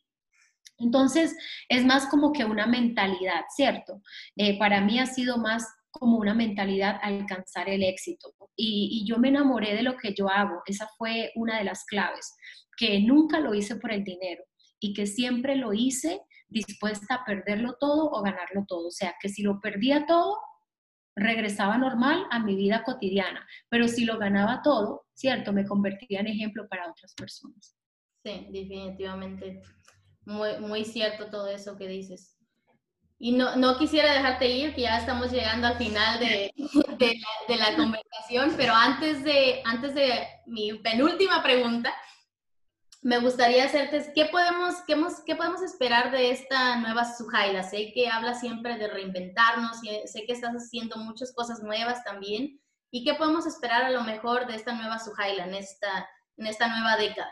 Entonces, 0.78 1.34
es 1.70 1.86
más 1.86 2.08
como 2.08 2.34
que 2.34 2.44
una 2.44 2.68
mentalidad, 2.68 3.46
¿cierto? 3.56 4.02
Eh, 4.36 4.60
para 4.60 4.82
mí 4.82 5.00
ha 5.00 5.06
sido 5.06 5.38
más 5.38 5.66
como 5.90 6.18
una 6.18 6.34
mentalidad 6.34 7.00
alcanzar 7.02 7.70
el 7.70 7.82
éxito. 7.82 8.34
Y, 8.58 8.90
y, 8.92 9.08
yo 9.08 9.18
me 9.20 9.30
enamoré 9.30 9.74
de 9.74 9.84
lo 9.84 9.96
que 9.96 10.14
yo 10.14 10.30
hago. 10.30 10.62
Esa 10.66 10.90
fue 10.98 11.32
una 11.36 11.60
de 11.60 11.64
las 11.64 11.86
claves, 11.86 12.36
que 12.78 13.00
nunca 13.00 13.40
lo 13.40 13.54
hice 13.54 13.78
por 13.78 13.94
el 13.94 14.04
dinero 14.04 14.44
y 14.82 14.94
que 14.94 15.08
siempre 15.08 15.56
lo 15.56 15.72
hice 15.72 16.22
dispuesta 16.50 17.16
a 17.16 17.26
perderlo 17.26 17.78
todo 17.80 18.10
o 18.12 18.22
ganarlo 18.22 18.66
todo. 18.68 18.88
O 18.88 18.92
sea, 18.92 19.16
que 19.22 19.30
si 19.30 19.44
lo 19.44 19.62
perdía 19.62 20.06
todo, 20.06 20.38
regresaba 21.20 21.78
normal 21.78 22.26
a 22.32 22.40
mi 22.40 22.56
vida 22.56 22.84
cotidiana, 22.84 23.48
pero 23.70 23.88
si 23.88 24.06
lo 24.06 24.18
ganaba 24.18 24.62
todo, 24.62 25.06
¿cierto? 25.14 25.54
Me 25.54 25.66
convertía 25.66 26.20
en 26.22 26.28
ejemplo 26.28 26.68
para 26.68 26.90
otras 26.90 27.14
personas. 27.14 27.76
Sí, 28.24 28.48
definitivamente. 28.50 29.62
Muy, 30.26 30.60
muy 30.60 30.86
cierto 30.86 31.30
todo 31.30 31.48
eso 31.48 31.78
que 31.78 31.88
dices. 31.88 32.38
Y 33.18 33.34
no, 33.34 33.56
no 33.58 33.78
quisiera 33.78 34.14
dejarte 34.14 34.48
ir, 34.50 34.74
que 34.74 34.82
ya 34.82 34.98
estamos 34.98 35.32
llegando 35.32 35.68
al 35.68 35.78
final 35.78 36.20
de, 36.20 36.54
de, 36.98 37.20
la, 37.20 37.54
de 37.54 37.58
la 37.58 37.76
conversación, 37.76 38.54
pero 38.56 38.74
antes 38.74 39.24
de, 39.26 39.62
antes 39.66 39.94
de 39.94 40.26
mi 40.46 40.74
penúltima 40.76 41.44
pregunta, 41.44 41.94
me 43.02 43.20
gustaría 43.20 43.66
hacerte, 43.66 44.12
¿qué 44.14 44.26
podemos, 44.26 44.76
qué, 44.86 44.96
qué 45.26 45.36
podemos 45.36 45.62
esperar 45.62 46.12
de 46.12 46.32
esta 46.32 46.78
nueva 46.78 47.06
Sujaila? 47.06 47.64
Sé 47.64 47.92
que 47.94 48.10
habla 48.10 48.34
siempre 48.34 48.78
de 48.78 48.90
reinventarnos, 48.90 49.80
sé 50.06 50.26
que 50.26 50.34
estás 50.34 50.54
haciendo 50.54 50.98
muchas 50.98 51.34
cosas 51.34 51.64
nuevas 51.64 52.04
también. 52.04 52.60
¿Y 52.92 53.06
qué 53.06 53.14
podemos 53.14 53.46
esperar 53.46 53.84
a 53.84 53.92
lo 53.92 54.04
mejor 54.04 54.48
de 54.48 54.56
esta 54.56 54.74
nueva 54.74 55.00
Sujaila 55.00 55.46
en 55.46 55.54
esta, 55.54 56.10
en 56.38 56.48
esta 56.48 56.68
nueva 56.68 56.98
década? 56.98 57.32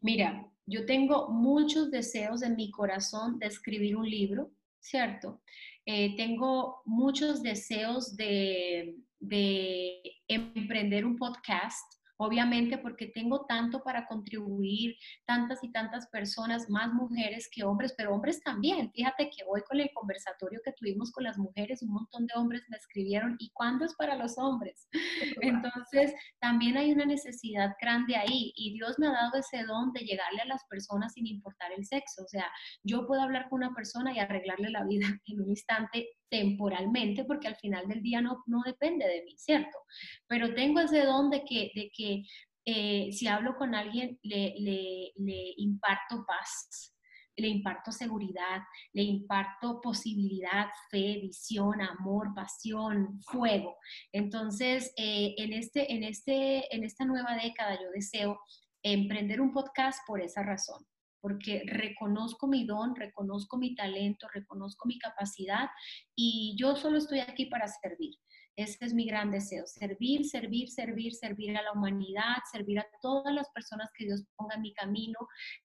Mira, 0.00 0.44
yo 0.66 0.84
tengo 0.84 1.28
muchos 1.28 1.90
deseos 1.90 2.42
en 2.42 2.56
mi 2.56 2.70
corazón 2.70 3.38
de 3.38 3.46
escribir 3.46 3.96
un 3.96 4.08
libro, 4.08 4.50
¿cierto? 4.80 5.42
Eh, 5.86 6.16
tengo 6.16 6.82
muchos 6.86 7.42
deseos 7.42 8.16
de, 8.16 8.96
de 9.20 10.00
emprender 10.26 11.04
un 11.04 11.16
podcast 11.16 11.84
Obviamente 12.16 12.78
porque 12.78 13.08
tengo 13.08 13.44
tanto 13.46 13.82
para 13.82 14.06
contribuir, 14.06 14.96
tantas 15.26 15.62
y 15.64 15.72
tantas 15.72 16.06
personas, 16.08 16.70
más 16.70 16.92
mujeres 16.92 17.48
que 17.50 17.64
hombres, 17.64 17.94
pero 17.96 18.14
hombres 18.14 18.40
también. 18.42 18.90
Fíjate 18.92 19.30
que 19.30 19.44
hoy 19.46 19.62
con 19.62 19.80
el 19.80 19.90
conversatorio 19.92 20.60
que 20.64 20.72
tuvimos 20.72 21.10
con 21.10 21.24
las 21.24 21.38
mujeres, 21.38 21.82
un 21.82 21.92
montón 21.92 22.26
de 22.26 22.34
hombres 22.36 22.62
me 22.68 22.76
escribieron, 22.76 23.36
¿y 23.38 23.50
cuándo 23.50 23.84
es 23.84 23.94
para 23.94 24.16
los 24.16 24.38
hombres? 24.38 24.88
Entonces, 25.40 26.14
también 26.40 26.76
hay 26.76 26.92
una 26.92 27.04
necesidad 27.04 27.74
grande 27.80 28.16
ahí 28.16 28.52
y 28.56 28.74
Dios 28.74 28.98
me 28.98 29.08
ha 29.08 29.12
dado 29.12 29.38
ese 29.38 29.64
don 29.64 29.92
de 29.92 30.00
llegarle 30.00 30.42
a 30.42 30.46
las 30.46 30.64
personas 30.66 31.14
sin 31.14 31.26
importar 31.26 31.72
el 31.76 31.84
sexo. 31.84 32.22
O 32.22 32.28
sea, 32.28 32.50
yo 32.82 33.06
puedo 33.06 33.22
hablar 33.22 33.48
con 33.48 33.62
una 33.62 33.74
persona 33.74 34.12
y 34.12 34.18
arreglarle 34.18 34.70
la 34.70 34.84
vida 34.84 35.06
en 35.26 35.40
un 35.40 35.50
instante 35.50 36.08
temporalmente, 36.34 37.24
porque 37.24 37.46
al 37.46 37.54
final 37.54 37.86
del 37.86 38.02
día 38.02 38.20
no, 38.20 38.42
no 38.46 38.60
depende 38.66 39.06
de 39.06 39.22
mí, 39.22 39.36
¿cierto? 39.38 39.78
Pero 40.26 40.52
tengo 40.52 40.80
ese 40.80 41.04
don 41.04 41.30
de 41.30 41.44
que, 41.44 41.70
de 41.76 41.92
que 41.96 42.24
eh, 42.64 43.12
si 43.12 43.28
hablo 43.28 43.54
con 43.56 43.72
alguien 43.76 44.18
le, 44.22 44.52
le, 44.58 45.12
le 45.14 45.54
imparto 45.58 46.24
paz, 46.26 46.92
le 47.36 47.46
imparto 47.46 47.92
seguridad, 47.92 48.62
le 48.92 49.02
imparto 49.02 49.80
posibilidad, 49.80 50.66
fe, 50.90 51.20
visión, 51.22 51.80
amor, 51.80 52.34
pasión, 52.34 53.20
fuego. 53.22 53.76
Entonces, 54.12 54.92
eh, 54.96 55.36
en, 55.38 55.52
este, 55.52 55.92
en, 55.92 56.02
este, 56.02 56.74
en 56.74 56.82
esta 56.82 57.04
nueva 57.04 57.36
década 57.36 57.78
yo 57.80 57.90
deseo 57.92 58.40
emprender 58.82 59.40
un 59.40 59.52
podcast 59.52 60.00
por 60.04 60.20
esa 60.20 60.42
razón, 60.42 60.84
porque 61.24 61.62
reconozco 61.64 62.46
mi 62.46 62.66
don, 62.66 62.94
reconozco 62.94 63.56
mi 63.56 63.74
talento, 63.74 64.28
reconozco 64.34 64.86
mi 64.86 64.98
capacidad 64.98 65.70
y 66.14 66.54
yo 66.58 66.76
solo 66.76 66.98
estoy 66.98 67.20
aquí 67.20 67.46
para 67.46 67.66
servir. 67.66 68.12
Ese 68.56 68.84
es 68.84 68.92
mi 68.92 69.06
gran 69.06 69.30
deseo, 69.30 69.66
servir, 69.66 70.26
servir, 70.26 70.68
servir, 70.68 71.14
servir 71.14 71.56
a 71.56 71.62
la 71.62 71.72
humanidad, 71.72 72.36
servir 72.52 72.78
a 72.78 72.86
todas 73.00 73.32
las 73.32 73.48
personas 73.52 73.90
que 73.96 74.04
Dios 74.04 74.22
ponga 74.36 74.56
en 74.56 74.60
mi 74.60 74.74
camino. 74.74 75.18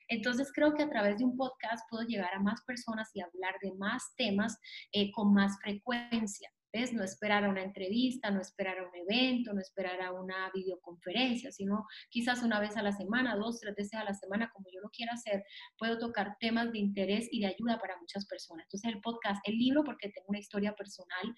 Entonces 0.07 0.49
creo 0.53 0.73
que 0.75 0.83
a 0.83 0.89
través 0.89 1.17
de 1.17 1.25
un 1.25 1.35
podcast 1.35 1.83
puedo 1.89 2.07
llegar 2.07 2.33
a 2.33 2.39
más 2.39 2.61
personas 2.61 3.09
y 3.13 3.19
hablar 3.19 3.55
de 3.61 3.73
más 3.73 4.15
temas 4.15 4.57
eh, 4.93 5.11
con 5.11 5.33
más 5.33 5.59
frecuencia. 5.61 6.49
No 6.71 7.03
esperar 7.03 7.45
a 7.45 7.49
una 7.49 7.63
entrevista, 7.63 8.29
no 8.29 8.41
esperar 8.41 8.77
a 8.77 8.87
un 8.87 8.95
evento, 8.95 9.53
no 9.53 9.59
esperar 9.59 10.01
a 10.01 10.11
una 10.11 10.51
videoconferencia, 10.53 11.51
sino 11.51 11.87
quizás 12.09 12.43
una 12.43 12.59
vez 12.59 12.77
a 12.77 12.83
la 12.83 12.91
semana, 12.91 13.35
dos, 13.35 13.59
tres 13.59 13.75
veces 13.75 13.95
a 13.95 14.03
la 14.03 14.13
semana, 14.13 14.51
como 14.53 14.67
yo 14.71 14.79
lo 14.79 14.89
quiera 14.89 15.13
hacer, 15.13 15.43
puedo 15.79 15.97
tocar 15.97 16.37
temas 16.39 16.71
de 16.71 16.77
interés 16.77 17.27
y 17.31 17.39
de 17.41 17.47
ayuda 17.47 17.79
para 17.79 17.97
muchas 17.97 18.27
personas. 18.27 18.65
Entonces 18.65 18.93
el 18.93 19.01
podcast, 19.01 19.41
el 19.47 19.57
libro, 19.57 19.83
porque 19.83 20.09
tengo 20.09 20.27
una 20.27 20.39
historia 20.39 20.75
personal 20.75 21.35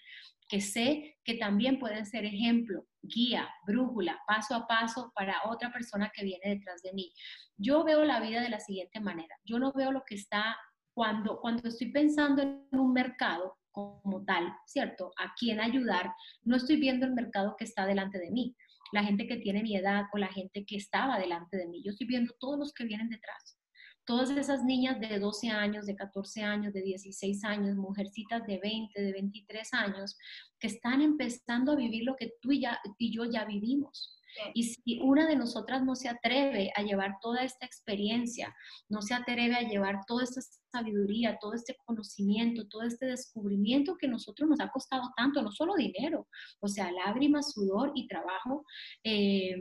que 0.49 0.59
sé 0.59 1.17
que 1.23 1.35
también 1.35 1.79
pueden 1.79 2.05
ser 2.05 2.25
ejemplo, 2.25 2.85
guía, 3.01 3.49
brújula, 3.65 4.19
paso 4.27 4.53
a 4.53 4.67
paso 4.67 5.13
para 5.15 5.37
otra 5.45 5.71
persona 5.71 6.11
que 6.13 6.25
viene 6.25 6.55
detrás 6.55 6.81
de 6.81 6.91
mí. 6.91 7.13
Yo 7.55 7.85
veo 7.85 8.03
la 8.03 8.19
vida 8.19 8.41
de 8.41 8.49
la 8.49 8.59
siguiente 8.59 8.99
manera. 8.99 9.33
Yo 9.45 9.59
no 9.59 9.71
veo 9.71 9.93
lo 9.93 10.03
que 10.05 10.15
está 10.15 10.57
cuando, 10.93 11.39
cuando 11.39 11.69
estoy 11.69 11.89
pensando 11.91 12.41
en 12.41 12.67
un 12.71 12.91
mercado, 12.91 13.60
como 13.71 14.23
tal, 14.25 14.53
¿cierto? 14.65 15.11
A 15.17 15.33
quién 15.37 15.59
ayudar, 15.59 16.13
no 16.43 16.57
estoy 16.57 16.77
viendo 16.77 17.05
el 17.05 17.13
mercado 17.13 17.55
que 17.57 17.65
está 17.65 17.85
delante 17.85 18.19
de 18.19 18.31
mí, 18.31 18.55
la 18.91 19.03
gente 19.03 19.27
que 19.27 19.37
tiene 19.37 19.63
mi 19.63 19.75
edad 19.75 20.05
o 20.13 20.17
la 20.17 20.27
gente 20.27 20.65
que 20.65 20.75
estaba 20.75 21.17
delante 21.19 21.57
de 21.57 21.67
mí, 21.67 21.81
yo 21.83 21.91
estoy 21.91 22.07
viendo 22.07 22.33
todos 22.39 22.59
los 22.59 22.73
que 22.73 22.85
vienen 22.85 23.09
detrás. 23.09 23.57
Todas 24.03 24.31
esas 24.31 24.63
niñas 24.63 24.99
de 24.99 25.19
12 25.19 25.49
años, 25.49 25.85
de 25.85 25.95
14 25.95 26.41
años, 26.41 26.73
de 26.73 26.81
16 26.81 27.43
años, 27.43 27.77
mujercitas 27.77 28.45
de 28.47 28.57
20, 28.57 28.99
de 28.99 29.11
23 29.13 29.73
años, 29.73 30.17
que 30.59 30.67
están 30.67 31.01
empezando 31.01 31.71
a 31.71 31.75
vivir 31.75 32.03
lo 32.03 32.15
que 32.15 32.33
tú 32.41 32.51
y, 32.51 32.63
y 32.97 33.13
yo 33.13 33.25
ya 33.25 33.45
vivimos. 33.45 34.19
Y 34.53 34.63
si 34.63 34.99
una 35.01 35.27
de 35.27 35.35
nosotras 35.35 35.83
no 35.83 35.95
se 35.95 36.09
atreve 36.09 36.71
a 36.75 36.81
llevar 36.81 37.15
toda 37.21 37.43
esta 37.43 37.65
experiencia, 37.65 38.55
no 38.89 39.01
se 39.01 39.13
atreve 39.13 39.55
a 39.55 39.67
llevar 39.67 39.99
toda 40.07 40.23
esta 40.23 40.41
sabiduría, 40.71 41.37
todo 41.39 41.53
este 41.53 41.75
conocimiento, 41.85 42.67
todo 42.67 42.83
este 42.83 43.05
descubrimiento 43.05 43.97
que 43.97 44.07
a 44.07 44.11
nosotros 44.11 44.49
nos 44.49 44.59
ha 44.59 44.69
costado 44.69 45.11
tanto, 45.15 45.41
no 45.41 45.51
solo 45.51 45.75
dinero, 45.75 46.27
o 46.59 46.67
sea, 46.67 46.91
lágrimas, 46.91 47.53
sudor 47.53 47.91
y 47.95 48.07
trabajo, 48.07 48.65
eh, 49.03 49.55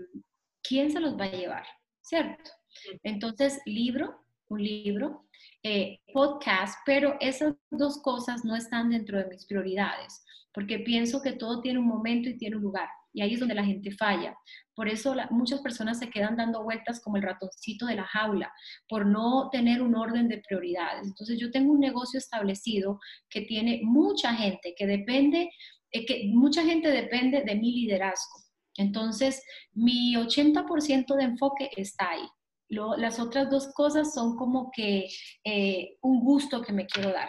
¿quién 0.62 0.90
se 0.90 1.00
los 1.00 1.18
va 1.18 1.24
a 1.24 1.32
llevar? 1.32 1.66
¿Cierto? 2.02 2.50
Entonces, 3.02 3.60
libro, 3.66 4.24
un 4.48 4.62
libro, 4.62 5.26
eh, 5.62 6.00
podcast, 6.12 6.78
pero 6.86 7.16
esas 7.20 7.54
dos 7.70 8.00
cosas 8.02 8.44
no 8.44 8.56
están 8.56 8.90
dentro 8.90 9.18
de 9.18 9.26
mis 9.26 9.46
prioridades, 9.46 10.24
porque 10.52 10.80
pienso 10.80 11.22
que 11.22 11.32
todo 11.32 11.60
tiene 11.60 11.78
un 11.78 11.86
momento 11.86 12.28
y 12.28 12.36
tiene 12.36 12.56
un 12.56 12.62
lugar. 12.62 12.88
Y 13.12 13.22
ahí 13.22 13.34
es 13.34 13.40
donde 13.40 13.54
la 13.54 13.64
gente 13.64 13.90
falla. 13.90 14.36
Por 14.74 14.88
eso 14.88 15.14
muchas 15.30 15.61
personas 15.61 15.98
se 15.98 16.11
quedan 16.11 16.36
dando 16.36 16.62
vueltas 16.62 17.00
como 17.00 17.16
el 17.16 17.22
ratoncito 17.22 17.86
de 17.86 17.96
la 17.96 18.04
jaula, 18.04 18.52
por 18.88 19.06
no 19.06 19.48
tener 19.50 19.82
un 19.82 19.96
orden 19.96 20.28
de 20.28 20.42
prioridades. 20.46 21.06
Entonces 21.06 21.38
yo 21.38 21.50
tengo 21.50 21.72
un 21.72 21.80
negocio 21.80 22.18
establecido 22.18 22.98
que 23.28 23.42
tiene 23.42 23.80
mucha 23.82 24.34
gente, 24.34 24.74
que 24.76 24.86
depende, 24.86 25.50
eh, 25.92 26.06
que 26.06 26.30
mucha 26.32 26.64
gente 26.64 26.90
depende 26.90 27.42
de 27.42 27.54
mi 27.56 27.72
liderazgo. 27.72 28.40
Entonces 28.76 29.42
mi 29.72 30.14
80% 30.14 31.14
de 31.16 31.24
enfoque 31.24 31.70
está 31.76 32.11
ahí. 32.11 32.26
las 32.68 33.18
otras 33.18 33.50
dos 33.50 33.72
cosas 33.74 34.14
son 34.14 34.36
como 34.36 34.70
que 34.70 35.08
eh, 35.44 35.96
un 36.02 36.20
gusto 36.20 36.62
que 36.62 36.72
me 36.72 36.86
quiero 36.86 37.11
dar. 37.11 37.28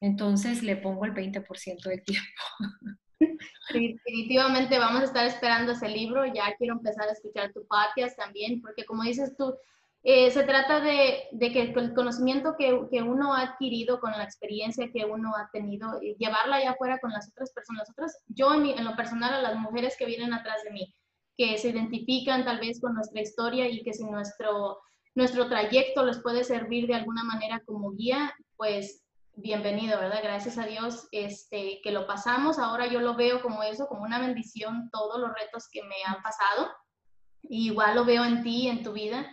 Entonces 0.00 0.62
le 0.62 0.76
pongo 0.76 1.04
el 1.04 1.12
20% 1.12 1.82
del 1.84 2.02
tiempo. 2.02 2.42
Definitivamente 3.72 4.78
vamos 4.78 5.02
a 5.02 5.04
estar 5.04 5.26
esperando 5.26 5.72
ese 5.72 5.88
libro. 5.88 6.24
Ya 6.26 6.54
quiero 6.58 6.74
empezar 6.74 7.08
a 7.08 7.12
escuchar 7.12 7.52
tu 7.52 7.66
podcast 7.66 8.16
también, 8.16 8.60
porque 8.60 8.84
como 8.84 9.02
dices 9.02 9.36
tú, 9.36 9.54
eh, 10.02 10.30
se 10.30 10.44
trata 10.44 10.80
de, 10.80 11.28
que 11.38 11.60
el 11.60 11.94
conocimiento 11.94 12.56
que, 12.58 12.72
uno 13.02 13.34
ha 13.34 13.42
adquirido 13.42 14.00
con 14.00 14.12
la 14.12 14.24
experiencia 14.24 14.90
que 14.90 15.04
uno 15.04 15.36
ha 15.36 15.50
tenido, 15.52 16.00
eh, 16.00 16.16
llevarla 16.18 16.56
allá 16.56 16.70
afuera 16.70 16.98
con 16.98 17.10
las 17.10 17.28
otras 17.28 17.52
personas. 17.52 17.82
Las 17.82 17.90
otras, 17.90 18.24
yo 18.28 18.54
en, 18.54 18.66
en, 18.66 18.84
lo 18.84 18.96
personal, 18.96 19.34
a 19.34 19.42
las 19.42 19.56
mujeres 19.56 19.96
que 19.98 20.06
vienen 20.06 20.32
atrás 20.32 20.62
de 20.64 20.70
mí, 20.70 20.94
que 21.36 21.58
se 21.58 21.68
identifican 21.68 22.44
tal 22.44 22.60
vez 22.60 22.80
con 22.80 22.94
nuestra 22.94 23.20
historia 23.20 23.68
y 23.68 23.82
que 23.82 23.92
si 23.92 24.04
nuestro, 24.04 24.78
nuestro 25.14 25.48
trayecto 25.48 26.04
les 26.04 26.18
puede 26.18 26.44
servir 26.44 26.86
de 26.86 26.94
alguna 26.94 27.24
manera 27.24 27.62
como 27.66 27.92
guía, 27.92 28.34
pues 28.56 29.02
bienvenido, 29.42 29.98
¿verdad? 29.98 30.20
Gracias 30.22 30.58
a 30.58 30.66
Dios 30.66 31.08
este, 31.12 31.80
que 31.82 31.92
lo 31.92 32.06
pasamos. 32.06 32.58
Ahora 32.58 32.86
yo 32.86 33.00
lo 33.00 33.14
veo 33.14 33.42
como 33.42 33.62
eso, 33.62 33.86
como 33.86 34.02
una 34.02 34.18
bendición, 34.18 34.90
todos 34.90 35.20
los 35.20 35.30
retos 35.34 35.68
que 35.70 35.82
me 35.82 35.96
han 36.06 36.22
pasado. 36.22 36.70
igual 37.42 37.96
lo 37.96 38.04
veo 38.04 38.24
en 38.24 38.42
ti, 38.42 38.68
en 38.68 38.82
tu 38.82 38.92
vida. 38.92 39.26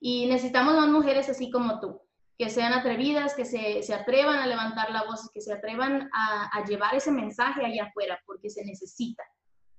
Y 0.00 0.26
necesitamos 0.26 0.74
más 0.74 0.88
mujeres 0.88 1.28
así 1.28 1.50
como 1.50 1.80
tú, 1.80 2.00
que 2.36 2.50
sean 2.50 2.72
atrevidas, 2.72 3.34
que 3.34 3.44
se, 3.44 3.82
se 3.82 3.94
atrevan 3.94 4.38
a 4.38 4.46
levantar 4.46 4.90
la 4.90 5.04
voz, 5.04 5.30
que 5.32 5.40
se 5.40 5.52
atrevan 5.52 6.10
a, 6.12 6.50
a 6.52 6.64
llevar 6.64 6.94
ese 6.94 7.12
mensaje 7.12 7.64
allá 7.64 7.84
afuera, 7.84 8.20
porque 8.26 8.50
se 8.50 8.64
necesita. 8.64 9.22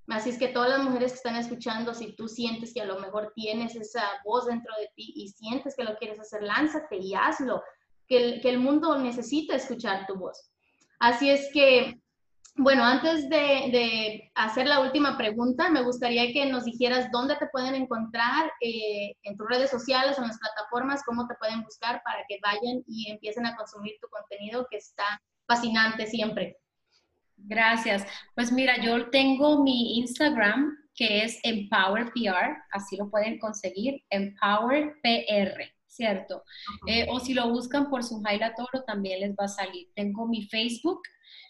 Así 0.07 0.29
es 0.29 0.37
que 0.37 0.49
todas 0.49 0.69
las 0.69 0.83
mujeres 0.83 1.11
que 1.11 1.17
están 1.17 1.35
escuchando, 1.35 1.93
si 1.93 2.15
tú 2.15 2.27
sientes 2.27 2.73
que 2.73 2.81
a 2.81 2.85
lo 2.85 2.99
mejor 2.99 3.31
tienes 3.35 3.75
esa 3.75 4.03
voz 4.25 4.45
dentro 4.45 4.73
de 4.77 4.89
ti 4.95 5.13
y 5.15 5.29
sientes 5.29 5.75
que 5.75 5.83
lo 5.83 5.97
quieres 5.97 6.19
hacer, 6.19 6.43
lánzate 6.43 6.97
y 6.97 7.13
hazlo 7.13 7.61
que 8.07 8.41
el, 8.43 8.59
mundo 8.59 8.97
necesita 8.97 9.55
escuchar 9.55 10.05
tu 10.07 10.15
voz. 10.15 10.49
Así 10.99 11.29
es 11.29 11.49
que, 11.53 11.99
bueno, 12.55 12.83
antes 12.83 13.29
de, 13.29 14.31
hacer 14.35 14.67
la 14.67 14.81
última 14.81 15.17
pregunta, 15.17 15.69
me 15.69 15.81
gustaría 15.81 16.31
que 16.31 16.45
nos 16.45 16.65
dijeras 16.65 17.09
dónde 17.11 17.35
te 17.35 17.47
pueden 17.47 17.75
encontrar 17.75 18.51
eh, 18.61 19.15
en 19.23 19.37
tus 19.37 19.47
redes 19.47 19.69
sociales 19.69 20.17
o 20.17 20.21
en 20.21 20.27
las 20.27 20.39
plataformas, 20.39 21.03
cómo 21.05 21.27
te 21.27 21.35
pueden 21.35 21.63
buscar 21.63 22.01
para 22.03 22.23
que 22.27 22.39
vayan 22.43 22.83
y 22.87 23.09
empiecen 23.11 23.45
a 23.45 23.55
consumir 23.55 23.93
tu 24.01 24.07
contenido 24.09 24.67
que 24.69 24.77
está 24.77 25.21
fascinante 25.47 26.07
siempre. 26.07 26.57
Gracias. 27.37 28.05
Pues 28.35 28.51
mira, 28.51 28.81
yo 28.81 29.09
tengo 29.09 29.63
mi 29.63 29.97
Instagram 29.97 30.77
que 30.95 31.23
es 31.23 31.39
EmpowerPR, 31.43 32.57
así 32.71 32.97
lo 32.97 33.09
pueden 33.09 33.39
conseguir, 33.39 34.03
EmpowerPR. 34.09 35.73
¿Cierto? 35.93 36.43
Eh, 36.87 37.07
o 37.09 37.19
si 37.19 37.33
lo 37.33 37.49
buscan 37.49 37.89
por 37.89 38.03
Sujaila 38.03 38.55
Toro, 38.55 38.83
también 38.85 39.19
les 39.19 39.31
va 39.31 39.45
a 39.45 39.47
salir. 39.47 39.89
Tengo 39.95 40.27
mi 40.27 40.47
Facebook, 40.47 41.01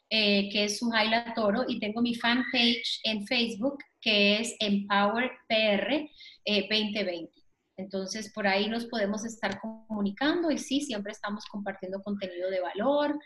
eh, 0.09 0.49
que 0.51 0.65
es 0.65 0.79
Sujaila 0.79 1.33
Toro, 1.33 1.63
y 1.67 1.79
tengo 1.79 2.01
mi 2.01 2.15
fanpage 2.15 2.99
en 3.03 3.25
Facebook, 3.25 3.77
que 4.01 4.39
es 4.39 4.55
Empower 4.59 5.31
PR 5.47 6.09
2020. 6.45 7.31
Eh, 7.31 7.43
Entonces, 7.77 8.31
por 8.33 8.45
ahí 8.45 8.67
nos 8.69 8.85
podemos 8.85 9.25
estar 9.25 9.59
comunicando 9.59 10.51
y 10.51 10.57
sí, 10.57 10.81
siempre 10.81 11.11
estamos 11.11 11.45
compartiendo 11.45 12.03
contenido 12.03 12.49
de 12.51 12.59
valor, 12.59 13.17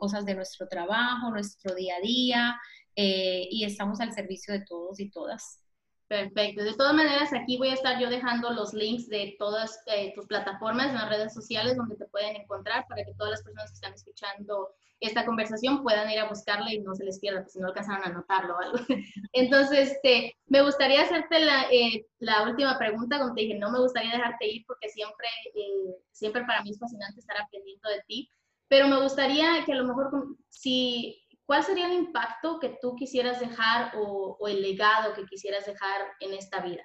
cosas 0.00 0.24
de 0.24 0.34
nuestro 0.34 0.66
trabajo, 0.66 1.30
nuestro 1.30 1.74
día 1.74 1.94
a 1.96 2.00
día, 2.00 2.60
y 2.96 3.62
estamos 3.64 4.00
al 4.00 4.12
servicio 4.12 4.52
de 4.52 4.64
todos 4.64 4.98
y 4.98 5.10
todas. 5.10 5.67
Perfecto. 6.08 6.64
De 6.64 6.72
todas 6.72 6.94
maneras, 6.94 7.34
aquí 7.34 7.58
voy 7.58 7.68
a 7.68 7.74
estar 7.74 8.00
yo 8.00 8.08
dejando 8.08 8.50
los 8.50 8.72
links 8.72 9.08
de 9.10 9.36
todas 9.38 9.78
eh, 9.86 10.12
tus 10.14 10.26
plataformas 10.26 10.88
en 10.88 10.94
las 10.94 11.10
redes 11.10 11.34
sociales 11.34 11.76
donde 11.76 11.96
te 11.96 12.06
pueden 12.06 12.34
encontrar 12.34 12.86
para 12.88 13.04
que 13.04 13.12
todas 13.12 13.32
las 13.32 13.42
personas 13.42 13.70
que 13.70 13.74
están 13.74 13.92
escuchando 13.92 14.70
esta 15.00 15.26
conversación 15.26 15.82
puedan 15.82 16.10
ir 16.10 16.18
a 16.18 16.28
buscarla 16.28 16.72
y 16.72 16.80
no 16.80 16.94
se 16.94 17.04
les 17.04 17.20
pierda, 17.20 17.42
pues 17.42 17.52
si 17.52 17.60
no 17.60 17.68
alcanzaron 17.68 18.04
a 18.04 18.08
anotarlo 18.08 18.56
o 18.56 18.58
algo. 18.58 18.78
Entonces, 19.32 19.92
este, 19.92 20.34
me 20.46 20.62
gustaría 20.62 21.02
hacerte 21.02 21.40
la, 21.40 21.66
eh, 21.70 22.06
la, 22.18 22.42
última 22.48 22.78
pregunta, 22.78 23.18
como 23.18 23.34
te 23.34 23.42
dije, 23.42 23.58
no 23.58 23.70
me 23.70 23.78
gustaría 23.78 24.12
dejarte 24.12 24.48
ir 24.48 24.64
porque 24.66 24.88
siempre, 24.88 25.28
eh, 25.54 25.94
siempre 26.10 26.42
para 26.44 26.62
mí 26.62 26.70
es 26.70 26.78
fascinante 26.78 27.20
estar 27.20 27.36
aprendiendo 27.36 27.88
de 27.90 28.02
ti, 28.06 28.30
pero 28.66 28.88
me 28.88 29.00
gustaría 29.00 29.64
que 29.64 29.72
a 29.72 29.76
lo 29.76 29.84
mejor, 29.84 30.10
si 30.48 31.22
¿cuál 31.48 31.64
sería 31.64 31.86
el 31.86 31.94
impacto 31.94 32.60
que 32.60 32.76
tú 32.80 32.94
quisieras 32.94 33.40
dejar 33.40 33.92
o, 33.96 34.36
el 34.46 34.60
legado 34.60 35.14
que 35.14 35.24
quisieras 35.24 35.64
dejar 35.64 36.02
en 36.20 36.34
esta 36.34 36.60
vida? 36.60 36.82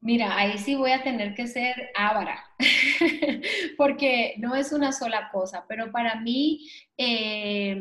Mira, 0.00 0.36
ahí 0.36 0.58
sí 0.58 0.74
voy 0.74 0.90
a 0.90 1.04
tener 1.04 1.34
que 1.34 1.46
ser 1.46 1.90
ávara, 1.94 2.42
porque 3.76 4.34
no 4.38 4.56
es 4.56 4.72
una 4.72 4.90
sola 4.90 5.30
cosa, 5.30 5.64
pero 5.68 5.92
para 5.92 6.16
mí 6.16 6.68
eh, 6.96 7.80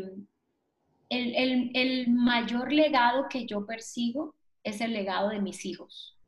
el, 1.09 1.71
el 1.73 2.09
mayor 2.09 2.71
legado 2.71 3.27
que 3.29 3.47
yo 3.47 3.65
persigo 3.65 4.35
es 4.63 4.79
el 4.79 4.93
legado 4.93 5.29
de 5.29 5.41
mis 5.41 5.65
hijos 5.65 6.19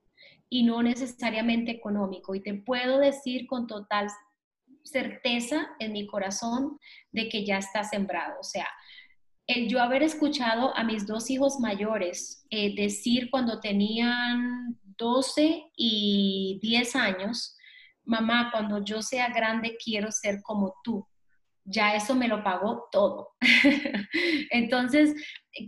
y 0.50 0.64
no 0.64 0.82
necesariamente 0.82 1.70
económico. 1.70 2.34
Y 2.34 2.42
te 2.42 2.56
puedo 2.56 2.98
decir 2.98 3.46
con 3.46 3.68
total 3.68 4.08
certeza 4.84 5.70
en 5.80 5.94
mi 5.94 6.08
corazón 6.08 6.80
de 7.12 7.30
que 7.30 7.46
ya 7.46 7.58
está 7.58 7.84
sembrado. 7.84 8.40
O 8.40 8.44
sea, 8.44 8.68
el 9.48 9.68
yo 9.68 9.82
haber 9.82 10.04
escuchado 10.04 10.76
a 10.78 10.84
mis 10.84 11.08
dos 11.08 11.30
hijos 11.30 11.60
mayores 11.60 12.46
eh, 12.50 12.76
decir 12.76 13.30
cuando 13.30 13.60
tenían 13.60 14.78
12 14.98 15.72
y 15.76 16.60
10 16.62 16.96
años, 16.96 17.58
mamá, 18.04 18.50
cuando 18.52 18.84
yo 18.84 19.02
sea 19.02 19.30
grande 19.30 19.78
quiero 19.84 20.12
ser 20.12 20.42
como 20.42 20.76
tú 20.84 21.08
ya 21.66 21.96
eso 21.96 22.16
me 22.16 22.28
lo 22.28 22.44
pagó 22.44 22.88
todo. 22.92 23.30
Entonces, 24.52 25.16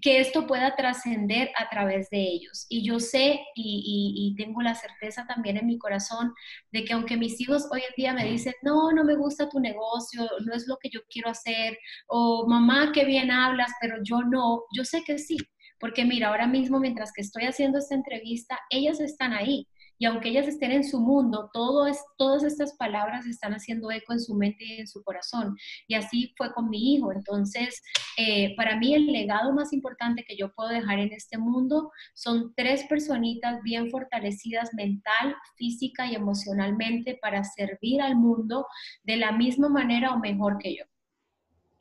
que 0.01 0.19
esto 0.19 0.47
pueda 0.47 0.75
trascender 0.75 1.49
a 1.57 1.69
través 1.69 2.09
de 2.09 2.21
ellos. 2.21 2.65
Y 2.69 2.85
yo 2.85 2.99
sé 2.99 3.41
y, 3.55 4.35
tengo 4.37 4.61
la 4.61 4.75
certeza 4.75 5.25
también 5.27 5.57
en 5.57 5.67
mi 5.67 5.77
corazón 5.77 6.33
de 6.71 6.83
que 6.83 6.93
aunque 6.93 7.17
mis 7.17 7.39
hijos 7.39 7.67
hoy 7.71 7.81
en 7.81 7.93
día 7.95 8.13
me 8.13 8.25
dicen, 8.25 8.53
no, 8.63 8.91
no 8.91 9.03
me 9.03 9.15
gusta 9.15 9.49
tu 9.49 9.59
negocio, 9.59 10.27
no 10.45 10.53
es 10.53 10.67
lo 10.67 10.77
que 10.81 10.89
yo 10.89 11.01
quiero 11.09 11.29
hacer, 11.29 11.77
o 12.07 12.47
mamá, 12.47 12.91
qué 12.93 13.05
bien 13.05 13.31
hablas, 13.31 13.71
pero 13.81 13.97
yo 14.03 14.21
no, 14.21 14.63
yo 14.75 14.83
sé 14.85 15.03
que 15.03 15.17
sí. 15.19 15.37
Porque 15.79 16.05
mira, 16.05 16.29
ahora 16.29 16.47
mismo 16.47 16.79
mientras 16.79 17.11
que 17.13 17.21
estoy 17.21 17.43
haciendo 17.43 17.77
esta 17.77 17.95
entrevista, 17.95 18.57
ellas 18.69 18.99
están 19.01 19.33
ahí 19.33 19.67
y 19.97 20.05
aunque 20.05 20.29
ellas 20.29 20.47
estén 20.47 20.71
en 20.71 20.83
su 20.83 20.99
mundo, 20.99 21.49
todo 21.53 21.87
es, 21.87 22.03
todas 22.17 22.43
estas 22.43 22.75
palabras 22.77 23.25
están 23.25 23.53
haciendo 23.53 23.91
eco 23.91 24.13
en 24.13 24.19
su 24.19 24.35
mente 24.35 24.65
y 24.65 24.79
en 24.79 24.87
su 24.87 25.03
corazón. 25.03 25.55
Y 25.87 25.95
así 25.95 26.33
fue 26.37 26.53
con 26.53 26.69
mi 26.69 26.95
hijo. 26.95 27.11
Entonces, 27.11 27.81
eh, 28.17 28.55
para 28.55 28.77
mí 28.77 28.93
el 28.93 29.07
legado 29.07 29.53
más 29.53 29.73
importante 29.73 30.23
que 30.27 30.35
yo 30.35 30.53
puedo 30.53 30.69
dejar 30.69 30.99
en 30.99 31.11
este 31.13 31.37
mundo 31.37 31.91
son 32.13 32.53
tres 32.55 32.83
personitas 32.85 33.61
bien 33.63 33.89
fortalecidas 33.89 34.73
mental, 34.73 35.35
física 35.55 36.07
y 36.07 36.15
emocionalmente 36.15 37.17
para 37.21 37.43
servir 37.43 38.01
al 38.01 38.15
mundo 38.15 38.67
de 39.03 39.17
la 39.17 39.31
misma 39.31 39.69
manera 39.69 40.13
o 40.13 40.19
mejor 40.19 40.57
que 40.57 40.75
yo. 40.75 40.83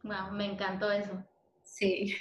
Wow, 0.05 0.33
me 0.33 0.47
encantó 0.47 0.91
eso. 0.91 1.25
Sí. 1.63 2.15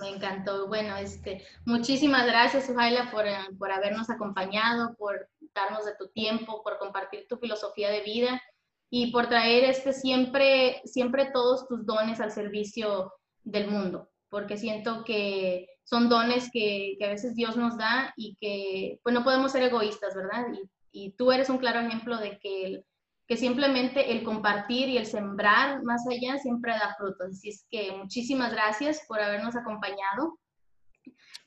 Me 0.00 0.08
encantó. 0.10 0.68
Bueno, 0.68 0.96
este, 0.96 1.44
muchísimas 1.64 2.26
gracias, 2.26 2.66
Suhaila, 2.66 3.10
por, 3.10 3.26
eh, 3.26 3.36
por 3.58 3.72
habernos 3.72 4.10
acompañado, 4.10 4.94
por 4.96 5.28
darnos 5.54 5.84
de 5.84 5.94
tu 5.96 6.08
tiempo, 6.08 6.62
por 6.62 6.78
compartir 6.78 7.26
tu 7.28 7.38
filosofía 7.38 7.90
de 7.90 8.02
vida 8.02 8.42
y 8.90 9.10
por 9.10 9.28
traer 9.28 9.64
este 9.64 9.92
siempre, 9.92 10.82
siempre 10.84 11.30
todos 11.32 11.66
tus 11.66 11.86
dones 11.86 12.20
al 12.20 12.30
servicio 12.30 13.12
del 13.42 13.68
mundo, 13.68 14.10
porque 14.28 14.56
siento 14.56 15.04
que 15.04 15.68
son 15.84 16.08
dones 16.08 16.50
que, 16.52 16.96
que 16.98 17.04
a 17.04 17.10
veces 17.10 17.34
Dios 17.34 17.56
nos 17.56 17.78
da 17.78 18.12
y 18.16 18.36
que 18.36 19.00
pues 19.02 19.14
no 19.14 19.24
podemos 19.24 19.52
ser 19.52 19.62
egoístas, 19.62 20.14
¿verdad? 20.14 20.46
Y, 20.52 21.06
y 21.06 21.10
tú 21.12 21.32
eres 21.32 21.48
un 21.48 21.58
claro 21.58 21.80
ejemplo 21.80 22.18
de 22.18 22.38
que 22.38 22.84
que 23.26 23.36
simplemente 23.36 24.12
el 24.12 24.22
compartir 24.22 24.88
y 24.88 24.98
el 24.98 25.06
sembrar 25.06 25.82
más 25.82 26.06
allá 26.08 26.38
siempre 26.38 26.72
da 26.72 26.94
frutos. 26.96 27.28
Así 27.30 27.48
es 27.48 27.66
que 27.70 27.92
muchísimas 27.92 28.52
gracias 28.52 29.04
por 29.08 29.20
habernos 29.20 29.56
acompañado. 29.56 30.38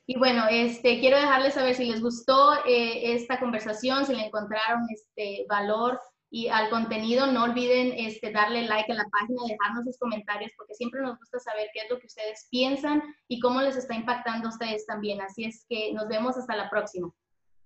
Y 0.06 0.18
bueno, 0.18 0.44
este, 0.50 1.00
quiero 1.00 1.18
dejarles 1.18 1.54
saber 1.54 1.74
si 1.74 1.84
les 1.84 2.02
gustó 2.02 2.64
eh, 2.66 3.14
esta 3.14 3.38
conversación, 3.38 4.04
si 4.04 4.14
le 4.14 4.26
encontraron 4.26 4.86
este 4.90 5.46
valor 5.48 6.00
y 6.30 6.48
al 6.48 6.70
contenido, 6.70 7.26
no 7.26 7.44
olviden 7.44 7.92
este, 7.96 8.30
darle 8.30 8.62
like 8.62 8.90
a 8.92 8.94
la 8.94 9.06
página, 9.10 9.42
dejarnos 9.48 9.84
sus 9.84 9.98
comentarios, 9.98 10.52
porque 10.56 10.74
siempre 10.74 11.00
nos 11.00 11.18
gusta 11.18 11.40
saber 11.40 11.68
qué 11.72 11.80
es 11.80 11.90
lo 11.90 11.98
que 11.98 12.06
ustedes 12.06 12.46
piensan 12.50 13.02
y 13.26 13.40
cómo 13.40 13.60
les 13.62 13.76
está 13.76 13.94
impactando 13.94 14.46
a 14.46 14.50
ustedes 14.50 14.86
también. 14.86 15.20
Así 15.20 15.44
es 15.44 15.66
que 15.68 15.92
nos 15.92 16.08
vemos 16.08 16.36
hasta 16.36 16.54
la 16.54 16.70
próxima. 16.70 17.10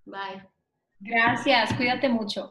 Bye. 0.06 0.48
Gracias, 1.00 1.74
cuídate 1.74 2.08
mucho. 2.08 2.50